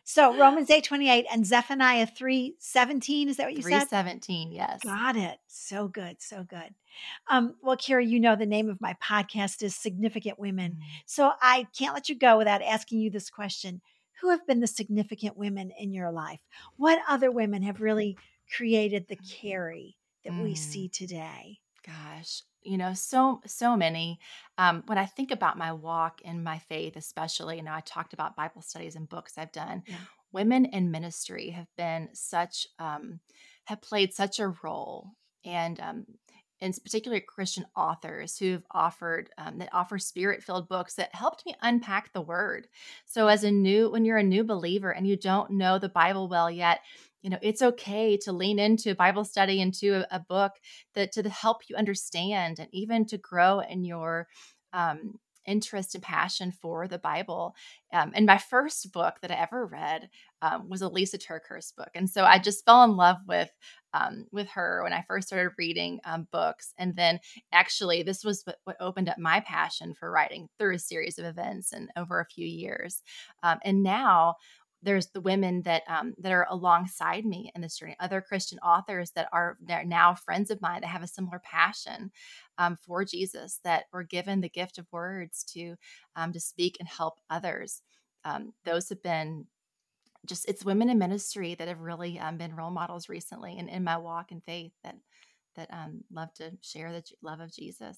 so 0.05 0.37
Romans 0.39 0.71
8 0.71 0.85
28 0.85 1.27
and 1.33 1.47
Zephaniah 1.47 2.07
3 2.07 2.57
17. 2.59 3.29
Is 3.29 3.37
that 3.37 3.45
what 3.47 3.57
you 3.57 3.63
3, 3.63 3.73
said? 3.73 3.89
17, 3.89 4.53
yes. 4.53 4.81
Got 4.83 5.17
it. 5.17 5.39
So 5.47 5.89
good. 5.89 6.17
So 6.21 6.45
good. 6.49 6.75
Um, 7.29 7.55
well, 7.63 7.77
Keri, 7.77 8.07
you 8.07 8.21
know 8.21 8.37
the 8.37 8.47
name 8.47 8.69
of 8.69 8.81
my 8.81 8.95
podcast 9.03 9.63
is 9.63 9.77
Significant 9.77 10.39
Women. 10.39 10.73
Mm-hmm. 10.73 10.83
So 11.07 11.33
I 11.41 11.67
can't 11.77 11.95
let 11.95 12.09
you 12.09 12.17
go 12.17 12.39
without 12.39 12.63
asking 12.63 13.01
you 13.01 13.11
this 13.11 13.31
question 13.31 13.81
who 14.21 14.31
have 14.31 14.47
been 14.47 14.61
the 14.61 14.67
significant 14.67 15.37
women 15.37 15.73
in 15.79 15.93
your 15.93 16.11
life? 16.11 16.41
What 16.77 17.01
other 17.09 17.31
women 17.31 17.63
have 17.63 17.81
really 17.81 18.17
created 18.55 19.07
the 19.09 19.17
Keri 19.17 19.97
that 20.25 20.33
mm. 20.33 20.43
we 20.43 20.55
see 20.55 20.89
today? 20.89 21.59
Gosh, 21.87 22.43
you 22.63 22.77
know, 22.77 22.93
so 22.95 23.41
so 23.47 23.77
many. 23.77 24.19
Um, 24.59 24.83
when 24.87 24.99
I 24.99 25.07
think 25.07 25.31
about 25.31 25.59
my 25.59 25.73
walk 25.73 26.21
in 26.23 26.43
my 26.43 26.59
faith, 26.59 26.97
especially, 26.97 27.57
you 27.57 27.63
know, 27.63 27.73
I 27.73 27.81
talked 27.81 28.13
about 28.13 28.37
Bible 28.37 28.63
studies 28.63 28.97
and 28.97 29.09
books 29.09 29.35
I've 29.39 29.53
done. 29.53 29.83
Yeah. 29.87 29.97
Women 30.33 30.67
in 30.67 30.91
ministry 30.91 31.51
have 31.51 31.69
been 31.77 32.11
such 32.13 32.67
um, 32.79 33.21
have 33.65 33.81
played 33.81 34.13
such 34.13 34.39
a 34.39 34.55
role, 34.63 35.13
and 35.45 35.81
um, 35.81 36.07
and 36.61 36.77
particularly 36.83 37.21
Christian 37.21 37.65
authors 37.77 38.39
who've 38.39 38.65
offered 38.71 39.31
um, 39.39 39.59
that 39.59 39.71
offer 39.73 39.99
spirit 39.99 40.43
filled 40.43 40.69
books 40.69 40.95
that 40.95 41.15
helped 41.15 41.45
me 41.47 41.55
unpack 41.63 42.13
the 42.13 42.21
word. 42.21 42.69
So, 43.07 43.29
as 43.29 43.45
a 43.45 43.51
new, 43.51 43.91
when 43.91 44.05
you're 44.05 44.19
a 44.19 44.23
new 44.23 44.45
believer 44.45 44.91
and 44.91 45.07
you 45.07 45.17
don't 45.17 45.53
know 45.53 45.79
the 45.79 45.89
Bible 45.89 46.29
well 46.29 46.51
yet, 46.51 46.81
you 47.23 47.31
know 47.31 47.39
it's 47.43 47.63
okay 47.63 48.17
to 48.19 48.33
lean 48.33 48.59
into 48.59 48.95
Bible 48.95 49.25
study 49.25 49.61
into 49.61 49.95
a, 49.95 50.17
a 50.17 50.21
book 50.21 50.53
that 50.95 51.13
to 51.13 51.29
help 51.29 51.59
you 51.69 51.77
understand 51.77 52.59
and 52.59 52.69
even 52.73 53.05
to 53.07 53.19
grow 53.19 53.61
in 53.61 53.85
your 53.85 54.29
um, 54.73 55.19
interest 55.47 55.95
and 55.95 56.03
passion 56.03 56.53
for 56.53 56.89
the 56.89 56.99
Bible. 56.99 57.55
Um, 57.93 58.13
and 58.15 58.27
my 58.27 58.39
first 58.39 58.93
book 58.93 59.17
that 59.23 59.31
I 59.31 59.35
ever 59.35 59.67
read 59.67 60.09
um, 60.43 60.69
was 60.69 60.83
a 60.83 60.89
Lysa 60.89 61.17
TerKeurst 61.17 61.77
book, 61.77 61.91
and 61.95 62.09
so 62.09 62.25
I 62.25 62.39
just 62.39 62.65
fell 62.65 62.85
in 62.85 62.97
love 62.97 63.19
with 63.27 63.51
um, 63.93 64.27
with 64.31 64.49
her 64.51 64.83
when 64.85 64.93
I 64.93 65.05
first 65.07 65.29
started 65.29 65.53
reading 65.59 66.01
um, 66.05 66.29
books. 66.31 66.73
And 66.79 66.95
then 66.95 67.19
actually, 67.53 68.03
this 68.03 68.25
was 68.25 68.43
what, 68.45 68.57
what, 68.65 68.77
opened 68.81 69.09
up 69.09 69.19
my 69.19 69.41
passion 69.41 69.95
for 69.95 70.11
writing 70.11 70.49
through 70.59 70.77
a 70.77 70.79
series 70.79 71.19
of 71.19 71.25
events 71.25 71.73
and 71.73 71.91
over 71.97 72.21
a 72.21 72.27
few 72.27 72.47
years. 72.47 73.03
Um, 73.43 73.59
and 73.65 73.83
now 73.83 74.37
there's 74.83 75.09
the 75.09 75.21
women 75.21 75.63
that 75.63 75.83
um, 75.89 76.15
that 76.19 76.33
are 76.33 76.47
alongside 76.49 77.25
me 77.25 77.51
in 77.55 77.61
this 77.61 77.77
journey, 77.77 77.97
other 78.01 78.21
Christian 78.21 78.59
authors 78.61 79.11
that 79.13 79.29
are 79.33 79.59
now 79.85 80.15
friends 80.15 80.51
of 80.51 80.61
mine 80.63 80.81
that 80.81 80.89
have 80.89 81.03
a 81.03 81.09
similar 81.09 81.41
passion 81.45 82.11
um, 82.61 82.77
for 82.77 83.05
Jesus, 83.05 83.61
that 83.65 83.87
were 83.93 84.05
given 84.05 84.43
the 84.43 84.51
gift 84.51 84.79
of 84.79 84.87
words 84.93 85.45
to 85.55 85.77
um, 86.17 86.33
to 86.35 86.41
speak 86.41 86.77
and 86.81 86.89
help 86.89 87.21
others. 87.31 87.83
Um, 88.25 88.53
those 88.67 88.91
have 88.91 89.03
been 89.03 89.47
just 90.27 90.49
it's 90.49 90.65
women 90.65 90.91
in 90.91 90.99
ministry 90.99 91.55
that 91.57 91.69
have 91.69 91.81
really 91.81 92.19
um, 92.19 92.39
been 92.39 92.55
role 92.55 92.71
models 92.71 93.09
recently 93.09 93.59
and 93.59 93.71
in 93.71 93.85
my 93.85 93.97
walk 93.97 94.33
in 94.33 94.41
faith 94.43 94.73
that 94.85 94.97
that 95.57 95.69
um, 95.73 96.03
love 96.13 96.33
to 96.35 96.53
share 96.63 96.93
the 96.93 97.03
love 97.23 97.41
of 97.41 97.53
Jesus. 97.53 97.97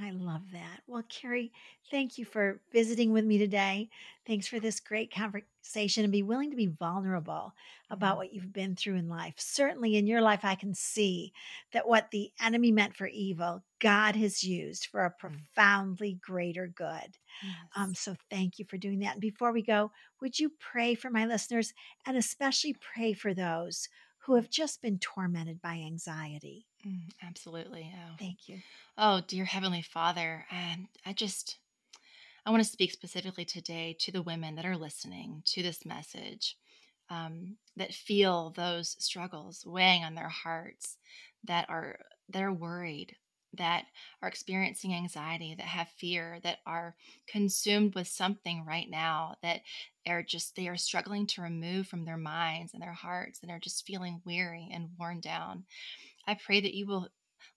I 0.00 0.10
love 0.10 0.50
that. 0.52 0.80
Well, 0.86 1.02
Keri, 1.08 1.52
thank 1.90 2.16
you 2.16 2.24
for 2.24 2.60
visiting 2.72 3.12
with 3.12 3.24
me 3.24 3.36
today. 3.36 3.90
Thanks 4.26 4.46
for 4.46 4.58
this 4.58 4.80
great 4.80 5.12
conversation 5.12 6.02
and 6.04 6.12
be 6.12 6.22
willing 6.22 6.50
to 6.50 6.56
be 6.56 6.66
vulnerable 6.66 7.52
about 7.90 8.16
what 8.16 8.32
you've 8.32 8.52
been 8.52 8.74
through 8.74 8.96
in 8.96 9.08
life. 9.08 9.34
Certainly 9.36 9.96
in 9.96 10.06
your 10.06 10.22
life, 10.22 10.40
I 10.44 10.54
can 10.54 10.74
see 10.74 11.32
that 11.72 11.86
what 11.86 12.10
the 12.10 12.32
enemy 12.40 12.72
meant 12.72 12.96
for 12.96 13.06
evil, 13.06 13.62
God 13.80 14.16
has 14.16 14.42
used 14.42 14.86
for 14.86 15.04
a 15.04 15.10
Mm. 15.10 15.46
profoundly 15.54 16.14
greater 16.14 16.66
good. 16.68 17.18
Um, 17.76 17.94
so 17.94 18.14
thank 18.30 18.58
you 18.58 18.64
for 18.64 18.76
doing 18.76 19.00
that. 19.00 19.12
And 19.12 19.20
before 19.20 19.52
we 19.52 19.62
go, 19.62 19.92
would 20.20 20.38
you 20.38 20.50
pray 20.58 20.94
for 20.94 21.10
my 21.10 21.26
listeners 21.26 21.72
and 22.06 22.16
especially 22.16 22.74
pray 22.74 23.12
for 23.12 23.34
those 23.34 23.88
who 24.24 24.34
have 24.36 24.50
just 24.50 24.80
been 24.82 24.98
tormented 24.98 25.60
by 25.60 25.74
anxiety? 25.74 26.66
Mm, 26.86 27.10
absolutely. 27.22 27.92
Oh. 27.94 28.14
Thank 28.18 28.48
you. 28.48 28.58
oh, 28.98 29.20
dear 29.26 29.44
Heavenly 29.44 29.82
Father, 29.82 30.46
and 30.50 30.86
I 31.04 31.12
just 31.12 31.58
I 32.44 32.50
want 32.50 32.62
to 32.62 32.68
speak 32.68 32.90
specifically 32.92 33.44
today 33.44 33.96
to 34.00 34.12
the 34.12 34.22
women 34.22 34.56
that 34.56 34.66
are 34.66 34.76
listening 34.76 35.42
to 35.46 35.62
this 35.62 35.84
message, 35.86 36.56
um, 37.08 37.56
that 37.76 37.94
feel 37.94 38.50
those 38.50 38.96
struggles 38.98 39.64
weighing 39.64 40.02
on 40.02 40.14
their 40.14 40.28
hearts, 40.28 40.96
that 41.44 41.66
are 41.68 41.98
that 42.30 42.42
are 42.42 42.52
worried, 42.52 43.16
that 43.58 43.84
are 44.22 44.28
experiencing 44.28 44.94
anxiety, 44.94 45.54
that 45.54 45.66
have 45.66 45.88
fear, 45.98 46.38
that 46.42 46.58
are 46.66 46.94
consumed 47.26 47.94
with 47.94 48.08
something 48.08 48.64
right 48.64 48.88
now, 48.88 49.34
that 49.42 49.60
are 50.06 50.22
just 50.22 50.56
they 50.56 50.68
are 50.68 50.76
struggling 50.76 51.26
to 51.28 51.42
remove 51.42 51.86
from 51.86 52.04
their 52.04 52.16
minds 52.16 52.72
and 52.72 52.82
their 52.82 52.92
hearts, 52.92 53.40
and 53.42 53.50
are 53.50 53.60
just 53.60 53.86
feeling 53.86 54.20
weary 54.24 54.68
and 54.72 54.90
worn 54.98 55.20
down. 55.20 55.64
I 56.26 56.34
pray 56.34 56.60
that 56.60 56.74
you 56.74 56.86
will 56.86 57.08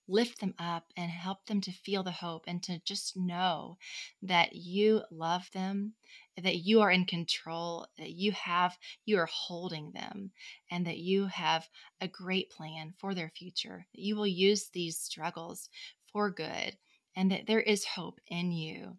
lift 0.08 0.40
them 0.40 0.54
up 0.58 0.84
and 0.96 1.10
help 1.10 1.44
them 1.46 1.60
to 1.60 1.72
feel 1.72 2.02
the 2.02 2.10
hope 2.10 2.44
and 2.46 2.62
to 2.62 2.80
just 2.84 3.16
know 3.16 3.76
that 4.22 4.54
you 4.54 5.02
love 5.10 5.50
them, 5.52 5.94
that 6.36 6.56
you 6.56 6.80
are 6.80 6.90
in 6.90 7.04
control, 7.04 7.86
that 7.98 8.10
you 8.10 8.32
have, 8.32 8.76
you 9.04 9.18
are 9.18 9.28
holding 9.30 9.90
them, 9.92 10.30
and 10.70 10.86
that 10.86 10.98
you 10.98 11.26
have 11.26 11.68
a 12.00 12.08
great 12.08 12.50
plan 12.50 12.94
for 12.98 13.14
their 13.14 13.30
future, 13.30 13.86
that 13.94 14.00
you 14.00 14.16
will 14.16 14.26
use 14.26 14.68
these 14.68 14.98
struggles 14.98 15.68
for 16.12 16.30
good, 16.30 16.76
and 17.14 17.30
that 17.30 17.46
there 17.46 17.62
is 17.62 17.84
hope 17.84 18.20
in 18.28 18.52
you. 18.52 18.96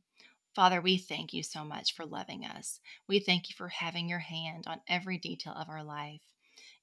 Father, 0.56 0.82
we 0.82 0.98
thank 0.98 1.34
you 1.34 1.44
so 1.44 1.64
much 1.64 1.94
for 1.94 2.06
loving 2.06 2.44
us. 2.44 2.80
We 3.08 3.20
thank 3.20 3.50
you 3.50 3.56
for 3.56 3.68
having 3.68 4.10
your 4.10 4.20
hand 4.20 4.64
on 4.66 4.82
every 4.88 5.20
detail 5.20 5.54
of 5.54 5.70
our 5.70 5.84
life. 5.84 6.22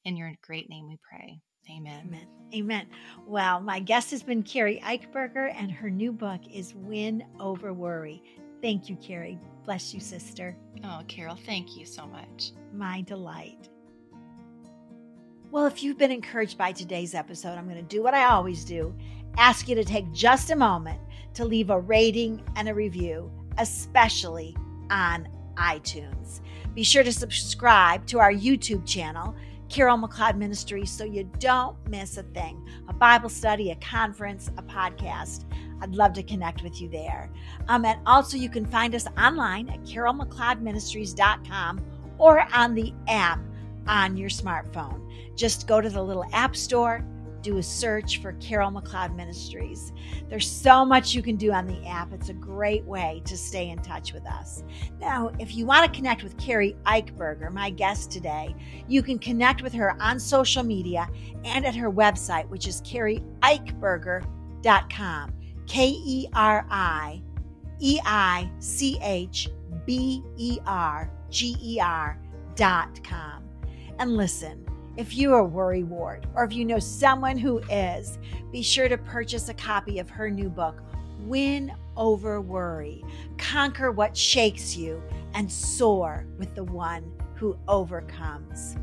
In 0.04 0.16
your 0.16 0.32
great 0.42 0.68
name 0.68 0.88
we 0.88 0.98
pray. 1.10 1.40
Amen. 1.70 2.02
Amen. 2.06 2.26
Amen. 2.54 2.86
Well, 3.26 3.60
my 3.60 3.80
guest 3.80 4.10
has 4.12 4.22
been 4.22 4.42
Keri 4.42 4.80
Eichberger, 4.84 5.52
and 5.56 5.72
her 5.72 5.90
new 5.90 6.12
book 6.12 6.40
is 6.52 6.74
Win 6.74 7.24
Over 7.40 7.72
Worry. 7.72 8.22
Thank 8.62 8.88
you, 8.88 8.96
Keri. 8.96 9.38
Bless 9.64 9.92
you, 9.92 10.00
sister. 10.00 10.56
Oh, 10.84 11.02
Carol, 11.08 11.36
thank 11.46 11.76
you 11.76 11.84
so 11.84 12.06
much. 12.06 12.52
My 12.72 13.02
delight. 13.02 13.68
Well, 15.50 15.66
if 15.66 15.82
you've 15.82 15.98
been 15.98 16.10
encouraged 16.10 16.58
by 16.58 16.72
today's 16.72 17.14
episode, 17.14 17.56
I'm 17.56 17.68
going 17.68 17.76
to 17.76 17.82
do 17.82 18.02
what 18.02 18.14
I 18.14 18.24
always 18.24 18.64
do 18.64 18.94
ask 19.36 19.68
you 19.68 19.74
to 19.74 19.84
take 19.84 20.10
just 20.12 20.50
a 20.50 20.56
moment 20.56 21.00
to 21.34 21.44
leave 21.44 21.70
a 21.70 21.80
rating 21.80 22.42
and 22.56 22.68
a 22.68 22.74
review, 22.74 23.30
especially 23.58 24.56
on 24.90 25.28
iTunes. 25.56 26.40
Be 26.74 26.82
sure 26.82 27.02
to 27.02 27.12
subscribe 27.12 28.06
to 28.06 28.18
our 28.18 28.32
YouTube 28.32 28.86
channel, 28.86 29.34
Carol 29.74 29.98
McLeod 29.98 30.36
Ministries, 30.36 30.88
so 30.88 31.02
you 31.02 31.28
don't 31.40 31.76
miss 31.88 32.16
a 32.16 32.22
thing 32.22 32.64
a 32.88 32.92
Bible 32.92 33.28
study, 33.28 33.72
a 33.72 33.76
conference, 33.76 34.48
a 34.56 34.62
podcast. 34.62 35.46
I'd 35.80 35.96
love 35.96 36.12
to 36.12 36.22
connect 36.22 36.62
with 36.62 36.80
you 36.80 36.88
there. 36.88 37.28
Um, 37.66 37.84
and 37.84 37.98
also, 38.06 38.36
you 38.36 38.48
can 38.48 38.66
find 38.66 38.94
us 38.94 39.08
online 39.18 39.68
at 39.70 39.82
carolmcleodministries.com 39.82 41.84
or 42.18 42.46
on 42.54 42.74
the 42.76 42.94
app 43.08 43.40
on 43.88 44.16
your 44.16 44.30
smartphone. 44.30 45.00
Just 45.34 45.66
go 45.66 45.80
to 45.80 45.90
the 45.90 46.00
little 46.00 46.26
app 46.32 46.54
store, 46.54 47.04
do 47.44 47.58
a 47.58 47.62
search 47.62 48.20
for 48.20 48.32
Carol 48.34 48.70
McLeod 48.72 49.14
Ministries. 49.14 49.92
There's 50.28 50.50
so 50.50 50.84
much 50.84 51.14
you 51.14 51.22
can 51.22 51.36
do 51.36 51.52
on 51.52 51.66
the 51.66 51.86
app. 51.86 52.12
It's 52.12 52.28
a 52.30 52.34
great 52.34 52.84
way 52.84 53.22
to 53.26 53.36
stay 53.36 53.70
in 53.70 53.78
touch 53.78 54.12
with 54.12 54.26
us. 54.26 54.64
Now, 54.98 55.30
if 55.38 55.54
you 55.54 55.64
want 55.66 55.84
to 55.84 55.90
connect 55.96 56.24
with 56.24 56.36
Keri 56.38 56.76
Eichberger, 56.86 57.52
my 57.52 57.70
guest 57.70 58.10
today, 58.10 58.56
you 58.88 59.02
can 59.02 59.18
connect 59.18 59.62
with 59.62 59.74
her 59.74 60.00
on 60.02 60.18
social 60.18 60.62
media 60.64 61.06
and 61.44 61.66
at 61.66 61.76
her 61.76 61.92
website, 61.92 62.48
which 62.48 62.66
is 62.66 62.80
kerieichberger.com. 62.82 65.34
K 65.66 65.88
E 65.88 66.28
R 66.34 66.66
I 66.70 67.22
E 67.80 67.98
I 68.04 68.50
C 68.58 68.98
H 69.02 69.48
B 69.86 70.22
E 70.36 70.58
R 70.66 71.10
G 71.30 71.56
E 71.60 71.80
R 71.80 72.20
dot 72.54 73.02
com. 73.04 73.42
And 73.98 74.16
listen, 74.16 74.63
if 74.96 75.16
you 75.16 75.34
are 75.34 75.44
worry 75.44 75.82
ward 75.82 76.26
or 76.34 76.44
if 76.44 76.52
you 76.52 76.64
know 76.64 76.78
someone 76.78 77.36
who 77.36 77.58
is, 77.70 78.18
be 78.52 78.62
sure 78.62 78.88
to 78.88 78.96
purchase 78.96 79.48
a 79.48 79.54
copy 79.54 79.98
of 79.98 80.08
her 80.08 80.30
new 80.30 80.48
book, 80.48 80.82
Win 81.20 81.72
Over 81.96 82.40
Worry 82.40 83.04
Conquer 83.38 83.90
What 83.90 84.16
Shakes 84.16 84.76
You 84.76 85.02
and 85.34 85.50
Soar 85.50 86.26
with 86.38 86.54
the 86.54 86.64
One 86.64 87.10
Who 87.34 87.58
Overcomes. 87.66 88.76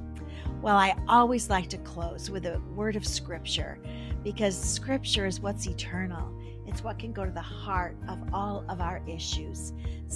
Well, 0.61 0.75
I 0.75 0.95
always 1.07 1.49
like 1.49 1.69
to 1.69 1.77
close 1.79 2.29
with 2.29 2.45
a 2.45 2.61
word 2.75 2.95
of 2.95 3.07
scripture 3.07 3.79
because 4.23 4.59
scripture 4.59 5.25
is 5.25 5.39
what's 5.39 5.67
eternal. 5.67 6.37
It's 6.67 6.83
what 6.83 6.99
can 6.99 7.13
go 7.13 7.25
to 7.25 7.31
the 7.31 7.41
heart 7.41 7.95
of 8.07 8.19
all 8.33 8.65
of 8.69 8.81
our 8.81 9.01
issues. 9.07 9.73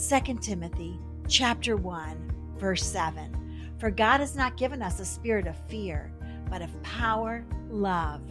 2 0.10 0.36
Timothy 0.42 1.00
chapter 1.28 1.78
1 1.78 2.32
verse 2.58 2.84
7. 2.84 3.45
For 3.78 3.92
God 3.92 4.20
has 4.20 4.36
not 4.36 4.58
given 4.58 4.82
us 4.82 5.00
a 5.00 5.06
spirit 5.06 5.48
of 5.48 5.58
fear, 5.68 6.12
but 6.50 6.62
of 6.62 6.82
power, 6.84 7.46
love, 7.70 8.22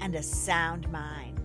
and 0.00 0.14
a 0.14 0.22
sound 0.22 0.90
mind. 0.90 1.40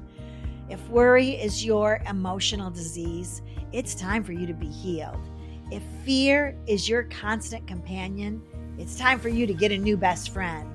If 0.70 0.88
worry 0.89 1.32
is 1.32 1.64
your 1.64 2.01
emotional 2.10 2.72
disease, 2.72 3.41
it's 3.72 3.95
time 3.95 4.24
for 4.24 4.34
you 4.34 4.47
to 4.47 4.53
be 4.53 4.68
healed. 4.68 5.30
If 5.72 5.84
fear 6.03 6.58
is 6.68 6.89
your 6.89 7.03
constant 7.03 7.68
companion, 7.68 8.41
it's 8.78 8.97
time 8.97 9.20
for 9.20 9.30
you 9.30 9.47
to 9.47 9.53
get 9.53 9.72
a 9.72 9.78
new 9.78 9.95
best 9.95 10.30
friend. 10.30 10.70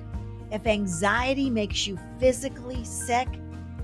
If 0.51 0.65
anxiety 0.65 1.49
makes 1.49 1.85
you 1.85 1.99
physically 2.19 2.83
sick, 2.83 3.27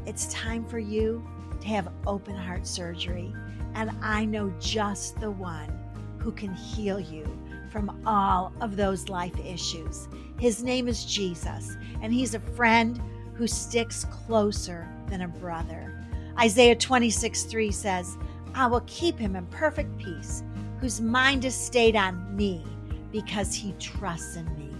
it's 0.05 0.31
time 0.33 0.65
for 0.65 0.79
you 0.79 1.25
to 1.61 1.67
have 1.67 1.93
open 2.05 2.35
heart 2.35 2.65
surgery. 2.65 3.33
And 3.73 3.91
I 4.01 4.25
know 4.25 4.51
just 4.59 5.19
the 5.19 5.31
one 5.31 5.71
who 6.17 6.31
can 6.31 6.53
heal 6.53 6.99
you 6.99 7.25
from 7.71 8.01
all 8.05 8.53
of 8.61 8.75
those 8.75 9.09
life 9.09 9.37
issues. 9.45 10.07
His 10.39 10.63
name 10.63 10.87
is 10.87 11.05
Jesus, 11.05 11.75
and 12.01 12.13
he's 12.13 12.33
a 12.33 12.39
friend 12.39 13.01
who 13.33 13.47
sticks 13.47 14.05
closer 14.05 14.87
than 15.07 15.21
a 15.21 15.27
brother. 15.27 16.05
Isaiah 16.39 16.75
26 16.75 17.43
3 17.43 17.71
says, 17.71 18.17
I 18.53 18.67
will 18.67 18.83
keep 18.87 19.17
him 19.17 19.35
in 19.35 19.45
perfect 19.47 19.97
peace, 19.97 20.43
whose 20.79 21.01
mind 21.01 21.45
is 21.45 21.55
stayed 21.55 21.95
on 21.95 22.35
me 22.35 22.63
because 23.11 23.53
he 23.53 23.73
trusts 23.79 24.35
in 24.35 24.45
me. 24.57 24.75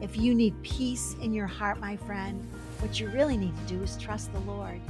If 0.00 0.16
you 0.16 0.34
need 0.34 0.60
peace 0.62 1.16
in 1.22 1.32
your 1.32 1.46
heart, 1.46 1.80
my 1.80 1.96
friend, 1.96 2.46
what 2.80 3.00
you 3.00 3.08
really 3.08 3.36
need 3.36 3.54
to 3.56 3.74
do 3.74 3.82
is 3.82 3.96
trust 3.96 4.32
the 4.32 4.40
Lord. 4.40 4.80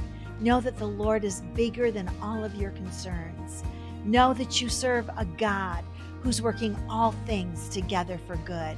Know 0.41 0.59
that 0.59 0.77
the 0.77 0.87
Lord 0.87 1.23
is 1.23 1.41
bigger 1.53 1.91
than 1.91 2.11
all 2.21 2.43
of 2.43 2.55
your 2.55 2.71
concerns. 2.71 3.63
Know 4.03 4.33
that 4.33 4.61
you 4.61 4.69
serve 4.69 5.09
a 5.17 5.25
God 5.37 5.83
who's 6.25 6.41
working 6.41 6.75
all 6.89 7.11
things 7.27 7.69
together 7.69 8.19
for 8.25 8.35
good. 8.37 8.75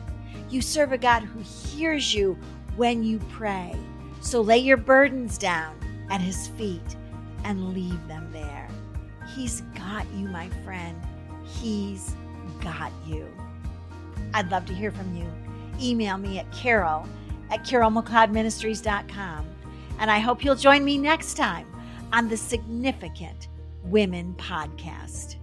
You 0.50 0.62
serve 0.62 0.92
a 0.92 0.98
God 0.98 1.24
who 1.24 1.40
hears 1.40 2.14
you 2.14 2.38
when 2.76 3.06
you 3.06 3.20
pray. 3.32 3.74
So 4.20 4.42
lay 4.42 4.58
your 4.58 4.76
burdens 4.76 5.38
down 5.38 5.80
at 6.12 6.20
his 6.20 6.50
feet 6.50 6.98
and 7.46 7.74
leave 7.74 8.06
them 8.10 8.30
there. 8.34 8.68
He's 9.34 9.62
got 9.76 10.06
you, 10.14 10.28
my 10.28 10.50
friend. 10.66 11.02
He's 11.46 12.18
got 12.62 12.92
you. 13.06 13.26
I'd 14.34 14.52
love 14.52 14.66
to 14.66 14.74
hear 14.74 14.92
from 14.92 15.16
you. 15.16 15.32
Email 15.82 16.18
me 16.18 16.40
at 16.40 16.52
carol 16.52 17.08
at 17.50 17.64
carolmcleodministries.com. 17.64 19.48
And 20.00 20.12
I 20.12 20.20
hope 20.20 20.44
you'll 20.44 20.56
join 20.56 20.84
me 20.84 20.98
next 20.98 21.36
time 21.36 21.66
on 22.12 22.28
the 22.28 22.36
Significant 22.36 23.48
Women 23.84 24.36
Podcast. 24.38 25.37